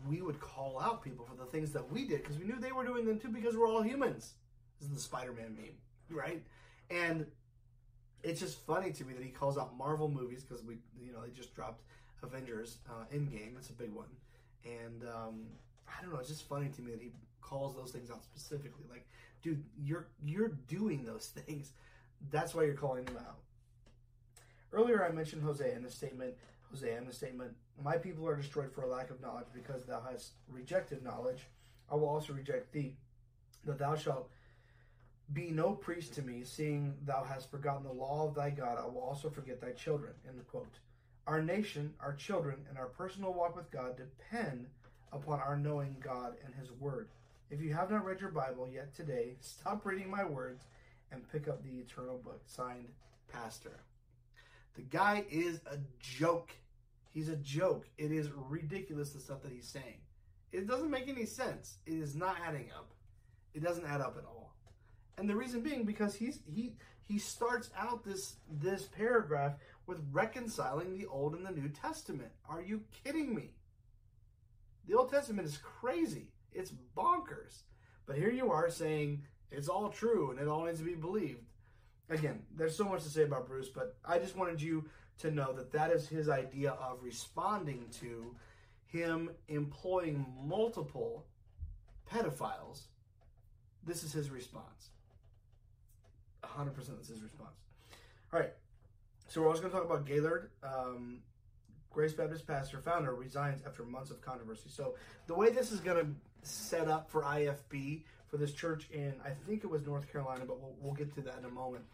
[0.08, 2.72] we would call out people for the things that we did because we knew they
[2.72, 4.34] were doing them too because we're all humans.
[4.78, 6.42] This is the Spider-Man meme, right?
[6.90, 7.26] And
[8.22, 11.22] it's just funny to me that he calls out Marvel movies because we, you know,
[11.22, 11.82] they just dropped
[12.22, 13.54] Avengers uh, Endgame.
[13.54, 14.08] That's a big one,
[14.64, 15.46] and um,
[15.88, 16.18] I don't know.
[16.18, 18.84] It's just funny to me that he calls those things out specifically.
[18.90, 19.06] Like,
[19.42, 21.72] dude, you're you're doing those things.
[22.30, 23.38] That's why you're calling them out.
[24.72, 26.34] Earlier, I mentioned Hosea in the statement.
[26.70, 27.52] Hosea in the statement,
[27.82, 31.46] "My people are destroyed for a lack of knowledge, because thou hast rejected knowledge.
[31.90, 32.96] I will also reject thee,
[33.64, 34.30] that thou shalt
[35.32, 38.78] Be no priest to me, seeing thou hast forgotten the law of thy God.
[38.78, 40.12] I will also forget thy children.
[40.28, 40.78] End quote.
[41.26, 44.66] Our nation, our children, and our personal walk with God depend
[45.12, 47.08] upon our knowing God and His Word.
[47.50, 50.64] If you have not read your Bible yet today, stop reading my words
[51.10, 52.42] and pick up the eternal book.
[52.46, 52.88] Signed,
[53.32, 53.80] Pastor.
[54.76, 56.50] The guy is a joke.
[57.16, 57.88] He's a joke.
[57.96, 60.02] It is ridiculous the stuff that he's saying.
[60.52, 61.78] It doesn't make any sense.
[61.86, 62.92] It is not adding up.
[63.54, 64.54] It doesn't add up at all.
[65.16, 66.74] And the reason being because he's he
[67.04, 69.54] he starts out this this paragraph
[69.86, 72.32] with reconciling the Old and the New Testament.
[72.50, 73.54] Are you kidding me?
[74.86, 76.28] The Old Testament is crazy.
[76.52, 77.62] It's bonkers.
[78.04, 81.46] But here you are saying it's all true and it all needs to be believed.
[82.10, 84.84] Again, there's so much to say about Bruce, but I just wanted you
[85.18, 88.34] to know that that is his idea of responding to
[88.86, 91.24] him employing multiple
[92.12, 92.82] pedophiles.
[93.84, 94.90] This is his response.
[96.44, 97.56] 100% that's his response.
[98.32, 98.52] All right.
[99.28, 100.50] So we're also going to talk about Gaylord.
[100.62, 101.18] Um,
[101.90, 104.68] Grace Baptist pastor, founder, resigns after months of controversy.
[104.68, 104.94] So
[105.26, 109.30] the way this is going to set up for IFB for this church in, I
[109.30, 111.84] think it was North Carolina, but we'll, we'll get to that in a moment.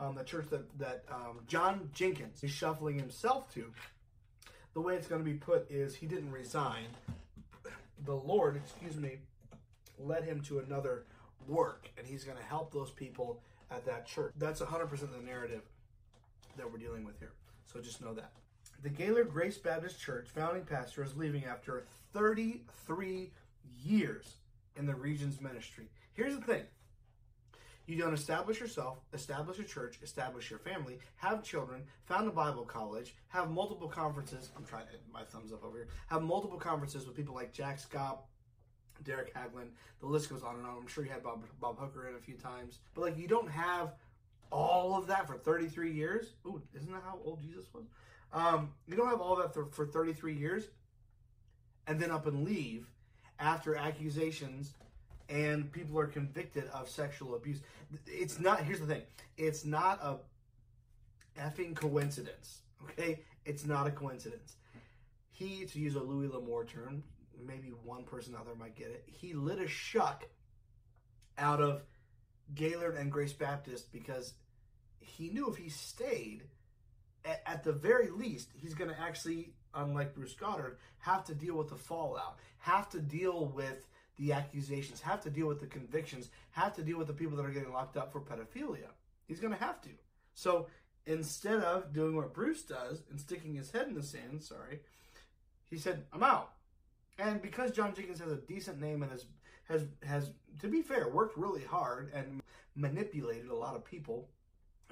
[0.00, 3.66] Um, the church that that um, John Jenkins is shuffling himself to.
[4.72, 6.86] The way it's going to be put is he didn't resign.
[8.06, 9.18] The Lord, excuse me,
[9.98, 11.04] led him to another
[11.46, 14.32] work, and he's going to help those people at that church.
[14.38, 15.62] That's 100% the narrative
[16.56, 17.32] that we're dealing with here.
[17.72, 18.32] So just know that.
[18.82, 23.30] The Gaylord Grace Baptist Church founding pastor is leaving after 33
[23.84, 24.36] years
[24.76, 25.88] in the region's ministry.
[26.14, 26.62] Here's the thing
[27.86, 32.64] you don't establish yourself, establish a church, establish your family, have children, found a Bible
[32.64, 34.50] college, have multiple conferences.
[34.56, 35.88] I'm trying to my thumbs up over here.
[36.08, 38.24] Have multiple conferences with people like Jack Scott,
[39.04, 39.70] Derek Haglund.
[40.00, 40.76] The list goes on and on.
[40.80, 42.78] I'm sure you had Bob, Bob Hooker in a few times.
[42.94, 43.94] But like you don't have
[44.50, 46.34] all of that for 33 years.
[46.46, 47.84] Ooh, isn't that how old Jesus was?
[48.32, 50.68] Um, you don't have all that for, for 33 years
[51.86, 52.86] and then up and leave
[53.38, 54.74] after accusations
[55.30, 57.60] and people are convicted of sexual abuse.
[58.06, 59.02] It's not, here's the thing
[59.38, 60.18] it's not a
[61.40, 63.20] effing coincidence, okay?
[63.44, 64.56] It's not a coincidence.
[65.30, 67.02] He, to use a Louis L'Amour term,
[67.46, 70.24] maybe one person out there might get it, he lit a shuck
[71.38, 71.82] out of
[72.54, 74.34] Gaylord and Grace Baptist because
[74.98, 76.42] he knew if he stayed,
[77.24, 81.56] at, at the very least, he's going to actually, unlike Bruce Goddard, have to deal
[81.56, 83.86] with the fallout, have to deal with
[84.20, 87.46] the accusations, have to deal with the convictions, have to deal with the people that
[87.46, 88.90] are getting locked up for pedophilia.
[89.26, 89.88] He's going to have to.
[90.34, 90.66] So
[91.06, 94.80] instead of doing what Bruce does and sticking his head in the sand, sorry,
[95.70, 96.52] he said, I'm out.
[97.18, 99.24] And because John Jenkins has a decent name and has
[99.68, 100.30] has has
[100.60, 102.40] to be fair worked really hard and
[102.74, 104.28] manipulated a lot of people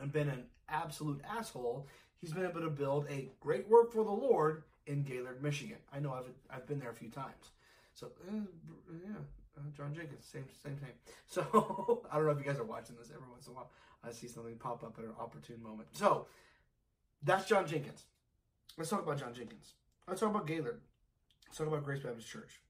[0.01, 1.87] and been an absolute asshole,
[2.21, 5.79] he's been able to build a great work for the Lord in Gaylord, Michigan.
[5.93, 7.51] I know I've I've been there a few times.
[7.99, 8.33] So uh,
[9.05, 9.17] yeah,
[9.57, 10.93] uh, John Jenkins, same same thing.
[11.27, 13.71] So I don't know if you guys are watching this every once in a while.
[14.05, 15.89] I see something pop up at an opportune moment.
[15.93, 16.27] So
[17.25, 18.05] that's John Jenkins.
[18.77, 19.75] Let's talk about John Jenkins.
[20.07, 20.81] Let's talk about Gaylord.
[21.47, 22.61] Let's talk about Grace Baptist Church.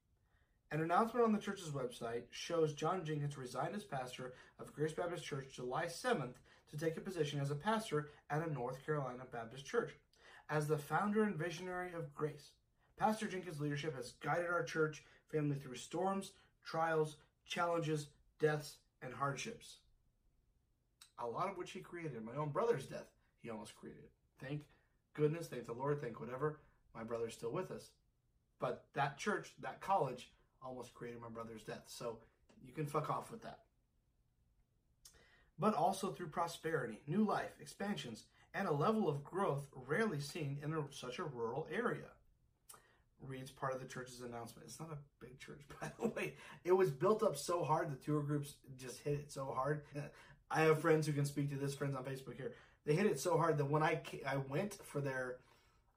[0.71, 5.25] An announcement on the church's website shows John Jenkins resigned as pastor of Grace Baptist
[5.25, 6.37] Church July 7th
[6.71, 9.93] to take a position as a pastor at a North Carolina Baptist church.
[10.49, 12.53] As the founder and visionary of Grace,
[12.99, 16.33] Pastor Jenkins' leadership has guided our church family through storms,
[16.65, 18.09] trials, challenges,
[18.41, 19.79] deaths, and hardships.
[21.19, 22.25] A lot of which he created.
[22.25, 23.11] My own brother's death,
[23.41, 24.05] he almost created.
[24.41, 24.63] Thank
[25.15, 26.61] goodness, thank the Lord, thank whatever.
[26.95, 27.91] My brother's still with us.
[28.61, 30.31] But that church, that college,
[30.63, 31.85] almost created my brother's death.
[31.87, 32.19] So
[32.65, 33.61] you can fuck off with that.
[35.59, 38.25] But also through prosperity, new life, expansions,
[38.55, 42.07] and a level of growth rarely seen in a, such a rural area.
[43.27, 44.66] Reads part of the church's announcement.
[44.66, 46.35] It's not a big church, by the way.
[46.65, 49.82] It was built up so hard, the tour groups just hit it so hard.
[50.51, 52.55] I have friends who can speak to this, friends on Facebook here.
[52.86, 55.36] They hit it so hard that when I, I went for their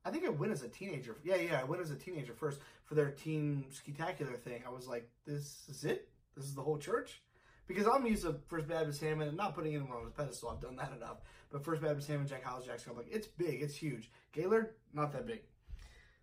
[0.03, 1.17] I think I went as a teenager.
[1.23, 4.63] Yeah, yeah, I went as a teenager first for their teen skitacular thing.
[4.65, 6.09] I was like, this is it?
[6.35, 7.21] This is the whole church?
[7.67, 10.49] Because I'm used to First Baptist Hammond and not putting anyone on his pedestal.
[10.49, 11.17] I've done that enough.
[11.51, 14.11] But First Baptist Hammond, Jack Hyles, Jackson, I'm like, it's big, it's huge.
[14.33, 15.41] Gaylord, not that big.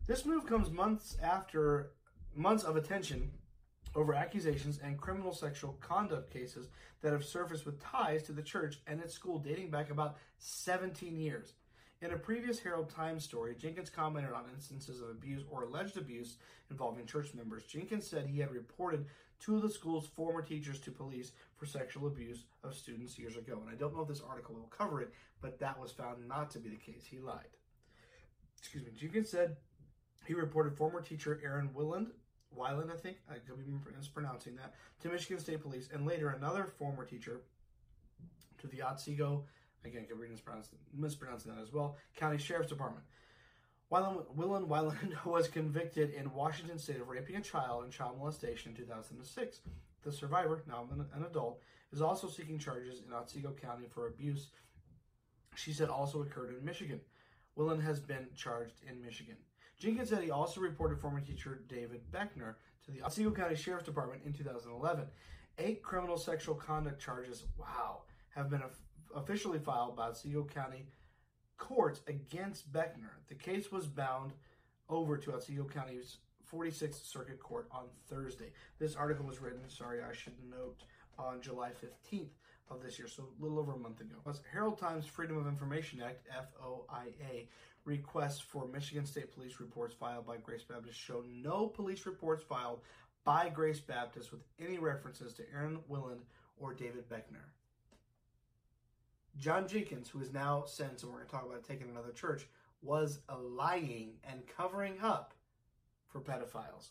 [0.09, 1.91] This move comes months after
[2.35, 3.31] months of attention
[3.95, 6.69] over accusations and criminal sexual conduct cases
[7.03, 11.21] that have surfaced with ties to the church and its school dating back about 17
[11.21, 11.53] years.
[12.01, 16.37] In a previous Herald Times story, Jenkins commented on instances of abuse or alleged abuse
[16.71, 17.65] involving church members.
[17.65, 19.05] Jenkins said he had reported
[19.41, 23.59] two of the school's former teachers to police for sexual abuse of students years ago.
[23.61, 25.13] And I don't know if this article will cover it,
[25.43, 27.05] but that was found not to be the case.
[27.05, 27.45] He lied.
[28.59, 28.93] Excuse me.
[28.97, 29.57] Jenkins said
[30.29, 32.09] he reported former teacher Aaron Willand,
[32.57, 36.65] Wyland, I think, I could be mispronouncing that, to Michigan State Police, and later another
[36.65, 37.43] former teacher
[38.59, 39.45] to the Otsego,
[39.85, 43.05] again, could be mispronouncing, that as well, County Sheriff's Department.
[43.91, 44.69] Wyland, Willen
[45.25, 49.61] was convicted in Washington State of raping a child and child molestation in 2006.
[50.05, 51.61] The survivor, now an adult,
[51.93, 54.51] is also seeking charges in Otsego County for abuse
[55.59, 57.01] she said also occurred in Michigan.
[57.57, 59.35] Willen has been charged in Michigan.
[59.79, 64.23] Jenkins said he also reported former teacher David Beckner to the Otsego County Sheriff's Department
[64.25, 65.07] in 2011.
[65.59, 68.63] Eight criminal sexual conduct charges, wow, have been
[69.15, 70.87] officially filed by Otsego County
[71.57, 73.19] courts against Beckner.
[73.29, 74.33] The case was bound
[74.89, 76.19] over to Otsego County's
[76.53, 78.53] 46th Circuit Court on Thursday.
[78.79, 80.85] This article was written, sorry, I should note,
[81.19, 82.31] on July 15th
[82.71, 84.17] of this year, so a little over a month ago.
[84.25, 87.49] Was Herald Times Freedom of Information Act, FOIA,
[87.89, 92.81] requests for Michigan State Police reports filed by Grace Baptist show no police reports filed
[93.25, 96.21] by Grace Baptist with any references to Aaron Willand
[96.59, 97.49] or David Beckner.
[99.39, 102.47] John Jenkins, who is now sentenced, and we're going to talk about taking another church,
[102.83, 105.33] was lying and covering up
[106.09, 106.91] for pedophiles.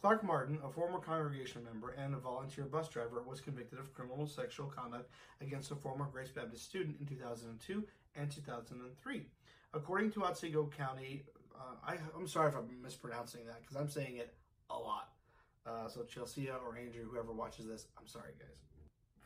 [0.00, 4.26] Clark Martin, a former congregation member and a volunteer bus driver, was convicted of criminal
[4.26, 5.10] sexual conduct
[5.40, 7.84] against a former Grace Baptist student in 2002
[8.16, 9.26] and 2003.
[9.74, 11.24] According to Otsego County,
[11.54, 14.34] uh, I, am sorry if I'm mispronouncing that because I'm saying it
[14.68, 15.12] a lot.
[15.66, 18.58] Uh, so Chelsea or Andrew, whoever watches this, I'm sorry, guys.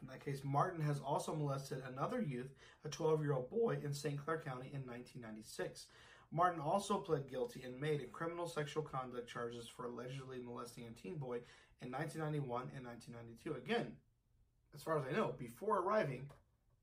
[0.03, 2.55] In that case, Martin has also molested another youth,
[2.85, 4.23] a 12 year old boy, in St.
[4.23, 5.87] Clair County in 1996.
[6.31, 11.17] Martin also pled guilty May to criminal sexual conduct charges for allegedly molesting a teen
[11.17, 11.41] boy
[11.83, 13.55] in 1991 and 1992.
[13.55, 13.93] Again,
[14.75, 16.29] as far as I know, before arriving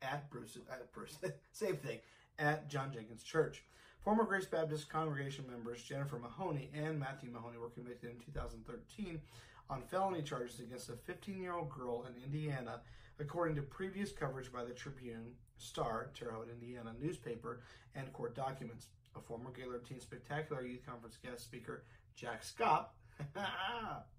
[0.01, 1.17] at Bruce, at Bruce,
[1.51, 1.99] same thing,
[2.39, 3.63] at John Jenkins Church.
[4.03, 9.21] Former Grace Baptist congregation members Jennifer Mahoney and Matthew Mahoney were convicted in 2013
[9.69, 12.81] on felony charges against a 15 year old girl in Indiana,
[13.19, 17.61] according to previous coverage by the Tribune, Star, Terre Haute, Indiana newspaper,
[17.95, 21.83] and court documents a former Gaylord Teen Spectacular Youth Conference guest speaker,
[22.15, 22.93] Jack Scott,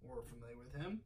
[0.03, 1.01] we're familiar with him,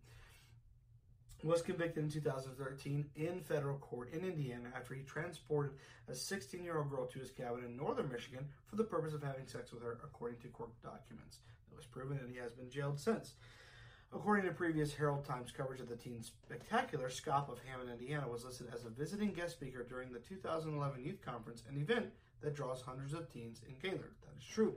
[1.48, 5.72] was convicted in 2013 in federal court in Indiana after he transported
[6.06, 9.22] a 16 year old girl to his cabin in northern Michigan for the purpose of
[9.22, 11.38] having sex with her, according to court documents.
[11.72, 13.32] It was proven, and he has been jailed since.
[14.12, 18.44] According to previous Herald Times coverage of the Teen Spectacular, Scott of Hammond, Indiana was
[18.44, 22.06] listed as a visiting guest speaker during the 2011 Youth Conference, an event
[22.42, 24.14] that draws hundreds of teens in Gaylord.
[24.22, 24.74] That is true.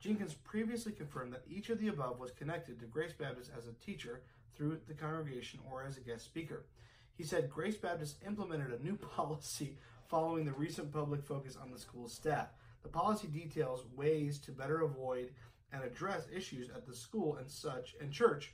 [0.00, 3.84] Jenkins previously confirmed that each of the above was connected to Grace Baptist as a
[3.84, 4.22] teacher
[4.60, 6.66] through the congregation or as a guest speaker.
[7.14, 11.78] He said Grace Baptist implemented a new policy following the recent public focus on the
[11.78, 12.48] school's staff.
[12.82, 15.30] The policy details ways to better avoid
[15.72, 18.52] and address issues at the school and such and church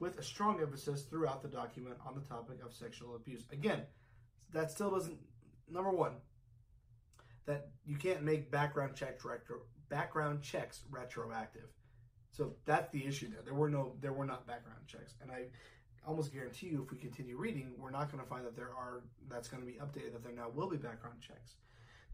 [0.00, 3.44] with a strong emphasis throughout the document on the topic of sexual abuse.
[3.52, 3.82] Again,
[4.52, 5.18] that still doesn't
[5.70, 6.12] number 1
[7.46, 9.58] that you can't make background checks retro,
[9.88, 11.68] background checks retroactive.
[12.34, 13.42] So that's the issue there.
[13.44, 15.44] There were no there were not background checks, and I
[16.04, 19.02] almost guarantee you, if we continue reading, we're not going to find that there are
[19.30, 21.54] that's going to be updated that there now will be background checks.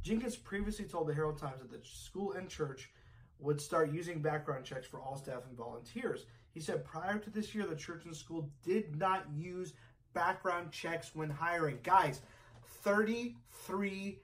[0.02, 2.90] Jenkins previously told the Herald Times that the school and church
[3.38, 6.26] would start using background checks for all staff and volunteers.
[6.52, 9.72] He said prior to this year, the church and school did not use
[10.12, 11.78] background checks when hiring.
[11.82, 12.20] Guys,
[12.82, 14.18] 33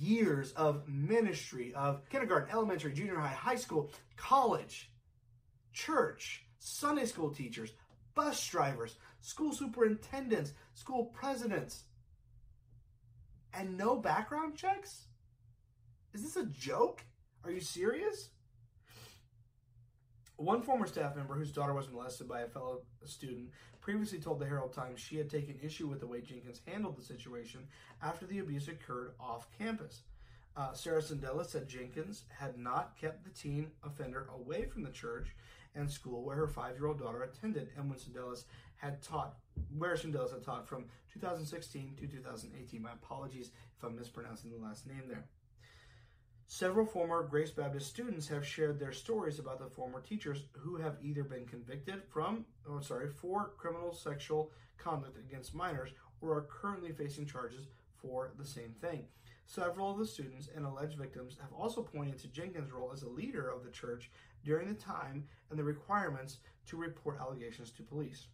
[0.00, 4.91] years of ministry of kindergarten, elementary, junior high, high school, college,
[5.72, 7.72] church, Sunday school teachers,
[8.14, 11.84] bus drivers, school superintendents, school presidents,
[13.54, 15.06] and no background checks?
[16.14, 17.04] Is this a joke?
[17.44, 18.30] Are you serious?
[20.36, 23.50] One former staff member whose daughter was molested by a fellow student
[23.80, 27.02] previously told the Herald Times she had taken issue with the way Jenkins handled the
[27.02, 27.66] situation
[28.02, 30.02] after the abuse occurred off campus.
[30.56, 35.34] Uh, Sarah Sandella said Jenkins had not kept the teen offender away from the church
[35.74, 38.44] and school where her five-year-old daughter attended, and when Sandellas
[38.76, 39.36] had taught,
[39.76, 42.82] where Sandellas had taught from 2016 to 2018.
[42.82, 45.24] My apologies if I'm mispronouncing the last name there.
[46.46, 50.98] Several former Grace Baptist students have shared their stories about the former teachers who have
[51.00, 56.92] either been convicted from, oh, sorry, for criminal sexual conduct against minors or are currently
[56.92, 59.04] facing charges for the same thing.
[59.46, 63.08] Several of the students and alleged victims have also pointed to Jenkins' role as a
[63.08, 64.10] leader of the church
[64.44, 68.26] during the time and the requirements to report allegations to police.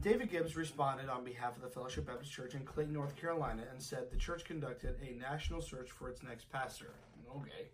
[0.00, 3.82] David Gibbs responded on behalf of the Fellowship Baptist Church in Clayton, North Carolina, and
[3.82, 6.94] said the church conducted a national search for its next pastor.
[7.36, 7.70] Okay.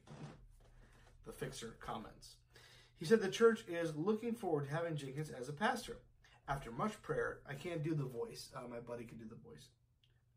[1.26, 2.36] The fixer comments.
[2.96, 5.98] He said the church is looking forward to having Jenkins as a pastor.
[6.48, 8.50] After much prayer, I can't do the voice.
[8.56, 9.68] Uh, my buddy can do the voice.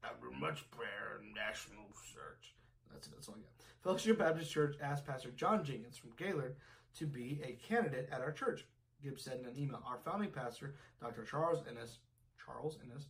[0.04, 2.56] After much prayer, national search.
[2.92, 3.14] That's it.
[3.16, 3.52] That's all I got.
[3.84, 6.56] Fellowship Baptist Church asked Pastor John Jenkins from Gaylord
[6.98, 8.65] to be a candidate at our church.
[9.03, 11.24] Gibbs said in an email, our founding pastor, Dr.
[11.24, 11.99] Charles Ennis,
[12.44, 13.10] Charles Ennis,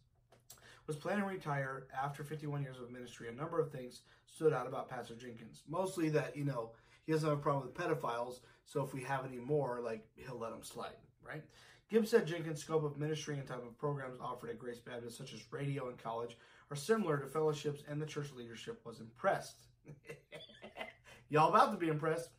[0.85, 3.27] was planning to retire after 51 years of ministry.
[3.27, 5.64] A number of things stood out about Pastor Jenkins.
[5.68, 6.72] Mostly that, you know,
[7.05, 10.39] he doesn't have a problem with pedophiles, so if we have any more, like, he'll
[10.39, 10.95] let them slide,
[11.26, 11.43] right?
[11.89, 15.34] Gibbs said Jenkins' scope of ministry and type of programs offered at Grace Baptist, such
[15.34, 16.38] as radio and college,
[16.69, 19.55] are similar to fellowships, and the church leadership was impressed.
[21.30, 22.30] Y'all about to be impressed.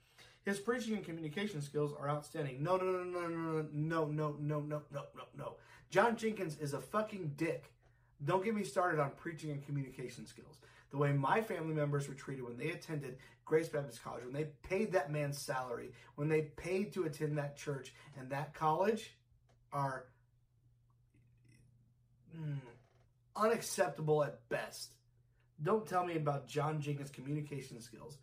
[0.48, 2.62] His preaching and communication skills are outstanding.
[2.62, 5.56] No, no, no, no, no, no, no, no, no, no, no, no.
[5.90, 7.70] John Jenkins is a fucking dick.
[8.24, 10.56] Don't get me started on preaching and communication skills.
[10.90, 14.46] The way my family members were treated when they attended Grace Baptist College, when they
[14.62, 19.18] paid that man's salary, when they paid to attend that church and that college,
[19.70, 20.06] are
[22.34, 22.56] mm,
[23.36, 24.94] unacceptable at best.
[25.62, 28.16] Don't tell me about John Jenkins' communication skills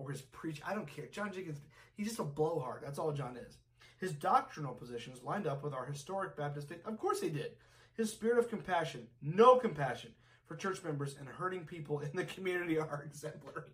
[0.00, 0.60] or his preach.
[0.66, 1.06] I don't care.
[1.06, 1.60] John Jenkins,
[1.94, 2.82] he's just a blowhard.
[2.82, 3.58] That's all John is.
[3.98, 6.80] His doctrinal positions lined up with our historic Baptist faith.
[6.86, 7.52] Of course they did.
[7.94, 10.12] His spirit of compassion, no compassion
[10.46, 13.64] for church members and hurting people in the community are exemplary.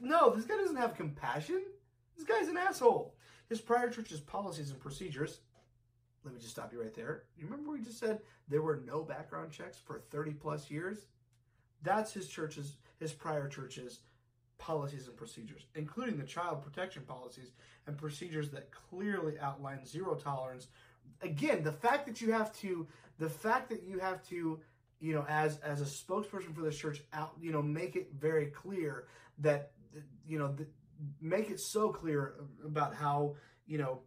[0.00, 1.62] no, this guy doesn't have compassion.
[2.16, 3.14] This guy's an asshole.
[3.48, 5.40] His prior church's policies and procedures.
[6.24, 7.24] Let me just stop you right there.
[7.36, 11.06] You remember we just said there were no background checks for 30 plus years?
[11.82, 14.00] That's his church's, his prior church's
[14.58, 17.52] policies and procedures, including the child protection policies
[17.86, 20.68] and procedures that clearly outline zero tolerance.
[21.22, 22.86] Again, the fact that you have to,
[23.18, 24.60] the fact that you have to,
[25.00, 28.46] you know, as as a spokesperson for this church, out, you know, make it very
[28.46, 29.06] clear
[29.38, 29.72] that,
[30.26, 30.66] you know, the,
[31.20, 32.34] make it so clear
[32.64, 33.36] about how,
[33.66, 34.00] you know,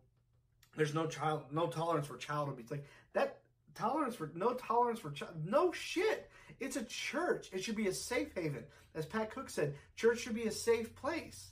[0.76, 2.72] there's no child, no tolerance for child abuse.
[2.72, 3.39] Like that
[3.76, 5.34] tolerance for no tolerance for child.
[5.45, 6.30] No shit.
[6.61, 7.49] It's a church.
[7.51, 8.63] It should be a safe haven.
[8.93, 11.51] As Pat Cook said, church should be a safe place.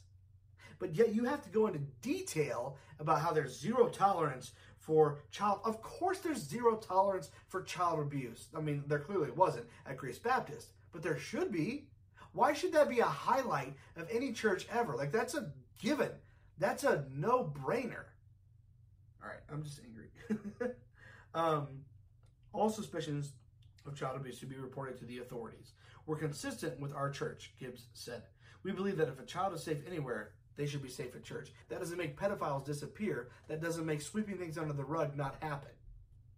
[0.78, 5.62] But yet you have to go into detail about how there's zero tolerance for child.
[5.66, 8.48] Of course, there's zero tolerance for child abuse.
[8.56, 11.88] I mean, there clearly wasn't at Grace Baptist, but there should be.
[12.34, 14.96] Why should that be a highlight of any church ever?
[14.96, 16.12] Like, that's a given.
[16.60, 18.06] That's a no brainer.
[19.24, 20.76] All right, I'm just angry.
[21.34, 21.68] um,
[22.54, 23.34] all suspicions
[23.86, 25.74] of child abuse to be reported to the authorities.
[26.06, 28.24] We're consistent with our church, Gibbs said.
[28.64, 31.52] We believe that if a child is safe anywhere, they should be safe at church.
[31.70, 33.30] That doesn't make pedophiles disappear.
[33.48, 35.72] That doesn't make sweeping things under the rug not happen.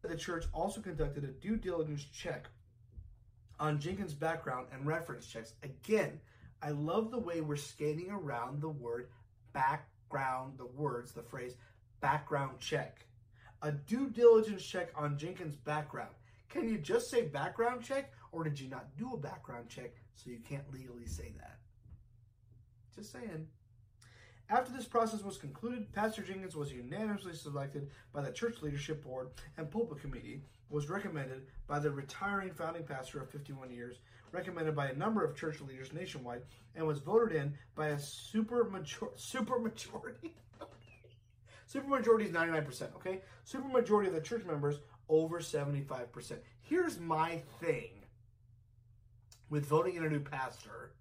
[0.02, 2.48] The church also conducted a due diligence check
[3.60, 5.54] on Jenkins' background and reference checks.
[5.64, 6.20] Again,
[6.62, 9.08] I love the way we're skating around the word
[9.54, 11.56] background, the words, the phrase
[12.02, 13.06] background check.
[13.62, 16.12] A due diligence check on Jenkins' background.
[16.52, 20.30] Can you just say background check, or did you not do a background check so
[20.30, 21.58] you can't legally say that?
[22.94, 23.48] Just saying.
[24.50, 29.30] After this process was concluded, Pastor Jenkins was unanimously selected by the church leadership board
[29.58, 34.00] and pulpit committee, was recommended by the retiring founding pastor of 51 years,
[34.34, 36.42] recommended by a number of church leaders nationwide,
[36.76, 38.70] and was voted in by a super
[39.16, 40.36] super majority.
[41.66, 43.22] super majority is 99%, okay?
[43.46, 46.38] Super majority of the church members over 75%.
[46.62, 47.90] Here's my thing
[49.50, 50.94] with voting in a new pastor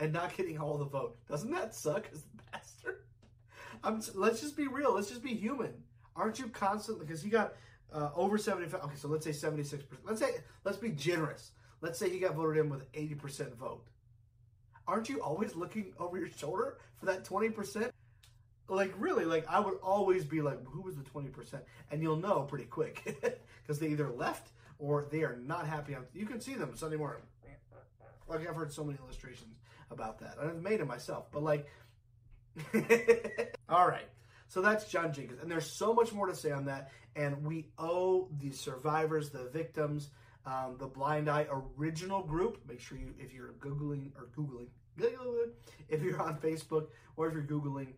[0.00, 1.18] and not getting all the vote.
[1.28, 3.04] Doesn't that suck as the pastor?
[3.84, 4.94] I'm, let's just be real.
[4.94, 5.74] Let's just be human.
[6.16, 7.52] Aren't you constantly, because you got
[7.92, 9.82] uh, over 75, okay, so let's say 76%.
[10.04, 10.30] Let's say,
[10.64, 11.52] let's be generous.
[11.82, 13.86] Let's say he got voted in with 80% vote.
[14.88, 17.90] Aren't you always looking over your shoulder for that 20%?
[18.70, 21.60] Like, really, like, I would always be like, who was the 20%?
[21.90, 23.02] And you'll know pretty quick
[23.62, 25.96] because they either left or they are not happy.
[26.14, 27.22] You can see them Sunday morning.
[28.28, 29.56] Like, I've heard so many illustrations
[29.90, 30.36] about that.
[30.40, 31.66] I've made it myself, but like,
[33.68, 34.06] all right.
[34.46, 36.90] So that's John Jenkins, and there's so much more to say on that.
[37.14, 40.10] And we owe the survivors, the victims,
[40.46, 42.58] um, the Blind Eye original group.
[42.68, 44.68] Make sure you, if you're googling or googling,
[45.88, 47.94] if you're on Facebook or if you're googling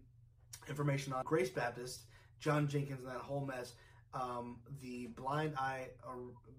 [0.69, 2.03] information on Grace Baptist,
[2.41, 3.75] John Jenkins, and that whole mess.
[4.15, 6.13] Um, the Blind Eye uh,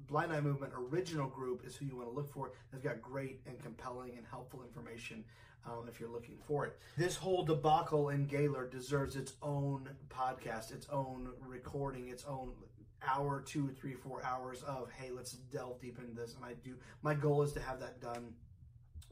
[0.08, 2.52] Blind Eye Movement original group is who you want to look for.
[2.72, 5.24] They've got great and compelling and helpful information
[5.66, 6.78] um, if you're looking for it.
[6.98, 12.52] This whole debacle in Gaylord deserves its own podcast, its own recording, its own
[13.06, 16.36] hour, two, three, four hours of hey, let's delve deep into this.
[16.36, 16.76] And I do.
[17.02, 18.34] My goal is to have that done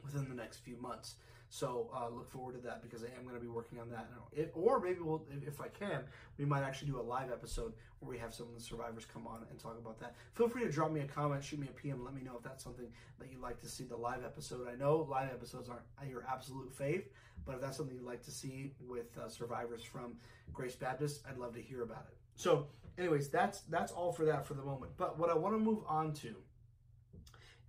[0.04, 1.16] within the next few months.
[1.54, 4.10] So uh, look forward to that because I am going to be working on that.
[4.32, 6.00] It, or maybe we'll, if I can,
[6.38, 9.28] we might actually do a live episode where we have some of the survivors come
[9.28, 10.16] on and talk about that.
[10.34, 12.44] Feel free to drop me a comment, shoot me a PM, let me know if
[12.44, 12.88] that's something
[13.20, 14.66] that you'd like to see the live episode.
[14.72, 17.04] I know live episodes aren't your absolute fave,
[17.46, 20.14] but if that's something you'd like to see with uh, survivors from
[20.54, 22.18] Grace Baptist, I'd love to hear about it.
[22.36, 22.68] So,
[22.98, 24.94] anyways, that's that's all for that for the moment.
[24.96, 26.34] But what I want to move on to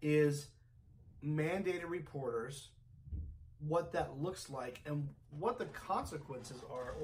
[0.00, 0.50] is
[1.24, 2.68] mandated reporters
[3.66, 5.08] what that looks like and
[5.38, 6.94] what the consequences are.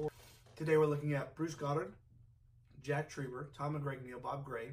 [0.55, 1.93] Today we're looking at Bruce Goddard,
[2.81, 4.71] Jack Trieber, Tom and Greg McGregor, Bob Gray,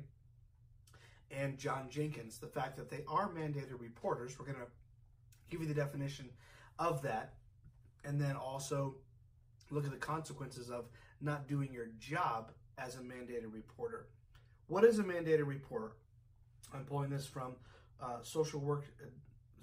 [1.31, 2.39] and John Jenkins.
[2.39, 4.39] The fact that they are mandated reporters.
[4.39, 4.67] We're going to
[5.49, 6.29] give you the definition
[6.79, 7.35] of that,
[8.05, 8.97] and then also
[9.71, 10.87] look at the consequences of
[11.21, 14.07] not doing your job as a mandated reporter.
[14.67, 15.93] What is a mandated reporter?
[16.75, 17.55] I'm pulling this from
[18.03, 18.85] uh, social work.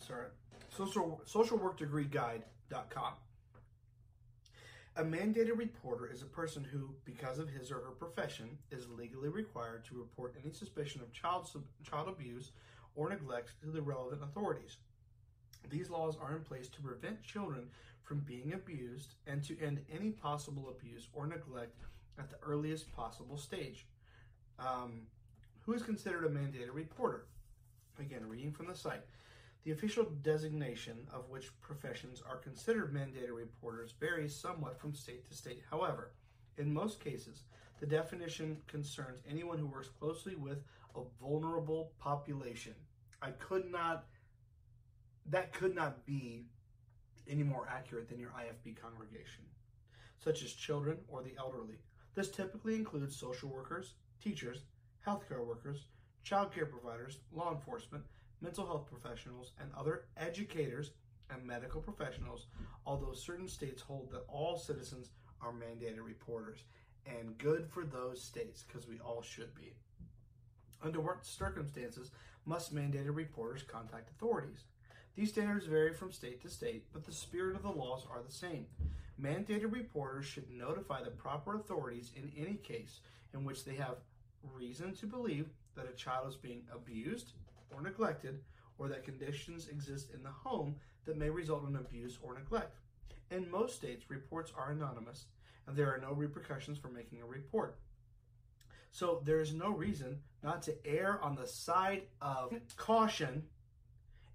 [0.05, 0.27] Sorry,
[0.75, 3.13] social, socialworkdegreeguide.com.
[4.95, 9.29] A mandated reporter is a person who, because of his or her profession, is legally
[9.29, 11.49] required to report any suspicion of child,
[11.83, 12.51] child abuse
[12.95, 14.77] or neglect to the relevant authorities.
[15.69, 17.69] These laws are in place to prevent children
[18.03, 21.79] from being abused and to end any possible abuse or neglect
[22.19, 23.87] at the earliest possible stage.
[24.59, 25.07] Um,
[25.61, 27.25] who is considered a mandated reporter?
[27.99, 29.01] Again, reading from the site.
[29.63, 35.33] The official designation of which professions are considered mandated reporters varies somewhat from state to
[35.33, 35.63] state.
[35.69, 36.11] However,
[36.57, 37.43] in most cases,
[37.79, 40.57] the definition concerns anyone who works closely with
[40.95, 42.73] a vulnerable population.
[43.21, 44.05] I could not,
[45.27, 46.45] that could not be
[47.27, 49.45] any more accurate than your IFB congregation,
[50.19, 51.79] such as children or the elderly.
[52.15, 54.65] This typically includes social workers, teachers,
[55.07, 55.85] healthcare workers,
[56.23, 58.03] child care providers, law enforcement,
[58.43, 60.91] mental health professionals, and other educators
[61.31, 62.47] and medical professionals,
[62.85, 65.09] although certain states hold that all citizens
[65.41, 66.65] are mandated reporters.
[67.05, 69.73] And good for those states, because we all should be.
[70.81, 72.11] Under what circumstances
[72.45, 74.65] must mandated reporters contact authorities?
[75.15, 78.31] These standards vary from state to state, but the spirit of the laws are the
[78.31, 78.65] same.
[79.21, 82.99] Mandated reporters should notify the proper authorities in any case
[83.33, 83.97] in which they have
[84.55, 87.33] reason to believe that a child is being abused,
[87.75, 88.39] or neglected,
[88.77, 90.75] or that conditions exist in the home
[91.05, 92.77] that may result in abuse or neglect.
[93.31, 95.25] In most states, reports are anonymous
[95.67, 97.77] and there are no repercussions for making a report.
[98.91, 103.43] So there is no reason not to err on the side of caution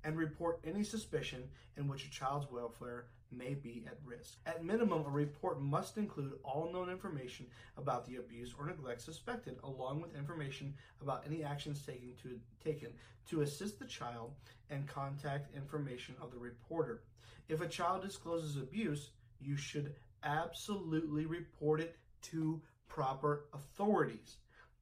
[0.04, 1.44] and report any suspicion
[1.76, 4.38] in which a child's welfare may be at risk.
[4.46, 7.46] At minimum, a report must include all known information
[7.76, 12.90] about the abuse or neglect suspected, along with information about any actions taken to, taken
[13.30, 14.32] to assist the child
[14.70, 17.02] and contact information of the reporter.
[17.48, 19.10] If a child discloses abuse,
[19.40, 24.36] you should absolutely report it to proper authorities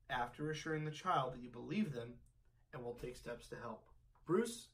[0.09, 2.15] after assuring the child that you believe them
[2.73, 3.85] and will take steps to help.
[4.27, 4.69] Bruce,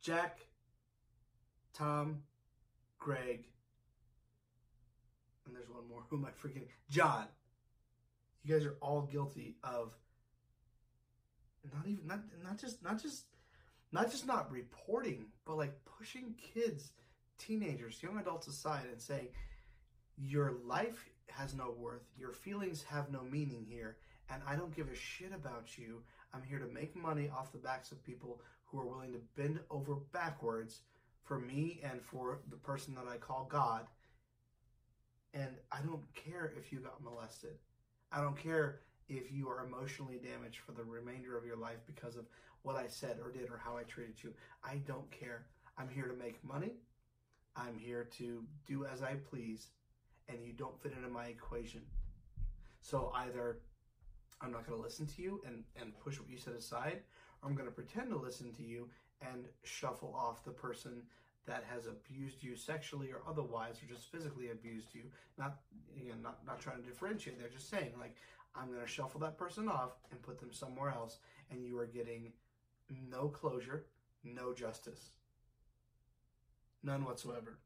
[0.00, 0.40] Jack,
[1.74, 2.22] Tom,
[2.98, 3.44] Greg,
[5.46, 6.02] and there's one more.
[6.10, 6.68] Who am I forgetting?
[6.90, 7.24] John.
[8.44, 9.94] You guys are all guilty of
[11.74, 13.24] not even not not just not just
[13.92, 16.92] not just not reporting, but like pushing kids,
[17.38, 19.28] teenagers, young adults aside and saying
[20.16, 23.96] your life has no worth, your feelings have no meaning here,
[24.30, 26.02] and I don't give a shit about you.
[26.34, 29.60] I'm here to make money off the backs of people who are willing to bend
[29.70, 30.80] over backwards
[31.28, 33.86] for me and for the person that I call God.
[35.34, 37.58] And I don't care if you got molested.
[38.10, 42.16] I don't care if you are emotionally damaged for the remainder of your life because
[42.16, 42.24] of
[42.62, 44.32] what I said or did or how I treated you.
[44.64, 45.44] I don't care.
[45.76, 46.72] I'm here to make money.
[47.54, 49.68] I'm here to do as I please.
[50.30, 51.82] And you don't fit into my equation.
[52.80, 53.58] So either
[54.40, 57.00] I'm not going to listen to you and, and push what you said aside,
[57.42, 58.88] or I'm going to pretend to listen to you
[59.22, 61.02] and shuffle off the person
[61.46, 65.02] that has abused you sexually or otherwise, or just physically abused you.
[65.38, 65.58] Not
[65.96, 67.38] again, not not trying to differentiate.
[67.38, 68.16] They're just saying like
[68.54, 71.18] I'm going to shuffle that person off and put them somewhere else,
[71.50, 72.32] and you are getting
[73.10, 73.86] no closure,
[74.24, 75.10] no justice,
[76.82, 77.58] none whatsoever.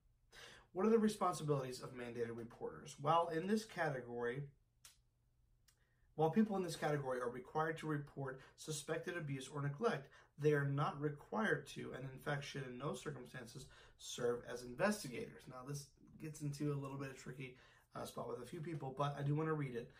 [0.72, 2.96] What are the responsibilities of mandated reporters?
[3.00, 4.42] Well, in this category,
[6.14, 10.08] While people in this category are required to report suspected abuse or neglect,
[10.38, 13.66] they are not required to, and in fact should in no circumstances
[13.98, 15.42] serve as investigators.
[15.48, 15.86] Now, this
[16.20, 17.56] gets into a little bit of tricky
[17.94, 19.90] uh, spot with a few people, but I do want to read it.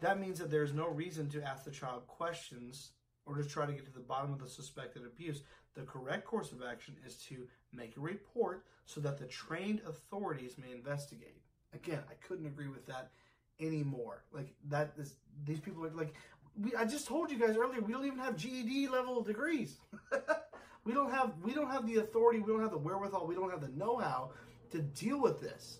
[0.00, 2.90] That means that there's no reason to ask the child questions
[3.24, 5.42] or to try to get to the bottom of the suspected abuse.
[5.74, 10.56] The correct course of action is to make a report so that the trained authorities
[10.58, 11.40] may investigate.
[11.74, 13.10] Again, I couldn't agree with that
[13.60, 14.24] anymore.
[14.32, 16.14] Like that is these people are like
[16.60, 19.76] we, I just told you guys earlier we don't even have GED level degrees.
[20.84, 23.50] we don't have we don't have the authority, we don't have the wherewithal, we don't
[23.50, 24.30] have the know-how
[24.70, 25.78] to deal with this.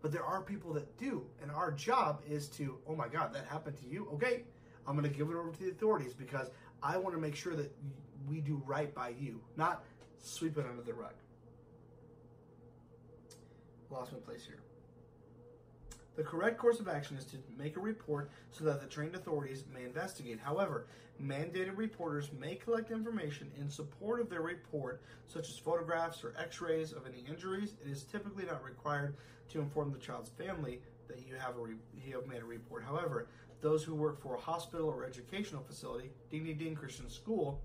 [0.00, 3.46] But there are people that do, and our job is to, oh my God, that
[3.46, 4.08] happened to you.
[4.14, 4.44] Okay,
[4.86, 6.50] I'm going to give it over to the authorities because
[6.82, 7.72] I want to make sure that
[8.28, 9.84] we do right by you, not
[10.18, 11.14] sweep it under the rug.
[13.90, 14.60] Lost my place here.
[16.18, 19.62] The correct course of action is to make a report so that the trained authorities
[19.72, 20.40] may investigate.
[20.40, 20.88] However,
[21.22, 26.60] mandated reporters may collect information in support of their report, such as photographs or x
[26.60, 27.74] rays of any injuries.
[27.86, 29.14] It is typically not required
[29.50, 32.82] to inform the child's family that you have, re- you have made a report.
[32.82, 33.28] However,
[33.60, 37.60] those who work for a hospital or educational facility, ding ding ding Christian school,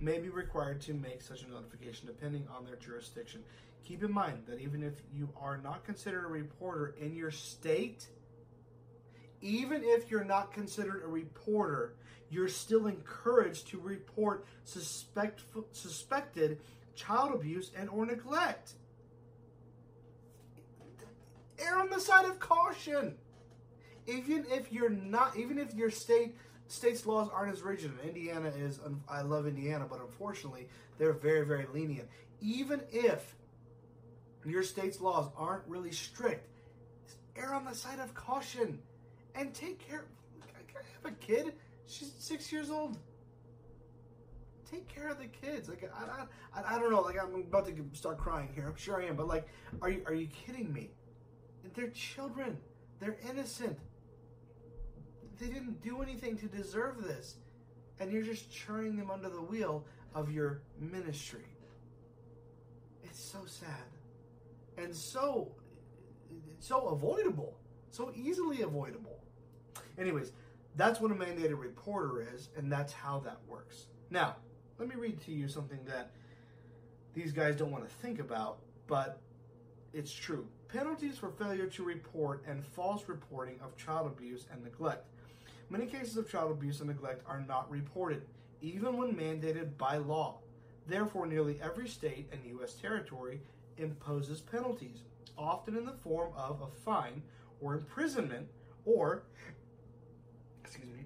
[0.00, 3.42] may be required to make such a notification depending on their jurisdiction.
[3.84, 8.06] Keep in mind that even if you are not considered a reporter in your state,
[9.40, 11.94] even if you're not considered a reporter,
[12.30, 15.42] you're still encouraged to report suspect,
[15.72, 16.58] suspected
[16.94, 18.72] child abuse and or neglect.
[21.58, 23.14] Err on the side of caution.
[24.06, 26.34] Even if you're not, even if your state
[26.68, 27.92] state's laws aren't as rigid.
[28.04, 28.80] Indiana is.
[29.08, 30.68] I love Indiana, but unfortunately,
[30.98, 32.08] they're very, very lenient.
[32.40, 33.34] Even if
[34.50, 36.48] your state's laws aren't really strict,
[37.36, 38.78] err on the side of caution
[39.34, 40.04] and take care.
[40.42, 41.54] I have a kid.
[41.86, 42.98] She's six years old.
[44.70, 45.68] Take care of the kids.
[45.68, 47.00] Like I, I, I don't know.
[47.00, 48.66] Like I'm about to start crying here.
[48.68, 49.16] I'm sure I am.
[49.16, 49.48] But like,
[49.80, 50.90] are you are you kidding me?
[51.74, 52.58] They're children.
[53.00, 53.78] They're innocent.
[55.38, 57.36] They didn't do anything to deserve this,
[58.00, 59.84] and you're just churning them under the wheel
[60.14, 61.46] of your ministry.
[63.04, 63.86] It's so sad
[64.78, 65.52] and so
[66.60, 67.56] so avoidable,
[67.90, 69.22] so easily avoidable.
[69.98, 70.32] Anyways,
[70.76, 73.86] that's what a mandated reporter is, and that's how that works.
[74.10, 74.36] Now,
[74.78, 76.10] let me read to you something that
[77.14, 79.20] these guys don't want to think about, but
[79.92, 80.46] it's true.
[80.68, 85.06] Penalties for failure to report and false reporting of child abuse and neglect.
[85.70, 88.22] Many cases of child abuse and neglect are not reported,
[88.60, 90.38] even when mandated by law.
[90.86, 92.74] Therefore, nearly every state and U.S.
[92.74, 93.40] territory
[93.78, 95.02] imposes penalties,
[95.36, 97.22] often in the form of a fine
[97.60, 98.48] or imprisonment
[98.84, 99.24] or,
[100.64, 101.04] excuse me,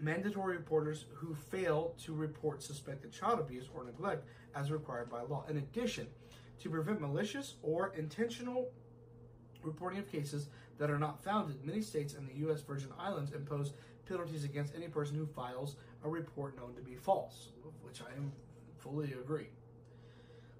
[0.00, 5.44] mandatory reporters who fail to report suspected child abuse or neglect as required by law.
[5.48, 6.06] In addition,
[6.60, 8.70] to prevent malicious or intentional
[9.62, 10.48] reporting of cases
[10.78, 12.60] that are not founded, many states and the U.S.
[12.60, 13.72] Virgin Islands impose
[14.08, 17.48] penalties against any person who files a report known to be false,
[17.82, 18.32] which I am
[18.78, 19.48] fully agree.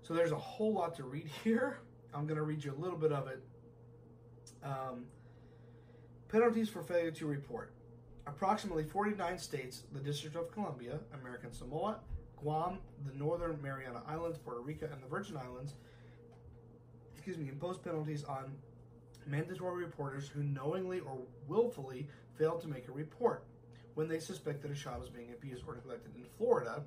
[0.07, 1.79] So there's a whole lot to read here.
[2.15, 3.43] I'm going to read you a little bit of it.
[4.63, 5.07] Um,
[6.29, 7.73] penalties for failure to report.
[8.27, 11.99] Approximately 49 states, the District of Columbia, American Samoa,
[12.37, 15.75] Guam, the Northern Mariana Islands, Puerto Rico, and the Virgin Islands,
[17.15, 18.53] excuse me, impose penalties on
[19.27, 21.19] mandatory reporters who knowingly or
[21.49, 22.09] willfully
[22.39, 23.45] fail to make a report
[23.95, 26.13] when they suspect that a child is being abused or neglected.
[26.17, 26.83] In Florida,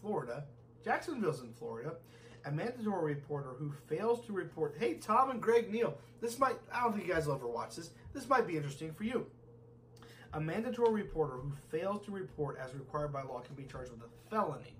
[0.00, 0.44] Florida,
[0.84, 1.94] Jacksonville's in Florida,
[2.44, 6.82] a mandatory reporter who fails to report, hey, Tom and Greg Neal, this might, I
[6.82, 9.26] don't think you guys will ever watch this, this might be interesting for you.
[10.34, 14.02] A mandatory reporter who fails to report as required by law can be charged with
[14.02, 14.76] a felony.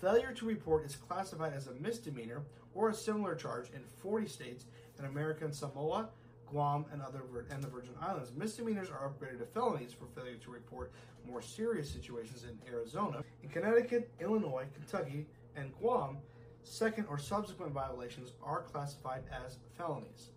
[0.00, 2.42] Failure to report is classified as a misdemeanor
[2.74, 4.64] or a similar charge in 40 states
[4.98, 6.08] in American Samoa,
[6.46, 8.32] Guam, and other and the Virgin Islands.
[8.36, 10.92] Misdemeanors are upgraded to felonies for failure to report
[11.26, 13.22] more serious situations in Arizona.
[13.42, 15.26] In Connecticut, Illinois, Kentucky,
[15.56, 16.18] and Guam,
[16.62, 20.30] second or subsequent violations are classified as felonies.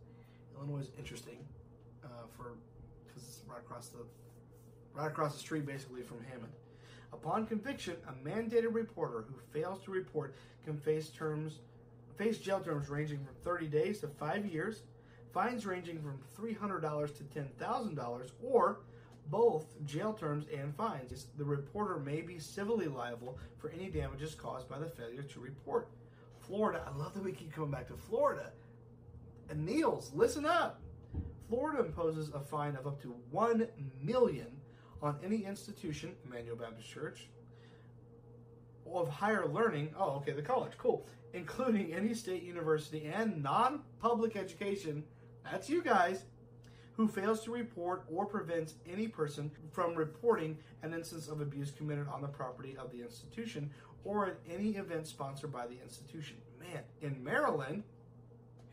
[0.56, 1.38] Illinois is interesting
[2.04, 2.54] uh, for
[3.06, 4.00] because it's right across the
[4.94, 6.54] right across the street, basically from Hammond.
[7.14, 10.36] Upon conviction, a mandated reporter who fails to report
[10.66, 11.60] can face terms
[12.18, 14.82] face jail terms ranging from 30 days to 5 years,
[15.34, 18.80] fines ranging from $300 to $10,000 or
[19.30, 21.28] both jail terms and fines.
[21.38, 25.90] The reporter may be civilly liable for any damages caused by the failure to report.
[26.40, 28.52] Florida, I love that we keep coming back to Florida.
[29.50, 30.82] And Neals, listen up.
[31.48, 33.68] Florida imposes a fine of up to 1
[34.04, 34.48] million
[35.02, 37.28] on any institution, Emmanuel Baptist Church,
[38.94, 39.90] of higher learning.
[39.98, 41.06] Oh, okay, the college, cool.
[41.34, 45.04] Including any state university and non public education.
[45.44, 46.24] That's you guys.
[47.00, 52.10] Who fails to report or prevents any person from reporting an instance of abuse committed
[52.10, 53.70] on the property of the institution
[54.04, 56.36] or at any event sponsored by the institution.
[56.60, 57.84] Man, in Maryland,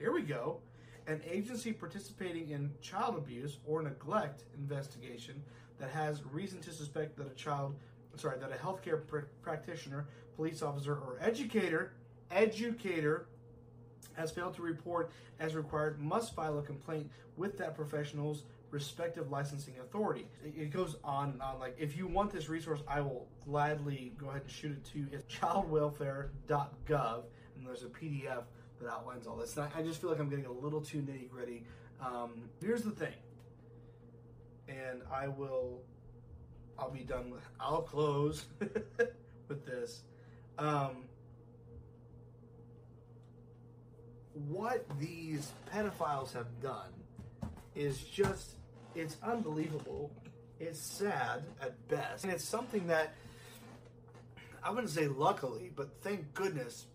[0.00, 0.58] here we go.
[1.06, 5.40] An agency participating in child abuse or neglect investigation
[5.78, 7.76] that has reason to suspect that a child,
[8.16, 11.92] sorry, that a healthcare pr- practitioner, police officer, or educator,
[12.32, 13.28] educator
[14.16, 19.74] has failed to report as required must file a complaint with that professional's respective licensing
[19.80, 20.26] authority.
[20.44, 21.58] It, goes on and on.
[21.58, 24.98] Like, if you want this resource, I will gladly go ahead and shoot it to
[24.98, 25.06] you.
[25.12, 27.22] It's childwelfare.gov,
[27.56, 28.44] and there's a PDF
[28.80, 29.56] that outlines all this.
[29.56, 31.64] And I, I just feel like I'm getting a little too nitty gritty.
[32.04, 33.14] Um, here's the thing,
[34.68, 35.80] and I will,
[36.78, 38.44] I'll be done with, I'll close
[39.48, 40.02] with this.
[40.58, 41.04] Um,
[44.48, 46.90] what these pedophiles have done
[47.74, 48.52] is just
[48.94, 50.10] it's unbelievable.
[50.58, 52.24] It's sad at best.
[52.24, 53.14] And it's something that
[54.64, 56.86] i wouldn't say luckily but thank goodness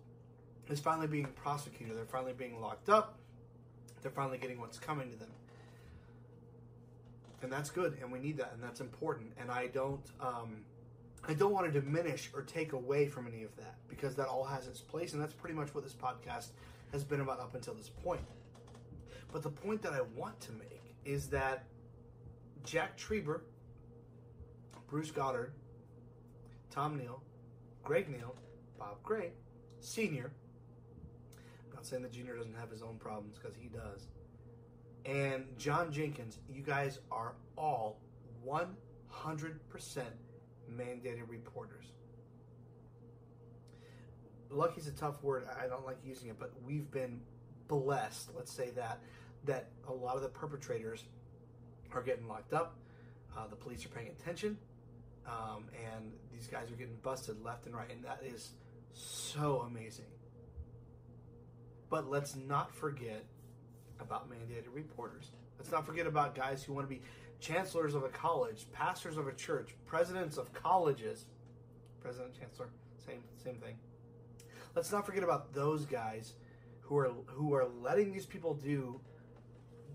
[0.70, 1.96] is finally being prosecuted.
[1.96, 3.18] They're finally being locked up.
[4.02, 5.30] They're finally getting what's coming to them.
[7.42, 9.32] And that's good and we need that and that's important.
[9.40, 10.58] And i don't um,
[11.28, 14.44] i don't want to diminish or take away from any of that because that all
[14.44, 16.48] has its place and that's pretty much what this podcast
[16.92, 18.22] has been about up until this point.
[19.32, 21.64] But the point that I want to make is that
[22.64, 23.42] Jack Trieber,
[24.90, 25.54] Bruce Goddard,
[26.70, 27.22] Tom Neal,
[27.84, 28.36] Greg Neal,
[28.78, 29.32] Bob Gray,
[29.80, 30.32] Senior.
[31.70, 34.08] I'm not saying that Junior doesn't have his own problems because he does.
[35.06, 38.00] And John Jenkins, you guys are all
[38.46, 38.76] 100%
[40.72, 41.94] mandated reporters
[44.52, 45.48] lucky's a tough word.
[45.62, 47.22] I don't like using it, but we've been
[47.68, 49.00] blessed, let's say that,
[49.46, 51.04] that a lot of the perpetrators
[51.94, 52.76] are getting locked up.
[53.36, 54.58] Uh, the police are paying attention,
[55.26, 55.66] um,
[55.96, 58.52] and these guys are getting busted left and right, and that is
[58.94, 60.06] so amazing.
[61.90, 63.24] But let's not forget
[64.00, 65.32] about mandated reporters.
[65.58, 67.02] Let's not forget about guys who want to be
[67.40, 71.26] chancellors of a college, pastors of a church, presidents of colleges.
[72.02, 72.70] President, chancellor,
[73.06, 73.76] same same thing
[74.76, 76.34] let's not forget about those guys
[76.82, 79.00] who are who are letting these people do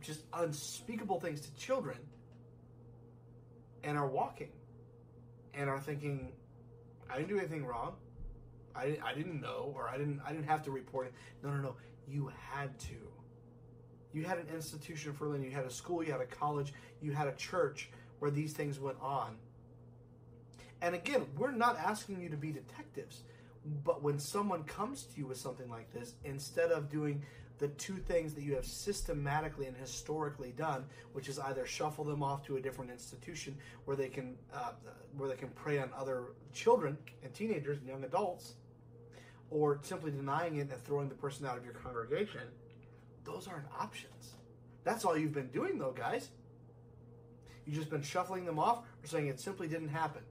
[0.00, 1.98] just unspeakable things to children
[3.84, 4.52] and are walking
[5.54, 6.32] and are thinking
[7.08, 7.94] I didn't do anything wrong.
[8.74, 11.14] I, I didn't know or I didn't I didn't have to report it.
[11.42, 11.76] No, no, no.
[12.08, 12.94] You had to.
[14.12, 15.50] You had an institution for learning.
[15.50, 16.72] You had a school, you had a college,
[17.02, 19.36] you had a church where these things went on.
[20.80, 23.22] And again, we're not asking you to be detectives.
[23.84, 27.22] But when someone comes to you with something like this, instead of doing
[27.58, 30.84] the two things that you have systematically and historically done,
[31.14, 33.56] which is either shuffle them off to a different institution
[33.86, 34.72] where they can uh,
[35.16, 38.54] where they can prey on other children and teenagers and young adults,
[39.50, 42.42] or simply denying it and throwing the person out of your congregation,
[43.24, 44.34] those aren't options.
[44.84, 46.30] That's all you've been doing, though, guys.
[47.64, 50.22] You've just been shuffling them off or saying it simply didn't happen.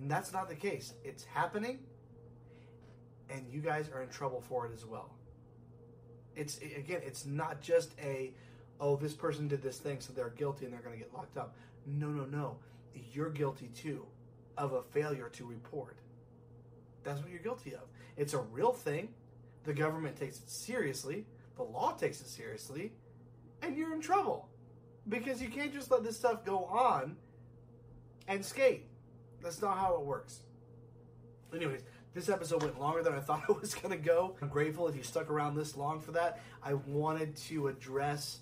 [0.00, 0.94] And that's not the case.
[1.04, 1.78] It's happening
[3.34, 5.10] and you guys are in trouble for it as well.
[6.36, 8.32] It's again, it's not just a
[8.80, 11.36] oh this person did this thing so they're guilty and they're going to get locked
[11.36, 11.56] up.
[11.86, 12.56] No, no, no.
[13.12, 14.06] You're guilty too
[14.56, 15.98] of a failure to report.
[17.02, 17.82] That's what you're guilty of.
[18.16, 19.08] It's a real thing.
[19.64, 21.26] The government takes it seriously.
[21.56, 22.92] The law takes it seriously.
[23.62, 24.48] And you're in trouble.
[25.08, 27.16] Because you can't just let this stuff go on
[28.28, 28.86] and skate.
[29.42, 30.40] That's not how it works.
[31.54, 31.82] Anyways,
[32.14, 34.36] this episode went longer than I thought it was going to go.
[34.40, 36.40] I'm grateful if you stuck around this long for that.
[36.62, 38.38] I wanted to address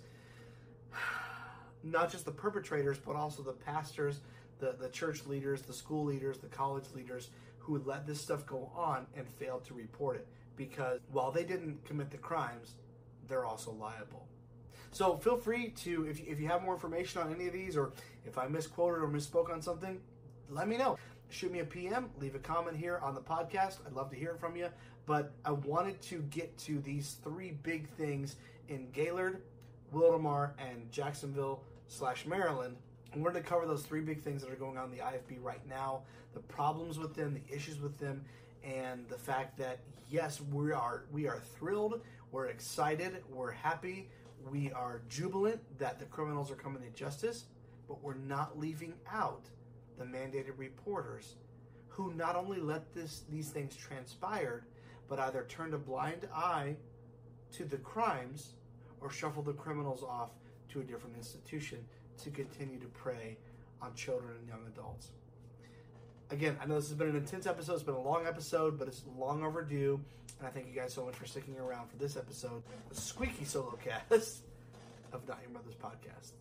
[1.82, 4.20] not just the perpetrators, but also the pastors,
[4.61, 8.70] the, the church leaders, the school leaders, the college leaders who let this stuff go
[8.77, 10.28] on and failed to report it.
[10.55, 12.74] Because while they didn't commit the crimes,
[13.27, 14.27] they're also liable.
[14.90, 17.77] So feel free to, if you, if you have more information on any of these,
[17.77, 17.93] or
[18.27, 19.99] if I misquoted or misspoke on something,
[20.51, 20.99] let me know
[21.33, 23.79] shoot me a PM, leave a comment here on the podcast.
[23.87, 24.69] I'd love to hear from you.
[25.07, 28.37] But I wanted to get to these three big things
[28.69, 29.43] in Gaylord,
[29.95, 32.77] Wildomar, and Jacksonville slash Maryland.
[33.13, 35.03] And we're going to cover those three big things that are going on in the
[35.03, 36.03] IFB right now,
[36.35, 38.25] the problems with them, the issues with them,
[38.63, 42.01] and the fact that yes, we are we are thrilled,
[42.31, 44.09] we're excited, we're happy,
[44.51, 47.45] we are jubilant that the criminals are coming to justice,
[47.89, 49.43] but we're not leaving out
[49.98, 51.36] the mandated reporters,
[51.89, 54.64] who not only let this these things transpire,
[55.09, 56.77] but either turned a blind eye
[57.52, 58.55] to the crimes
[59.01, 60.31] or shuffled the criminals off
[60.70, 61.78] to a different institution
[62.23, 63.36] to continue to prey
[63.82, 65.09] on children and young adults.
[66.31, 67.74] Again, I know this has been an intense episode.
[67.74, 70.01] It's been a long episode, but it's long overdue.
[70.39, 73.44] And I thank you guys so much for sticking around for this episode, the squeaky
[73.44, 74.44] solo cast
[75.12, 76.32] of Not Your Mother's Podcast.